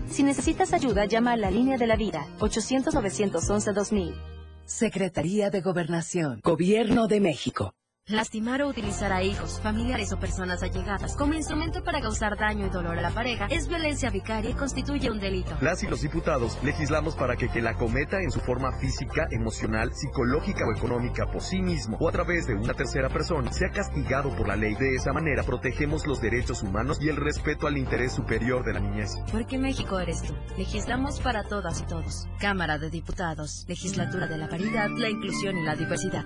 Si 0.09 0.23
necesitas 0.23 0.73
ayuda, 0.73 1.05
llama 1.05 1.33
a 1.33 1.37
la 1.37 1.51
línea 1.51 1.77
de 1.77 1.87
la 1.87 1.95
vida, 1.95 2.27
800-911-2000. 2.39 4.13
Secretaría 4.65 5.49
de 5.49 5.61
Gobernación, 5.61 6.39
Gobierno 6.43 7.07
de 7.07 7.19
México. 7.19 7.73
Lastimar 8.11 8.61
o 8.63 8.67
utilizar 8.67 9.13
a 9.13 9.21
hijos, 9.23 9.61
familiares 9.61 10.11
o 10.11 10.19
personas 10.19 10.63
allegadas 10.63 11.15
como 11.15 11.35
instrumento 11.35 11.83
para 11.83 12.01
causar 12.01 12.35
daño 12.35 12.65
y 12.65 12.69
dolor 12.69 12.97
a 12.97 13.01
la 13.01 13.11
pareja 13.11 13.45
es 13.49 13.67
violencia 13.67 14.09
vicaria 14.09 14.49
y 14.49 14.53
constituye 14.53 15.09
un 15.11 15.19
delito. 15.19 15.55
Las 15.61 15.83
y 15.83 15.87
los 15.87 16.01
diputados 16.01 16.57
legislamos 16.63 17.15
para 17.15 17.35
que 17.35 17.47
que 17.49 17.61
la 17.61 17.75
cometa 17.75 18.19
en 18.19 18.31
su 18.31 18.39
forma 18.39 18.71
física, 18.79 19.27
emocional, 19.31 19.93
psicológica 19.93 20.65
o 20.65 20.75
económica 20.75 21.27
por 21.27 21.41
sí 21.41 21.61
mismo 21.61 21.97
o 21.99 22.09
a 22.09 22.11
través 22.11 22.47
de 22.47 22.55
una 22.55 22.73
tercera 22.73 23.07
persona 23.07 23.51
sea 23.53 23.69
castigado 23.69 24.35
por 24.35 24.47
la 24.47 24.55
ley. 24.55 24.73
De 24.75 24.95
esa 24.95 25.13
manera 25.13 25.43
protegemos 25.43 26.07
los 26.07 26.21
derechos 26.21 26.63
humanos 26.63 26.97
y 27.01 27.09
el 27.09 27.17
respeto 27.17 27.67
al 27.67 27.77
interés 27.77 28.13
superior 28.13 28.65
de 28.65 28.73
la 28.73 28.79
niñez. 28.79 29.11
Porque 29.31 29.57
México 29.57 29.99
eres 29.99 30.23
tú. 30.23 30.33
Legislamos 30.57 31.19
para 31.19 31.43
todas 31.43 31.81
y 31.81 31.83
todos. 31.83 32.27
Cámara 32.39 32.77
de 32.77 32.89
Diputados. 32.89 33.63
Legislatura 33.67 34.27
de 34.27 34.37
la 34.37 34.49
Paridad, 34.49 34.89
la 34.89 35.09
Inclusión 35.09 35.57
y 35.57 35.63
la 35.63 35.75
Diversidad. 35.75 36.25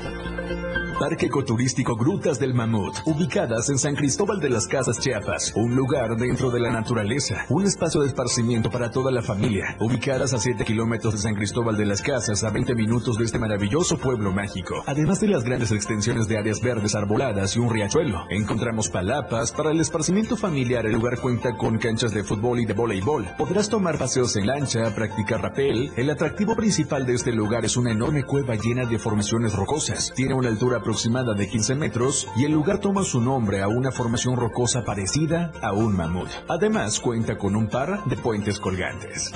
Parque 1.01 1.25
Ecoturístico 1.25 1.95
Grutas 1.95 2.37
del 2.37 2.53
Mamut, 2.53 2.95
ubicadas 3.07 3.71
en 3.71 3.79
San 3.79 3.95
Cristóbal 3.95 4.39
de 4.39 4.51
las 4.51 4.67
Casas 4.67 4.99
Chiapas, 4.99 5.51
un 5.55 5.73
lugar 5.75 6.15
dentro 6.15 6.51
de 6.51 6.59
la 6.59 6.69
naturaleza, 6.69 7.43
un 7.49 7.65
espacio 7.65 8.01
de 8.01 8.07
esparcimiento 8.09 8.69
para 8.69 8.91
toda 8.91 9.09
la 9.09 9.23
familia, 9.23 9.75
ubicadas 9.79 10.31
a 10.35 10.37
7 10.37 10.63
kilómetros 10.63 11.13
de 11.13 11.19
San 11.19 11.33
Cristóbal 11.33 11.75
de 11.75 11.87
las 11.87 12.03
Casas, 12.03 12.43
a 12.43 12.51
20 12.51 12.75
minutos 12.75 13.17
de 13.17 13.25
este 13.25 13.39
maravilloso 13.39 13.97
pueblo 13.97 14.31
mágico. 14.31 14.83
Además 14.85 15.19
de 15.19 15.29
las 15.29 15.43
grandes 15.43 15.71
extensiones 15.71 16.27
de 16.27 16.37
áreas 16.37 16.61
verdes 16.61 16.93
arboladas 16.93 17.55
y 17.55 17.59
un 17.59 17.71
riachuelo, 17.71 18.19
encontramos 18.29 18.89
palapas 18.89 19.51
para 19.51 19.71
el 19.71 19.79
esparcimiento 19.79 20.37
familiar. 20.37 20.85
El 20.85 20.93
lugar 20.93 21.19
cuenta 21.19 21.57
con 21.57 21.79
canchas 21.79 22.13
de 22.13 22.23
fútbol 22.23 22.59
y 22.59 22.65
de 22.65 22.73
voleibol. 22.73 23.25
Podrás 23.39 23.69
tomar 23.69 23.97
paseos 23.97 24.35
en 24.35 24.45
lancha, 24.45 24.93
practicar 24.93 25.41
rapel. 25.41 25.91
El 25.97 26.11
atractivo 26.11 26.55
principal 26.55 27.07
de 27.07 27.15
este 27.15 27.31
lugar 27.31 27.65
es 27.65 27.75
una 27.75 27.89
enorme 27.89 28.23
cueva 28.23 28.53
llena 28.53 28.85
de 28.85 28.99
formaciones 28.99 29.55
rocosas. 29.55 30.13
Tiene 30.15 30.35
una 30.35 30.49
altura 30.49 30.77
aproximada 30.77 30.90
de 30.91 31.47
15 31.47 31.75
metros 31.75 32.27
y 32.35 32.43
el 32.43 32.51
lugar 32.51 32.79
toma 32.79 33.03
su 33.03 33.21
nombre 33.21 33.61
a 33.61 33.67
una 33.67 33.91
formación 33.91 34.35
rocosa 34.35 34.83
parecida 34.83 35.51
a 35.61 35.71
un 35.71 35.95
mamut. 35.95 36.27
Además 36.49 36.99
cuenta 36.99 37.37
con 37.37 37.55
un 37.55 37.67
par 37.67 38.03
de 38.05 38.17
puentes 38.17 38.59
colgantes. 38.59 39.31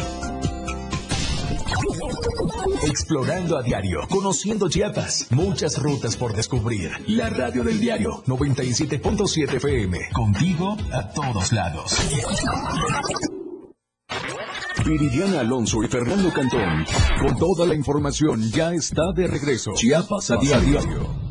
Explorando 2.84 3.58
a 3.58 3.64
diario, 3.64 4.02
conociendo 4.10 4.68
Chiapas, 4.68 5.28
muchas 5.32 5.82
rutas 5.82 6.18
por 6.18 6.34
descubrir. 6.34 6.92
La 7.08 7.30
radio 7.30 7.64
del 7.64 7.80
diario 7.80 8.22
97.7 8.26 9.54
FM, 9.56 10.00
contigo 10.14 10.76
a 10.92 11.08
todos 11.10 11.54
lados. 11.54 11.98
Viridiana 14.86 15.40
Alonso 15.40 15.82
y 15.84 15.88
Fernando 15.88 16.32
Cantón, 16.34 16.86
con 17.20 17.38
toda 17.40 17.66
la 17.66 17.76
información 17.76 18.42
ya 18.52 18.74
está 18.74 19.14
de 19.16 19.28
regreso. 19.28 19.72
Chiapas 19.74 20.32
a 20.32 20.38
diario. 20.38 21.25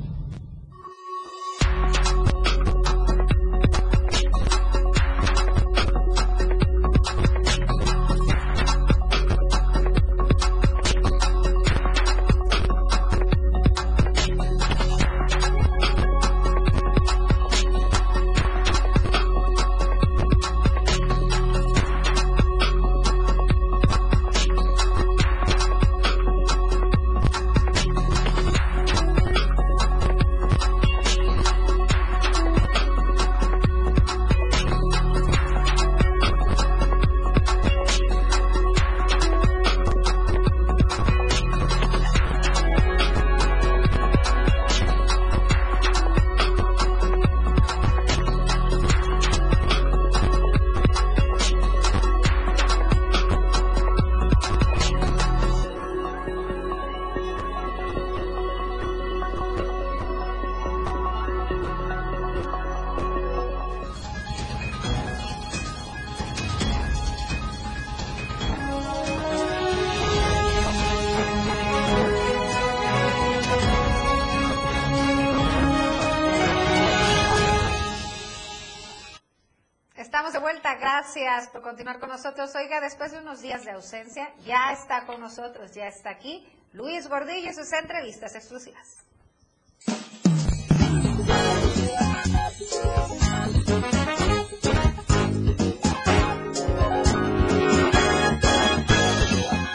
Por 81.53 81.63
continuar 81.63 81.99
con 81.99 82.09
nosotros. 82.09 82.55
Oiga, 82.55 82.81
después 82.81 83.13
de 83.13 83.19
unos 83.19 83.43
días 83.43 83.65
de 83.65 83.73
ausencia, 83.73 84.33
ya 84.45 84.73
está 84.73 85.05
con 85.05 85.21
nosotros, 85.21 85.75
ya 85.75 85.89
está 85.89 86.11
aquí 86.11 86.47
Luis 86.73 87.09
Gordillo 87.09 87.51
y 87.51 87.55
sus 87.55 87.73
entrevistas 87.73 88.35
exclusivas. 88.35 88.99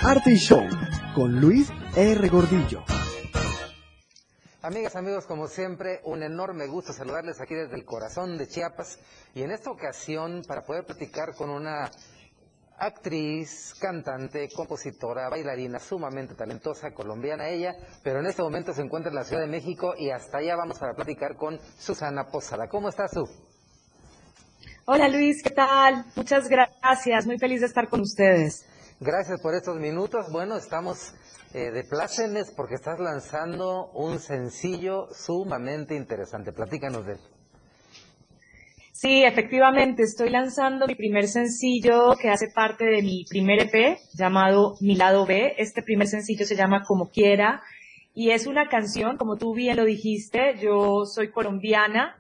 Arte 0.02 0.32
y 0.32 0.38
Show 0.38 0.66
con 1.14 1.40
Luis 1.40 1.70
R. 1.96 2.30
Gordillo. 2.30 2.84
Amigas, 4.62 4.98
amigos, 4.98 5.26
como 5.26 5.48
siempre, 5.48 6.02
un 6.04 6.22
enorme 6.22 6.68
gusto 6.68 6.92
saludarles 6.92 7.40
aquí 7.40 7.56
desde 7.56 7.78
el 7.78 7.86
corazón 7.86 8.38
de 8.38 8.46
Chiapas 8.46 9.00
y 9.34 9.42
en 9.42 9.52
esta 9.52 9.72
ocasión 9.72 10.42
para 10.46 10.64
poder 10.64 10.84
platicar 10.84 11.34
con 11.34 11.50
una 11.50 11.90
actriz, 12.78 13.74
cantante, 13.80 14.50
compositora, 14.54 15.30
bailarina 15.30 15.80
sumamente 15.80 16.36
talentosa, 16.36 16.92
colombiana 16.92 17.48
ella, 17.48 17.74
pero 18.04 18.20
en 18.20 18.26
este 18.26 18.42
momento 18.42 18.74
se 18.74 18.82
encuentra 18.82 19.10
en 19.10 19.16
la 19.16 19.24
Ciudad 19.24 19.44
de 19.44 19.48
México 19.48 19.94
y 19.98 20.10
hasta 20.10 20.40
allá 20.40 20.58
vamos 20.58 20.82
a 20.82 20.94
platicar 20.94 21.38
con 21.38 21.58
Susana 21.78 22.28
Posada. 22.28 22.68
¿Cómo 22.68 22.90
estás, 22.90 23.12
Su? 23.12 23.30
Hola 24.84 25.08
Luis, 25.08 25.42
¿qué 25.42 25.52
tal? 25.52 26.04
Muchas 26.18 26.50
gracias, 26.50 27.26
muy 27.26 27.40
feliz 27.40 27.62
de 27.62 27.68
estar 27.68 27.88
con 27.88 28.02
ustedes. 28.02 28.69
Gracias 29.02 29.40
por 29.42 29.56
estos 29.56 29.80
minutos. 29.80 30.26
Bueno, 30.30 30.58
estamos 30.58 31.14
eh, 31.54 31.72
de 31.72 31.86
plácemes 31.86 32.52
porque 32.52 32.76
estás 32.76 33.00
lanzando 33.00 33.92
un 33.94 34.20
sencillo 34.20 35.08
sumamente 35.14 35.96
interesante. 35.96 36.52
Platícanos 36.52 37.06
de 37.06 37.14
él. 37.14 37.20
Sí, 38.92 39.24
efectivamente, 39.24 40.04
estoy 40.04 40.30
lanzando 40.30 40.86
mi 40.86 40.96
primer 40.96 41.30
sencillo 41.30 42.18
que 42.22 42.30
hace 42.30 42.48
parte 42.54 42.84
de 42.84 43.02
mi 43.02 43.24
primer 43.30 43.62
EP 43.62 43.98
llamado 44.16 44.76
Mi 44.82 44.96
lado 44.96 45.26
B. 45.26 45.54
Este 45.58 45.82
primer 45.82 46.08
sencillo 46.08 46.46
se 46.46 46.58
llama 46.58 46.84
Como 46.86 47.10
quiera 47.10 47.64
y 48.14 48.32
es 48.32 48.48
una 48.48 48.68
canción, 48.68 49.16
como 49.16 49.38
tú 49.38 49.54
bien 49.54 49.78
lo 49.78 49.86
dijiste, 49.86 50.58
yo 50.62 51.06
soy 51.06 51.32
colombiana, 51.32 52.18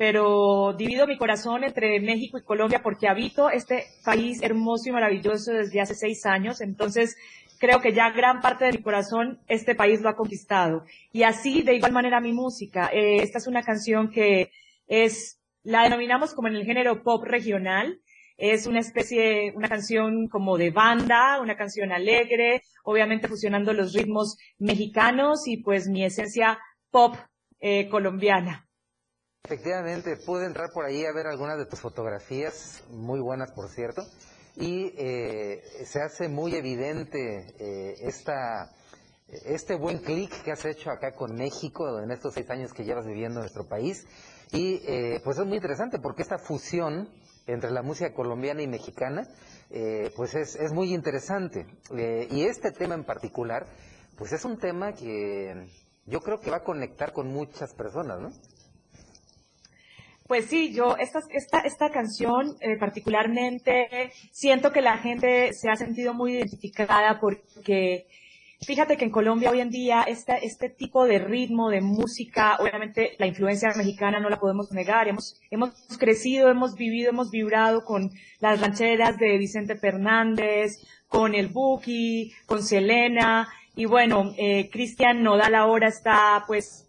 pero 0.00 0.72
divido 0.78 1.06
mi 1.06 1.18
corazón 1.18 1.62
entre 1.62 2.00
México 2.00 2.38
y 2.38 2.42
Colombia 2.42 2.80
porque 2.82 3.06
habito 3.06 3.50
este 3.50 3.84
país 4.02 4.42
hermoso 4.42 4.88
y 4.88 4.92
maravilloso 4.92 5.52
desde 5.52 5.78
hace 5.78 5.94
seis 5.94 6.24
años, 6.24 6.62
entonces 6.62 7.18
creo 7.58 7.82
que 7.82 7.92
ya 7.92 8.08
gran 8.08 8.40
parte 8.40 8.64
de 8.64 8.72
mi 8.72 8.82
corazón 8.82 9.40
este 9.46 9.74
país 9.74 10.00
lo 10.00 10.08
ha 10.08 10.16
conquistado. 10.16 10.86
Y 11.12 11.24
así, 11.24 11.60
de 11.60 11.74
igual 11.74 11.92
manera, 11.92 12.18
mi 12.22 12.32
música. 12.32 12.88
Eh, 12.94 13.16
esta 13.16 13.36
es 13.36 13.46
una 13.46 13.62
canción 13.62 14.10
que 14.10 14.50
es, 14.86 15.38
la 15.64 15.82
denominamos 15.82 16.32
como 16.32 16.48
en 16.48 16.56
el 16.56 16.64
género 16.64 17.02
pop 17.02 17.22
regional. 17.22 18.00
Es 18.38 18.66
una 18.66 18.80
especie, 18.80 19.52
una 19.54 19.68
canción 19.68 20.28
como 20.28 20.56
de 20.56 20.70
banda, 20.70 21.42
una 21.42 21.58
canción 21.58 21.92
alegre, 21.92 22.62
obviamente 22.84 23.28
fusionando 23.28 23.74
los 23.74 23.92
ritmos 23.92 24.38
mexicanos 24.58 25.46
y 25.46 25.58
pues 25.58 25.88
mi 25.88 26.06
esencia 26.06 26.58
pop 26.90 27.16
eh, 27.60 27.90
colombiana. 27.90 28.69
Efectivamente, 29.44 30.16
pude 30.16 30.46
entrar 30.46 30.70
por 30.72 30.84
ahí 30.84 31.04
a 31.04 31.12
ver 31.12 31.26
algunas 31.26 31.58
de 31.58 31.66
tus 31.66 31.80
fotografías, 31.80 32.84
muy 32.90 33.20
buenas 33.20 33.50
por 33.52 33.68
cierto, 33.68 34.02
y 34.56 34.92
eh, 34.96 35.62
se 35.84 36.00
hace 36.00 36.28
muy 36.28 36.54
evidente 36.54 37.54
eh, 37.58 37.94
esta, 38.02 38.70
este 39.28 39.74
buen 39.74 39.98
clic 39.98 40.30
que 40.42 40.52
has 40.52 40.64
hecho 40.64 40.90
acá 40.90 41.12
con 41.12 41.34
México 41.34 42.00
en 42.00 42.10
estos 42.10 42.34
seis 42.34 42.48
años 42.50 42.72
que 42.72 42.84
llevas 42.84 43.06
viviendo 43.06 43.40
en 43.40 43.42
nuestro 43.42 43.66
país. 43.66 44.06
Y 44.52 44.82
eh, 44.86 45.20
pues 45.24 45.38
es 45.38 45.46
muy 45.46 45.56
interesante 45.56 45.98
porque 46.00 46.22
esta 46.22 46.38
fusión 46.38 47.08
entre 47.46 47.70
la 47.70 47.82
música 47.82 48.12
colombiana 48.12 48.62
y 48.62 48.68
mexicana, 48.68 49.28
eh, 49.70 50.10
pues 50.16 50.34
es, 50.34 50.56
es, 50.56 50.72
muy 50.72 50.94
interesante. 50.94 51.66
Eh, 51.96 52.28
y 52.30 52.44
este 52.44 52.72
tema 52.72 52.94
en 52.94 53.04
particular, 53.04 53.66
pues 54.16 54.32
es 54.32 54.44
un 54.44 54.58
tema 54.58 54.92
que 54.92 55.66
yo 56.06 56.20
creo 56.20 56.40
que 56.40 56.50
va 56.50 56.58
a 56.58 56.64
conectar 56.64 57.12
con 57.12 57.28
muchas 57.28 57.74
personas, 57.74 58.20
¿no? 58.20 58.30
Pues 60.30 60.44
sí, 60.44 60.72
yo 60.72 60.96
esta, 60.96 61.18
esta, 61.32 61.58
esta 61.58 61.90
canción 61.90 62.54
eh, 62.60 62.76
particularmente 62.78 64.12
siento 64.30 64.70
que 64.70 64.80
la 64.80 64.96
gente 64.96 65.52
se 65.54 65.68
ha 65.68 65.74
sentido 65.74 66.14
muy 66.14 66.34
identificada 66.34 67.18
porque 67.18 68.06
fíjate 68.64 68.96
que 68.96 69.06
en 69.06 69.10
Colombia 69.10 69.50
hoy 69.50 69.60
en 69.60 69.70
día 69.70 70.04
este, 70.06 70.46
este 70.46 70.68
tipo 70.68 71.04
de 71.04 71.18
ritmo 71.18 71.68
de 71.68 71.80
música, 71.80 72.58
obviamente 72.60 73.16
la 73.18 73.26
influencia 73.26 73.72
mexicana 73.76 74.20
no 74.20 74.30
la 74.30 74.38
podemos 74.38 74.70
negar, 74.70 75.08
hemos, 75.08 75.40
hemos 75.50 75.70
crecido, 75.98 76.48
hemos 76.48 76.76
vivido, 76.76 77.10
hemos 77.10 77.32
vibrado 77.32 77.84
con 77.84 78.12
las 78.38 78.60
rancheras 78.60 79.18
de 79.18 79.36
Vicente 79.36 79.74
Fernández, 79.74 80.76
con 81.08 81.34
el 81.34 81.48
Buki, 81.48 82.32
con 82.46 82.62
Selena, 82.62 83.48
y 83.74 83.86
bueno, 83.86 84.32
eh, 84.38 84.70
Cristian 84.70 85.24
Nodal 85.24 85.56
ahora 85.56 85.88
está 85.88 86.44
pues 86.46 86.86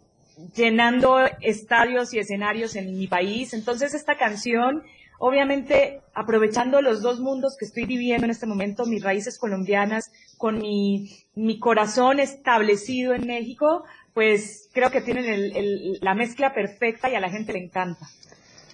llenando 0.55 1.19
estadios 1.41 2.13
y 2.13 2.19
escenarios 2.19 2.75
en 2.75 2.97
mi 2.97 3.07
país. 3.07 3.53
Entonces 3.53 3.93
esta 3.93 4.17
canción, 4.17 4.83
obviamente 5.19 6.01
aprovechando 6.13 6.81
los 6.81 7.01
dos 7.01 7.19
mundos 7.19 7.55
que 7.57 7.65
estoy 7.65 7.85
viviendo 7.85 8.25
en 8.25 8.31
este 8.31 8.45
momento, 8.45 8.85
mis 8.85 9.03
raíces 9.03 9.37
colombianas 9.37 10.11
con 10.37 10.59
mi, 10.59 11.09
mi 11.35 11.59
corazón 11.59 12.19
establecido 12.19 13.13
en 13.13 13.27
México, 13.27 13.83
pues 14.13 14.69
creo 14.73 14.91
que 14.91 15.01
tienen 15.01 15.25
el, 15.25 15.99
la 16.01 16.13
mezcla 16.15 16.53
perfecta 16.53 17.09
y 17.09 17.15
a 17.15 17.19
la 17.19 17.29
gente 17.29 17.53
le 17.53 17.59
encanta. 17.59 18.07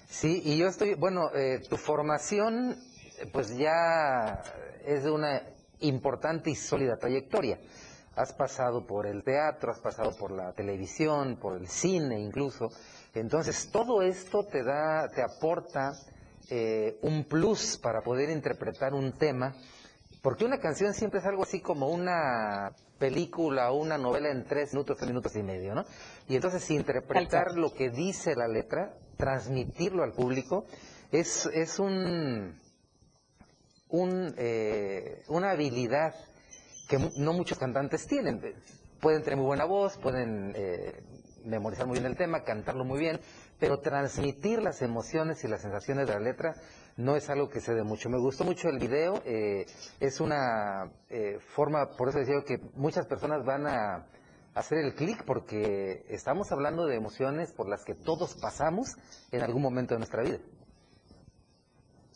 Sí, 0.08 0.42
y 0.44 0.56
yo 0.56 0.66
estoy, 0.66 0.94
bueno, 0.94 1.30
eh, 1.34 1.60
tu 1.68 1.76
formación 1.76 2.76
pues 3.32 3.56
ya 3.56 4.42
es 4.86 5.04
de 5.04 5.10
una 5.10 5.42
importante 5.80 6.50
y 6.50 6.54
sólida 6.54 6.96
trayectoria 6.96 7.58
has 8.18 8.32
pasado 8.32 8.84
por 8.84 9.06
el 9.06 9.22
teatro, 9.22 9.70
has 9.70 9.78
pasado 9.78 10.16
por 10.16 10.32
la 10.32 10.52
televisión, 10.52 11.36
por 11.36 11.56
el 11.56 11.68
cine 11.68 12.18
incluso. 12.18 12.68
Entonces, 13.14 13.70
todo 13.70 14.02
esto 14.02 14.44
te 14.44 14.64
da, 14.64 15.08
te 15.08 15.22
aporta 15.22 15.92
eh, 16.50 16.98
un 17.02 17.24
plus 17.24 17.78
para 17.78 18.02
poder 18.02 18.30
interpretar 18.30 18.92
un 18.92 19.12
tema, 19.12 19.54
porque 20.20 20.44
una 20.44 20.58
canción 20.58 20.94
siempre 20.94 21.20
es 21.20 21.26
algo 21.26 21.44
así 21.44 21.60
como 21.60 21.88
una 21.88 22.72
película 22.98 23.70
o 23.70 23.76
una 23.76 23.96
novela 23.96 24.30
en 24.30 24.44
tres 24.44 24.72
minutos, 24.72 24.96
tres 24.96 25.08
minutos 25.08 25.36
y 25.36 25.42
medio, 25.44 25.76
¿no? 25.76 25.84
Y 26.28 26.34
entonces 26.34 26.68
interpretar 26.72 27.56
lo 27.56 27.72
que 27.72 27.88
dice 27.90 28.34
la 28.34 28.48
letra, 28.48 28.98
transmitirlo 29.16 30.02
al 30.02 30.12
público, 30.12 30.64
es, 31.12 31.46
es 31.54 31.78
un, 31.78 32.60
un 33.90 34.34
eh, 34.36 35.22
una 35.28 35.52
habilidad 35.52 36.14
que 36.88 36.98
no 36.98 37.32
muchos 37.32 37.58
cantantes 37.58 38.06
tienen. 38.06 38.40
Pueden 39.00 39.22
tener 39.22 39.36
muy 39.36 39.46
buena 39.46 39.64
voz, 39.64 39.96
pueden 39.98 40.52
eh, 40.56 41.00
memorizar 41.44 41.86
muy 41.86 41.98
bien 41.98 42.06
el 42.10 42.16
tema, 42.16 42.42
cantarlo 42.42 42.84
muy 42.84 42.98
bien, 42.98 43.20
pero 43.60 43.78
transmitir 43.78 44.60
las 44.62 44.82
emociones 44.82 45.44
y 45.44 45.48
las 45.48 45.62
sensaciones 45.62 46.08
de 46.08 46.14
la 46.14 46.20
letra 46.20 46.54
no 46.96 47.14
es 47.14 47.30
algo 47.30 47.48
que 47.48 47.60
se 47.60 47.74
dé 47.74 47.84
mucho. 47.84 48.08
Me 48.08 48.18
gustó 48.18 48.44
mucho 48.44 48.68
el 48.68 48.78
video, 48.78 49.22
eh, 49.24 49.66
es 50.00 50.20
una 50.20 50.90
eh, 51.10 51.38
forma, 51.54 51.90
por 51.96 52.08
eso 52.08 52.18
decía 52.18 52.42
que 52.44 52.58
muchas 52.74 53.06
personas 53.06 53.44
van 53.44 53.66
a 53.66 54.06
hacer 54.54 54.78
el 54.78 54.94
clic 54.94 55.24
porque 55.24 56.04
estamos 56.08 56.50
hablando 56.50 56.86
de 56.86 56.96
emociones 56.96 57.52
por 57.52 57.68
las 57.68 57.84
que 57.84 57.94
todos 57.94 58.34
pasamos 58.34 58.96
en 59.30 59.42
algún 59.42 59.62
momento 59.62 59.94
de 59.94 59.98
nuestra 59.98 60.22
vida. 60.22 60.38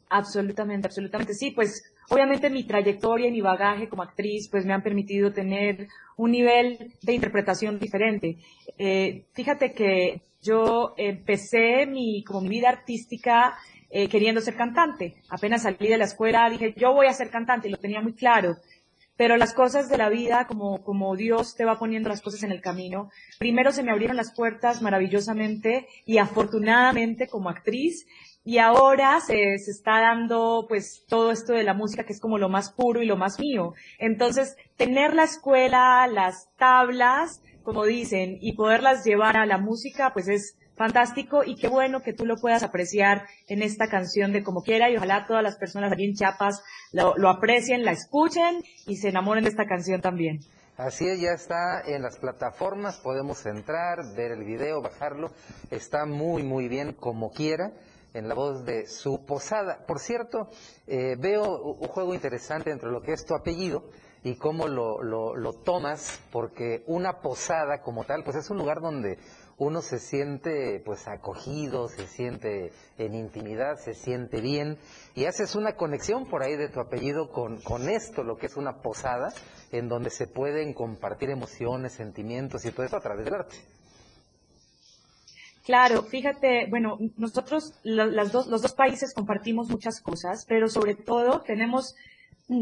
Absolutamente, 0.09 0.89
absolutamente. 0.89 1.35
Sí, 1.35 1.53
pues 1.53 1.92
obviamente 2.11 2.51
mi 2.51 2.65
trayectoria 2.65 3.29
y 3.29 3.33
mi 3.33 3.41
bagaje 3.41 3.89
como 3.89 4.03
actriz 4.03 4.49
pues 4.49 4.65
me 4.65 4.73
han 4.73 4.83
permitido 4.83 5.33
tener 5.33 5.89
un 6.17 6.31
nivel 6.31 6.95
de 7.03 7.13
interpretación 7.15 7.79
diferente. 7.79 8.39
Eh, 8.79 9.25
fíjate 9.33 9.73
que 9.73 10.23
yo 10.43 10.95
empecé 10.97 11.87
mi, 11.87 12.25
vida 12.49 12.69
artística 12.69 13.55
eh, 13.91 14.09
queriendo 14.09 14.41
ser 14.41 14.57
cantante. 14.57 15.15
Apenas 15.29 15.63
salí 15.63 15.89
de 15.89 15.99
la 15.99 16.05
escuela 16.05 16.51
dije, 16.51 16.75
yo 16.77 16.93
voy 16.93 17.07
a 17.07 17.13
ser 17.13 17.31
cantante, 17.31 17.69
y 17.69 17.71
lo 17.71 17.79
tenía 17.79 18.01
muy 18.01 18.15
claro. 18.15 18.57
Pero 19.23 19.37
las 19.37 19.55
cosas 19.55 19.89
de 19.89 19.99
la 19.99 20.09
vida, 20.09 20.49
como, 20.49 20.83
como 20.83 21.15
Dios 21.15 21.55
te 21.55 21.65
va 21.65 21.79
poniendo 21.79 22.09
las 22.09 22.23
cosas 22.23 22.43
en 22.43 22.51
el 22.51 22.61
camino, 22.61 23.09
primero 23.39 23.71
se 23.71 23.85
me 23.85 23.93
abrieron 23.93 24.17
las 24.17 24.35
puertas 24.35 24.83
maravillosamente 24.83 25.87
y 26.05 26.19
afortunadamente 26.19 27.29
como 27.29 27.49
actriz 27.49 28.05
y 28.45 28.59
ahora 28.59 29.21
se, 29.21 29.59
se, 29.61 29.71
está 29.71 30.01
dando 30.01 30.67
pues 30.69 31.05
todo 31.07 31.31
esto 31.31 31.53
de 31.53 31.63
la 31.63 31.73
música 31.73 32.03
que 32.03 32.13
es 32.13 32.21
como 32.21 32.37
lo 32.37 32.49
más 32.49 32.73
puro 32.73 33.01
y 33.01 33.07
lo 33.07 33.17
más 33.17 33.39
mío. 33.39 33.75
Entonces, 34.01 34.57
tener 34.77 35.15
la 35.15 35.23
escuela, 35.23 36.05
las 36.09 36.49
tablas, 36.57 37.45
como 37.63 37.85
dicen, 37.85 38.39
y 38.41 38.57
poderlas 38.57 39.05
llevar 39.05 39.37
a 39.37 39.47
la 39.47 39.59
música, 39.59 40.13
pues 40.13 40.27
es 40.27 40.57
fantástico 40.83 41.45
y 41.45 41.55
qué 41.55 41.69
bueno 41.69 42.03
que 42.03 42.13
tú 42.13 42.27
lo 42.27 42.37
puedas 42.39 42.65
apreciar 42.65 43.23
en 43.47 43.63
esta 43.63 43.87
canción 43.87 44.33
de 44.33 44.43
como 44.43 44.63
quiera 44.63 44.91
y 44.91 44.97
ojalá 44.97 45.27
todas 45.29 45.41
las 45.41 45.57
personas 45.57 45.93
aquí 45.93 46.05
en 46.05 46.15
Chiapas 46.15 46.61
lo, 46.91 47.17
lo 47.17 47.29
aprecien, 47.29 47.85
la 47.85 47.93
escuchen 47.93 48.65
y 48.89 48.97
se 48.97 49.11
enamoren 49.11 49.45
de 49.45 49.51
esta 49.51 49.65
canción 49.67 50.01
también. 50.01 50.41
Así 50.77 51.07
es, 51.07 51.21
ya 51.21 51.31
está 51.31 51.83
en 51.87 52.03
las 52.03 52.19
plataformas, 52.19 52.97
podemos 52.97 53.47
entrar, 53.47 53.99
ver 54.17 54.33
el 54.33 54.43
video, 54.43 54.83
bajarlo, 54.83 55.31
está 55.71 56.05
muy 56.05 56.43
muy 56.43 56.67
bien 56.67 56.95
como 56.95 57.31
quiera 57.31 57.71
en 58.13 58.27
la 58.27 58.35
voz 58.35 58.65
de 58.65 58.89
su 58.89 59.25
posada. 59.25 59.87
Por 59.87 60.01
cierto, 60.01 60.49
eh, 60.89 61.15
veo 61.17 61.63
un 61.63 61.87
juego 61.87 62.13
interesante 62.13 62.73
entre 62.73 62.91
lo 62.91 63.03
que 63.03 63.13
es 63.13 63.25
tu 63.25 63.37
apellido 63.37 63.85
y 64.25 64.37
cómo 64.37 64.69
lo, 64.69 65.03
lo, 65.03 65.35
lo, 65.35 65.53
tomas, 65.53 66.21
porque 66.31 66.85
una 66.87 67.21
posada 67.21 67.83
como 67.83 68.05
tal, 68.05 68.23
pues 68.25 68.37
es 68.37 68.51
un 68.51 68.59
lugar 68.59 68.81
donde 68.81 69.19
uno 69.63 69.81
se 69.81 70.01
siente 70.01 70.83
pues 70.85 71.07
acogido, 71.07 71.89
se 71.89 72.07
siente 72.09 72.73
en 72.99 73.15
intimidad, 73.15 73.77
se 73.77 73.95
siente 73.95 74.41
bien, 74.41 74.77
y 75.15 75.27
haces 75.27 75.55
una 75.55 75.77
conexión 75.77 76.27
por 76.27 76.43
ahí 76.43 76.57
de 76.57 76.69
tu 76.69 76.81
apellido 76.81 77.31
con, 77.31 77.61
con 77.63 77.89
esto, 77.89 78.25
lo 78.25 78.37
que 78.37 78.47
es 78.47 78.57
una 78.57 78.83
posada, 78.83 79.33
en 79.71 79.89
donde 79.89 80.11
se 80.11 80.27
pueden 80.27 80.75
compartir 80.75 81.31
emociones, 81.31 81.93
sentimientos 81.93 82.65
y 82.65 82.73
todo 82.73 82.85
eso 82.85 82.97
a 82.97 83.01
través 83.01 83.25
del 83.25 83.35
arte. 83.35 83.57
Claro, 85.65 86.03
fíjate, 86.03 86.67
bueno, 86.69 86.99
nosotros 87.17 87.79
las 87.85 88.33
dos, 88.33 88.49
los 88.49 88.63
dos 88.63 88.75
países 88.75 89.15
compartimos 89.15 89.69
muchas 89.69 90.01
cosas, 90.01 90.45
pero 90.49 90.69
sobre 90.69 90.97
todo 90.97 91.41
tenemos 91.43 91.95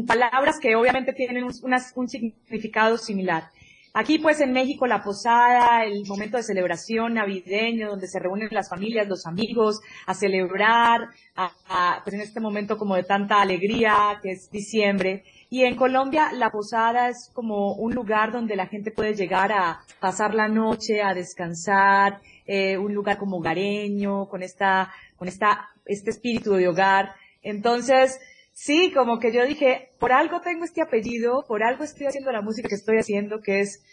palabras 0.05 0.59
que 0.59 0.75
obviamente 0.75 1.13
tienen 1.13 1.45
un, 1.45 1.51
un 1.95 2.07
significado 2.07 2.99
similar. 2.99 3.49
Aquí 3.93 4.19
pues 4.19 4.39
en 4.39 4.53
México 4.53 4.87
la 4.87 5.03
posada, 5.03 5.83
el 5.83 6.05
momento 6.07 6.37
de 6.37 6.43
celebración 6.43 7.15
navideño 7.15 7.89
donde 7.89 8.07
se 8.07 8.19
reúnen 8.19 8.47
las 8.51 8.69
familias, 8.69 9.07
los 9.09 9.25
amigos 9.25 9.81
a 10.07 10.13
celebrar, 10.13 11.09
a, 11.35 11.51
a, 11.67 12.01
pues 12.03 12.13
en 12.13 12.21
este 12.21 12.39
momento 12.39 12.77
como 12.77 12.95
de 12.95 13.03
tanta 13.03 13.41
alegría 13.41 14.19
que 14.23 14.31
es 14.31 14.49
diciembre. 14.49 15.23
Y 15.49 15.65
en 15.65 15.75
Colombia 15.75 16.31
la 16.31 16.51
posada 16.51 17.09
es 17.09 17.29
como 17.33 17.73
un 17.73 17.93
lugar 17.93 18.31
donde 18.31 18.55
la 18.55 18.67
gente 18.67 18.91
puede 18.91 19.13
llegar 19.13 19.51
a 19.51 19.81
pasar 19.99 20.33
la 20.33 20.47
noche, 20.47 21.01
a 21.01 21.13
descansar, 21.13 22.21
eh, 22.45 22.77
un 22.77 22.93
lugar 22.93 23.17
como 23.17 23.37
hogareño, 23.37 24.29
con 24.29 24.41
esta, 24.41 24.93
con 25.17 25.27
esta, 25.27 25.69
este 25.85 26.11
espíritu 26.11 26.53
de 26.53 26.69
hogar. 26.69 27.13
Entonces, 27.41 28.17
sí, 28.53 28.91
como 28.93 29.19
que 29.19 29.31
yo 29.31 29.45
dije, 29.45 29.91
por 29.99 30.11
algo 30.11 30.41
tengo 30.41 30.65
este 30.65 30.81
apellido, 30.81 31.45
por 31.47 31.63
algo 31.63 31.83
estoy 31.83 32.07
haciendo 32.07 32.31
la 32.31 32.41
música 32.41 32.69
que 32.69 32.75
estoy 32.75 32.97
haciendo, 32.97 33.41
que 33.41 33.61
es 33.61 33.83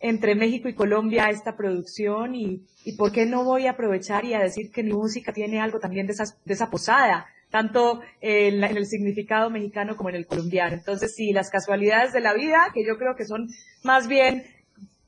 entre 0.00 0.34
México 0.34 0.68
y 0.68 0.74
Colombia 0.74 1.30
esta 1.30 1.56
producción 1.56 2.34
y, 2.34 2.62
y 2.84 2.96
por 2.96 3.12
qué 3.12 3.26
no 3.26 3.44
voy 3.44 3.66
a 3.66 3.72
aprovechar 3.72 4.24
y 4.24 4.34
a 4.34 4.40
decir 4.40 4.70
que 4.70 4.82
mi 4.82 4.92
música 4.92 5.32
tiene 5.32 5.60
algo 5.60 5.78
también 5.78 6.06
de, 6.06 6.12
esas, 6.12 6.38
de 6.44 6.54
esa 6.54 6.70
posada, 6.70 7.26
tanto 7.50 8.00
en, 8.20 8.62
en, 8.62 8.76
el 8.76 8.86
significado 8.86 9.48
mexicano 9.48 9.96
como 9.96 10.10
en 10.10 10.16
el 10.16 10.26
colombiano. 10.26 10.74
Entonces, 10.74 11.14
sí, 11.14 11.32
las 11.32 11.50
casualidades 11.50 12.12
de 12.12 12.20
la 12.20 12.34
vida, 12.34 12.70
que 12.74 12.84
yo 12.84 12.98
creo 12.98 13.16
que 13.16 13.24
son 13.24 13.48
más 13.82 14.08
bien 14.08 14.44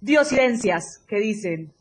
diosidencias 0.00 1.04
que 1.06 1.16
dicen, 1.16 1.72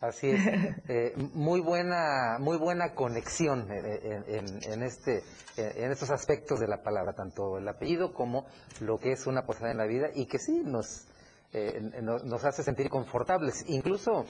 Así 0.00 0.30
es, 0.30 0.40
eh, 0.88 1.12
muy 1.34 1.60
buena, 1.60 2.38
muy 2.38 2.56
buena 2.56 2.94
conexión 2.94 3.68
en, 3.72 4.24
en, 4.28 4.62
en, 4.62 4.82
este, 4.82 5.24
en 5.56 5.90
estos 5.90 6.10
aspectos 6.10 6.60
de 6.60 6.68
la 6.68 6.82
palabra, 6.82 7.14
tanto 7.14 7.58
el 7.58 7.66
apellido 7.66 8.12
como 8.12 8.46
lo 8.80 8.98
que 8.98 9.10
es 9.10 9.26
una 9.26 9.44
posada 9.44 9.72
en 9.72 9.78
la 9.78 9.86
vida 9.86 10.08
y 10.14 10.26
que 10.26 10.38
sí 10.38 10.62
nos, 10.64 11.08
eh, 11.52 11.80
nos 12.02 12.44
hace 12.44 12.62
sentir 12.62 12.90
confortables, 12.90 13.64
incluso 13.66 14.24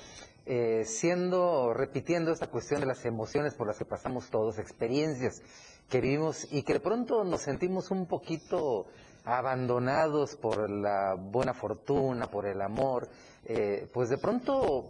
eh, 0.47 0.85
siendo, 0.87 1.75
repitiendo 1.75 2.33
esta 2.33 2.47
cuestión 2.47 2.81
de 2.81 2.87
las 2.87 3.05
emociones 3.05 3.55
por 3.55 3.67
las 3.67 3.77
que 3.77 3.85
pasamos 3.85 4.31
todos, 4.31 4.59
experiencias 4.59 5.43
que 5.91 6.01
vivimos 6.01 6.51
y 6.51 6.63
que 6.63 6.75
de 6.75 6.81
pronto 6.81 7.25
nos 7.25 7.43
sentimos 7.43 7.91
un 7.91 8.07
poquito 8.07 8.87
abandonados 9.25 10.37
por 10.37 10.71
la 10.71 11.15
buena 11.19 11.53
fortuna, 11.53 12.31
por 12.31 12.47
el 12.47 12.63
amor, 12.63 13.09
eh, 13.45 13.87
pues 13.93 14.09
de 14.09 14.17
pronto 14.17 14.89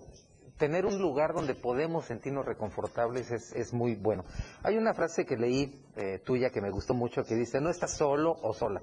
tener 0.58 0.84
un 0.84 0.98
lugar 0.98 1.32
donde 1.32 1.54
podemos 1.54 2.04
sentirnos 2.04 2.44
reconfortables 2.44 3.30
es, 3.30 3.52
es 3.52 3.72
muy 3.72 3.94
bueno. 3.94 4.24
Hay 4.62 4.76
una 4.76 4.92
frase 4.92 5.24
que 5.24 5.36
leí 5.36 5.82
eh, 5.96 6.20
tuya 6.24 6.50
que 6.50 6.60
me 6.60 6.70
gustó 6.70 6.94
mucho 6.94 7.24
que 7.24 7.34
dice, 7.34 7.60
no 7.60 7.70
estás 7.70 7.96
solo 7.96 8.36
o 8.42 8.52
sola. 8.52 8.82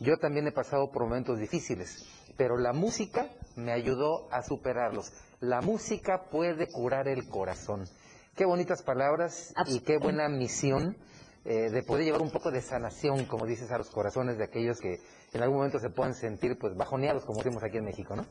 Yo 0.00 0.16
también 0.18 0.46
he 0.48 0.52
pasado 0.52 0.90
por 0.90 1.04
momentos 1.04 1.38
difíciles, 1.38 2.04
pero 2.36 2.58
la 2.58 2.72
música 2.72 3.30
me 3.56 3.72
ayudó 3.72 4.28
a 4.32 4.42
superarlos. 4.42 5.12
La 5.40 5.60
música 5.60 6.24
puede 6.30 6.66
curar 6.66 7.08
el 7.08 7.28
corazón. 7.28 7.84
Qué 8.34 8.44
bonitas 8.44 8.82
palabras 8.82 9.54
y 9.66 9.80
qué 9.80 9.98
buena 9.98 10.28
misión 10.28 10.96
eh, 11.44 11.70
de 11.70 11.82
poder 11.82 12.04
llevar 12.04 12.22
un 12.22 12.30
poco 12.30 12.50
de 12.50 12.62
sanación, 12.62 13.26
como 13.26 13.46
dices, 13.46 13.70
a 13.70 13.78
los 13.78 13.90
corazones 13.90 14.38
de 14.38 14.44
aquellos 14.44 14.80
que 14.80 15.00
en 15.32 15.42
algún 15.42 15.58
momento 15.58 15.78
se 15.78 15.90
puedan 15.90 16.14
sentir 16.14 16.58
pues 16.58 16.74
bajoneados, 16.76 17.24
como 17.24 17.42
decimos 17.42 17.62
aquí 17.62 17.78
en 17.78 17.84
México, 17.84 18.16
¿no? 18.16 18.24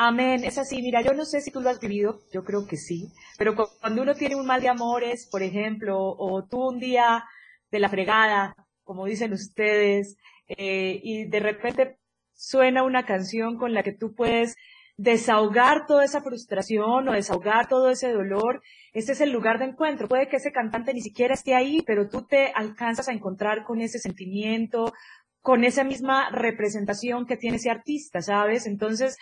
Amén, 0.00 0.44
es 0.44 0.58
así. 0.58 0.80
Mira, 0.80 1.02
yo 1.02 1.12
no 1.12 1.24
sé 1.24 1.40
si 1.40 1.50
tú 1.50 1.60
lo 1.60 1.70
has 1.70 1.80
vivido, 1.80 2.20
yo 2.32 2.44
creo 2.44 2.66
que 2.68 2.76
sí, 2.76 3.10
pero 3.36 3.56
cuando 3.80 4.02
uno 4.02 4.14
tiene 4.14 4.36
un 4.36 4.46
mal 4.46 4.60
de 4.60 4.68
amores, 4.68 5.28
por 5.28 5.42
ejemplo, 5.42 5.98
o 5.98 6.44
tú 6.44 6.68
un 6.68 6.78
día 6.78 7.24
de 7.72 7.80
la 7.80 7.88
fregada, 7.88 8.54
como 8.84 9.06
dicen 9.06 9.32
ustedes, 9.32 10.16
eh, 10.46 11.00
y 11.02 11.24
de 11.28 11.40
repente 11.40 11.98
suena 12.32 12.84
una 12.84 13.06
canción 13.06 13.58
con 13.58 13.74
la 13.74 13.82
que 13.82 13.92
tú 13.92 14.14
puedes 14.14 14.54
desahogar 14.96 15.86
toda 15.88 16.04
esa 16.04 16.22
frustración 16.22 17.08
o 17.08 17.12
desahogar 17.12 17.66
todo 17.68 17.90
ese 17.90 18.12
dolor, 18.12 18.62
ese 18.92 19.12
es 19.12 19.20
el 19.20 19.32
lugar 19.32 19.58
de 19.58 19.64
encuentro. 19.66 20.06
Puede 20.06 20.28
que 20.28 20.36
ese 20.36 20.52
cantante 20.52 20.94
ni 20.94 21.00
siquiera 21.00 21.34
esté 21.34 21.56
ahí, 21.56 21.82
pero 21.84 22.08
tú 22.08 22.24
te 22.24 22.52
alcanzas 22.54 23.08
a 23.08 23.12
encontrar 23.12 23.64
con 23.64 23.80
ese 23.80 23.98
sentimiento, 23.98 24.92
con 25.40 25.64
esa 25.64 25.82
misma 25.82 26.30
representación 26.30 27.26
que 27.26 27.36
tiene 27.36 27.56
ese 27.56 27.70
artista, 27.70 28.22
¿sabes? 28.22 28.66
Entonces, 28.66 29.16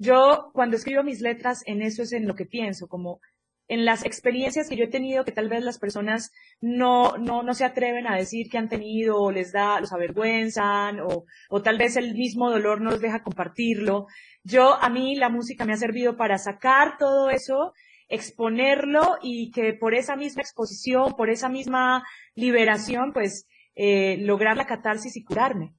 yo 0.00 0.50
cuando 0.54 0.76
escribo 0.76 1.02
mis 1.02 1.20
letras, 1.20 1.62
en 1.66 1.82
eso 1.82 2.02
es 2.02 2.12
en 2.12 2.26
lo 2.26 2.34
que 2.34 2.46
pienso, 2.46 2.88
como 2.88 3.20
en 3.68 3.84
las 3.84 4.02
experiencias 4.06 4.66
que 4.66 4.76
yo 4.76 4.84
he 4.84 4.90
tenido 4.90 5.26
que 5.26 5.30
tal 5.30 5.50
vez 5.50 5.62
las 5.62 5.78
personas 5.78 6.32
no, 6.58 7.18
no, 7.18 7.42
no 7.42 7.52
se 7.52 7.66
atreven 7.66 8.06
a 8.06 8.16
decir 8.16 8.48
que 8.50 8.56
han 8.56 8.70
tenido 8.70 9.20
o 9.20 9.30
les 9.30 9.52
da, 9.52 9.78
los 9.78 9.92
avergüenzan 9.92 11.00
o, 11.00 11.26
o 11.50 11.62
tal 11.62 11.76
vez 11.76 11.96
el 11.96 12.14
mismo 12.14 12.50
dolor 12.50 12.80
no 12.80 12.92
los 12.92 13.02
deja 13.02 13.22
compartirlo. 13.22 14.06
Yo, 14.42 14.74
a 14.82 14.88
mí 14.88 15.16
la 15.16 15.28
música 15.28 15.66
me 15.66 15.74
ha 15.74 15.76
servido 15.76 16.16
para 16.16 16.38
sacar 16.38 16.96
todo 16.98 17.28
eso, 17.28 17.74
exponerlo 18.08 19.18
y 19.22 19.50
que 19.50 19.74
por 19.74 19.94
esa 19.94 20.16
misma 20.16 20.40
exposición, 20.40 21.12
por 21.14 21.28
esa 21.28 21.50
misma 21.50 22.04
liberación, 22.34 23.12
pues 23.12 23.46
eh, 23.74 24.16
lograr 24.20 24.56
la 24.56 24.66
catarsis 24.66 25.14
y 25.18 25.24
curarme. 25.24 25.74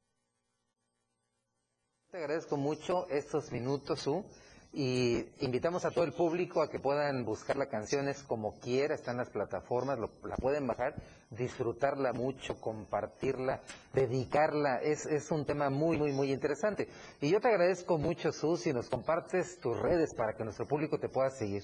Te 2.11 2.17
agradezco 2.17 2.57
mucho 2.57 3.07
estos 3.09 3.53
minutos, 3.53 4.01
Su, 4.01 4.25
y 4.73 5.23
invitamos 5.39 5.85
a 5.85 5.91
todo 5.91 6.03
el 6.03 6.11
público 6.11 6.61
a 6.61 6.69
que 6.69 6.77
puedan 6.77 7.23
buscar 7.23 7.55
las 7.55 7.69
canciones 7.69 8.21
como 8.23 8.59
quiera, 8.59 8.95
están 8.95 9.15
las 9.15 9.29
plataformas, 9.29 9.97
la 9.97 10.35
pueden 10.35 10.67
bajar, 10.67 10.93
disfrutarla 11.29 12.11
mucho, 12.11 12.59
compartirla, 12.59 13.61
dedicarla, 13.93 14.81
es, 14.81 15.05
es 15.05 15.31
un 15.31 15.45
tema 15.45 15.69
muy, 15.69 15.97
muy, 15.97 16.11
muy 16.11 16.33
interesante. 16.33 16.89
Y 17.21 17.29
yo 17.29 17.39
te 17.39 17.47
agradezco 17.47 17.97
mucho, 17.97 18.33
Su, 18.33 18.57
si 18.57 18.73
nos 18.73 18.89
compartes 18.89 19.57
tus 19.61 19.79
redes 19.79 20.13
para 20.13 20.33
que 20.33 20.43
nuestro 20.43 20.67
público 20.67 20.99
te 20.99 21.07
pueda 21.07 21.29
seguir. 21.29 21.63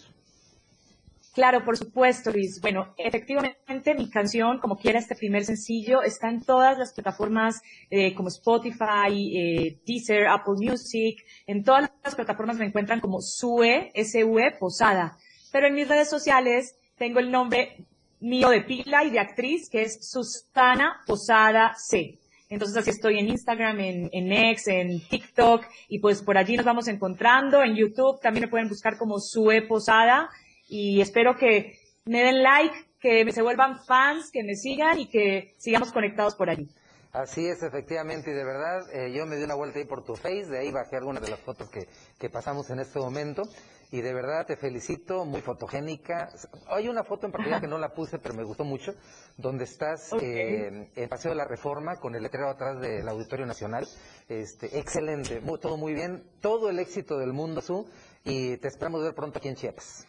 Claro, 1.37 1.63
por 1.63 1.77
supuesto, 1.77 2.31
Luis. 2.31 2.59
Bueno, 2.61 2.95
efectivamente, 2.97 3.93
mi 3.93 4.09
canción, 4.09 4.57
como 4.57 4.75
quiera, 4.75 4.97
este 4.97 5.13
primer 5.13 5.45
sencillo, 5.45 6.01
está 6.01 6.29
en 6.29 6.43
todas 6.43 6.79
las 6.79 6.93
plataformas 6.93 7.61
eh, 7.91 8.15
como 8.15 8.29
Spotify, 8.29 9.37
eh, 9.37 9.79
Deezer, 9.85 10.29
Apple 10.29 10.55
Music. 10.57 11.23
En 11.45 11.63
todas 11.63 11.91
las 12.03 12.15
plataformas 12.15 12.57
me 12.57 12.65
encuentran 12.65 12.99
como 13.01 13.21
SUE, 13.21 13.91
S-U-E, 13.93 14.55
Posada. 14.59 15.15
Pero 15.51 15.67
en 15.67 15.75
mis 15.75 15.87
redes 15.87 16.09
sociales 16.09 16.75
tengo 16.97 17.19
el 17.19 17.29
nombre 17.29 17.85
mío 18.19 18.49
de 18.49 18.61
pila 18.61 19.03
y 19.03 19.11
de 19.11 19.19
actriz, 19.19 19.69
que 19.69 19.83
es 19.83 20.09
Susana 20.09 21.03
Posada 21.05 21.75
C. 21.75 22.17
Entonces 22.49 22.77
así 22.77 22.89
estoy 22.89 23.19
en 23.19 23.29
Instagram, 23.29 23.79
en, 23.79 24.09
en 24.11 24.31
X, 24.31 24.69
en 24.69 25.07
TikTok, 25.07 25.65
y 25.87 25.99
pues 25.99 26.23
por 26.23 26.35
allí 26.35 26.57
nos 26.57 26.65
vamos 26.65 26.87
encontrando. 26.87 27.61
En 27.61 27.75
YouTube 27.75 28.19
también 28.21 28.45
me 28.45 28.49
pueden 28.49 28.69
buscar 28.69 28.97
como 28.97 29.19
Sue 29.19 29.61
Posada 29.61 30.31
y 30.67 31.01
espero 31.01 31.35
que 31.35 31.79
me 32.05 32.21
den 32.21 32.43
like, 32.43 32.75
que 32.99 33.31
se 33.31 33.41
vuelvan 33.41 33.83
fans, 33.85 34.31
que 34.31 34.43
me 34.43 34.55
sigan 34.55 34.99
y 34.99 35.07
que 35.09 35.55
sigamos 35.57 35.91
conectados 35.91 36.35
por 36.35 36.49
allí. 36.49 36.67
Así 37.13 37.47
es, 37.47 37.63
efectivamente, 37.63 38.31
y 38.31 38.33
de 38.33 38.43
verdad, 38.43 38.81
eh, 38.93 39.11
yo 39.11 39.25
me 39.25 39.37
di 39.37 39.43
una 39.43 39.55
vuelta 39.55 39.79
ahí 39.79 39.85
por 39.85 40.03
tu 40.03 40.15
face, 40.15 40.45
de 40.45 40.59
ahí 40.59 40.71
bajé 40.71 40.97
algunas 40.97 41.23
de 41.23 41.29
las 41.29 41.39
fotos 41.39 41.69
que, 41.69 41.87
que 42.19 42.29
pasamos 42.29 42.69
en 42.69 42.79
este 42.79 42.99
momento, 42.99 43.43
y 43.91 44.01
de 44.01 44.13
verdad 44.13 44.45
te 44.45 44.57
felicito, 44.57 45.23
muy 45.25 45.41
fotogénica. 45.41 46.29
Hay 46.67 46.89
una 46.89 47.03
foto 47.03 47.25
en 47.25 47.31
particular 47.31 47.61
que 47.61 47.67
no 47.67 47.77
la 47.77 47.93
puse, 47.93 48.19
pero 48.19 48.35
me 48.35 48.43
gustó 48.43 48.65
mucho, 48.65 48.93
donde 49.37 49.63
estás 49.63 50.11
eh, 50.21 50.89
en 50.95 51.09
Paseo 51.09 51.31
de 51.31 51.37
la 51.37 51.45
Reforma 51.45 51.95
con 51.95 52.13
el 52.13 52.21
letrero 52.21 52.49
atrás 52.49 52.79
del 52.81 53.07
Auditorio 53.07 53.45
Nacional. 53.45 53.87
Este, 54.27 54.77
excelente, 54.77 55.41
todo 55.61 55.77
muy 55.77 55.93
bien, 55.93 56.23
todo 56.41 56.69
el 56.69 56.79
éxito 56.79 57.17
del 57.17 57.31
mundo, 57.31 57.61
Su, 57.61 57.89
y 58.25 58.57
te 58.57 58.67
esperamos 58.67 59.01
ver 59.01 59.15
pronto 59.15 59.39
aquí 59.39 59.47
en 59.47 59.55
Chiapas. 59.55 60.05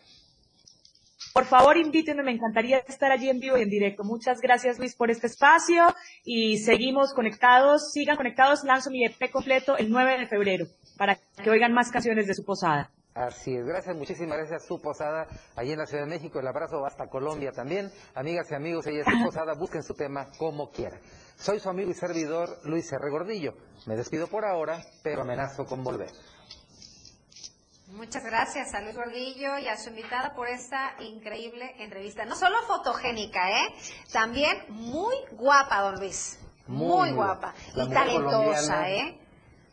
Por 1.33 1.45
favor, 1.45 1.77
invítenme, 1.77 2.23
me 2.23 2.33
encantaría 2.33 2.79
estar 2.79 3.13
allí 3.13 3.29
en 3.29 3.41
vivo 3.41 3.59
y 3.59 3.63
en 3.63 3.69
directo. 3.69 4.05
Muchas 4.05 4.41
gracias, 4.41 4.79
Luis, 4.79 4.97
por 4.97 5.11
este 5.11 5.27
espacio 5.27 5.95
y 6.25 6.59
seguimos 6.59 7.15
conectados. 7.15 7.93
Sigan 7.93 8.17
conectados, 8.17 8.65
lanzo 8.65 8.91
mi 8.91 9.05
EP 9.05 9.31
completo 9.31 9.77
el 9.77 9.91
9 9.91 10.19
de 10.19 10.27
febrero 10.27 10.67
para 10.97 11.19
que 11.43 11.51
oigan 11.51 11.73
más 11.73 11.91
canciones 11.91 12.27
de 12.27 12.35
su 12.35 12.45
posada. 12.45 12.91
Así 13.15 13.53
es, 13.57 13.67
gracias, 13.67 13.97
muchísimas 13.97 14.39
gracias 14.39 14.65
su 14.65 14.81
posada 14.81 15.27
allí 15.57 15.73
en 15.73 15.79
la 15.79 15.87
Ciudad 15.87 16.05
de 16.05 16.11
México, 16.11 16.39
el 16.39 16.47
abrazo 16.47 16.87
hasta 16.87 17.09
Colombia 17.09 17.51
también. 17.51 17.91
Amigas 18.15 18.49
y 18.53 18.55
amigos, 18.55 18.87
ella 18.87 19.01
es 19.01 19.07
su 19.07 19.25
posada, 19.25 19.55
busquen 19.55 19.83
su 19.83 19.95
tema 19.95 20.29
como 20.39 20.71
quieran. 20.71 21.01
Soy 21.37 21.59
su 21.59 21.69
amigo 21.69 21.91
y 21.91 21.95
servidor 21.95 22.59
Luis 22.65 22.93
R. 22.93 23.11
Gordillo. 23.11 23.55
Me 23.87 23.97
despido 23.97 24.29
por 24.29 24.45
ahora, 24.45 24.81
pero 25.03 25.23
amenazo 25.23 25.67
con 25.67 25.83
volver. 25.83 26.11
Muchas 27.99 28.23
gracias 28.23 28.73
a 28.75 28.81
Luis 28.81 28.95
Gordillo 28.95 29.59
y 29.59 29.67
a 29.67 29.77
su 29.77 29.89
invitada 29.91 30.33
por 30.33 30.49
esta 30.49 30.95
increíble 31.01 31.75
entrevista. 31.81 32.25
No 32.25 32.37
solo 32.37 32.63
fotogénica, 32.63 33.51
¿eh? 33.51 33.75
También 34.13 34.57
muy 34.69 35.17
guapa, 35.33 35.81
don 35.81 35.97
Luis. 35.97 36.39
Muy, 36.69 37.11
guapa. 37.11 37.55
y 37.75 37.89
talentosa, 37.89 38.89
¿eh? 38.89 39.19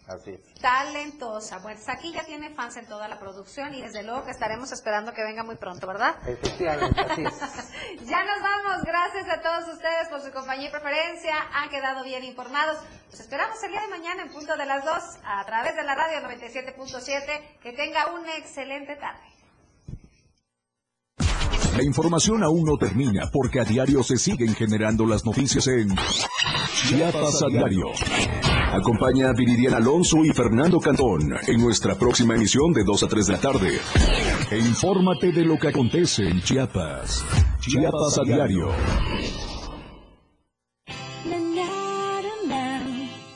Así 0.07 0.37
Talentosa. 0.61 1.59
Bueno, 1.59 1.79
aquí 1.87 2.11
ya 2.11 2.23
tiene 2.25 2.53
fans 2.53 2.77
en 2.77 2.85
toda 2.85 3.07
la 3.07 3.19
producción 3.19 3.73
y 3.73 3.81
desde 3.81 4.03
luego 4.03 4.23
que 4.23 4.31
estaremos 4.31 4.71
esperando 4.71 5.13
que 5.13 5.23
venga 5.23 5.43
muy 5.43 5.55
pronto, 5.55 5.87
¿verdad? 5.87 6.15
Efectivamente, 6.27 7.01
así 7.01 7.23
ya 8.05 8.23
nos 8.23 8.41
vamos. 8.41 8.83
Gracias 8.83 9.27
a 9.29 9.41
todos 9.41 9.73
ustedes 9.73 10.07
por 10.09 10.21
su 10.21 10.31
compañía 10.31 10.67
y 10.67 10.71
preferencia. 10.71 11.35
Han 11.53 11.69
quedado 11.69 12.03
bien 12.03 12.23
informados. 12.23 12.77
Los 13.09 13.19
esperamos 13.19 13.61
el 13.63 13.71
día 13.71 13.81
de 13.81 13.87
mañana 13.87 14.21
en 14.23 14.29
punto 14.31 14.55
de 14.55 14.65
las 14.65 14.85
2 14.85 14.93
a 15.23 15.45
través 15.45 15.75
de 15.75 15.83
la 15.83 15.95
radio 15.95 16.27
97.7. 16.27 17.59
Que 17.61 17.73
tenga 17.73 18.11
una 18.13 18.37
excelente 18.37 18.95
tarde. 18.97 19.35
La 21.75 21.83
información 21.83 22.43
aún 22.43 22.63
no 22.63 22.77
termina 22.77 23.29
porque 23.33 23.59
a 23.59 23.65
diario 23.65 24.01
se 24.01 24.17
siguen 24.17 24.55
generando 24.55 25.05
las 25.05 25.25
noticias 25.25 25.67
en 25.67 25.89
Chiapas 26.87 27.41
a 27.43 27.47
diario. 27.47 27.87
Acompaña 28.75 29.29
a 29.29 29.33
Viridiana 29.33 29.77
Alonso 29.77 30.17
y 30.25 30.33
Fernando 30.33 30.79
Cantón 30.81 31.33
en 31.47 31.61
nuestra 31.61 31.95
próxima 31.95 32.35
emisión 32.35 32.73
de 32.73 32.83
2 32.83 33.03
a 33.03 33.07
3 33.07 33.25
de 33.25 33.33
la 33.33 33.39
tarde. 33.39 33.79
E 34.51 34.57
infórmate 34.57 35.31
de 35.31 35.45
lo 35.45 35.57
que 35.57 35.69
acontece 35.69 36.27
en 36.27 36.41
Chiapas. 36.41 37.23
Chiapas 37.61 38.17
a 38.19 38.23
diario. 38.23 38.67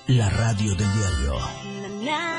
La 0.07 0.29
radio 0.29 0.75
del 0.75 0.87
diario. 0.93 2.38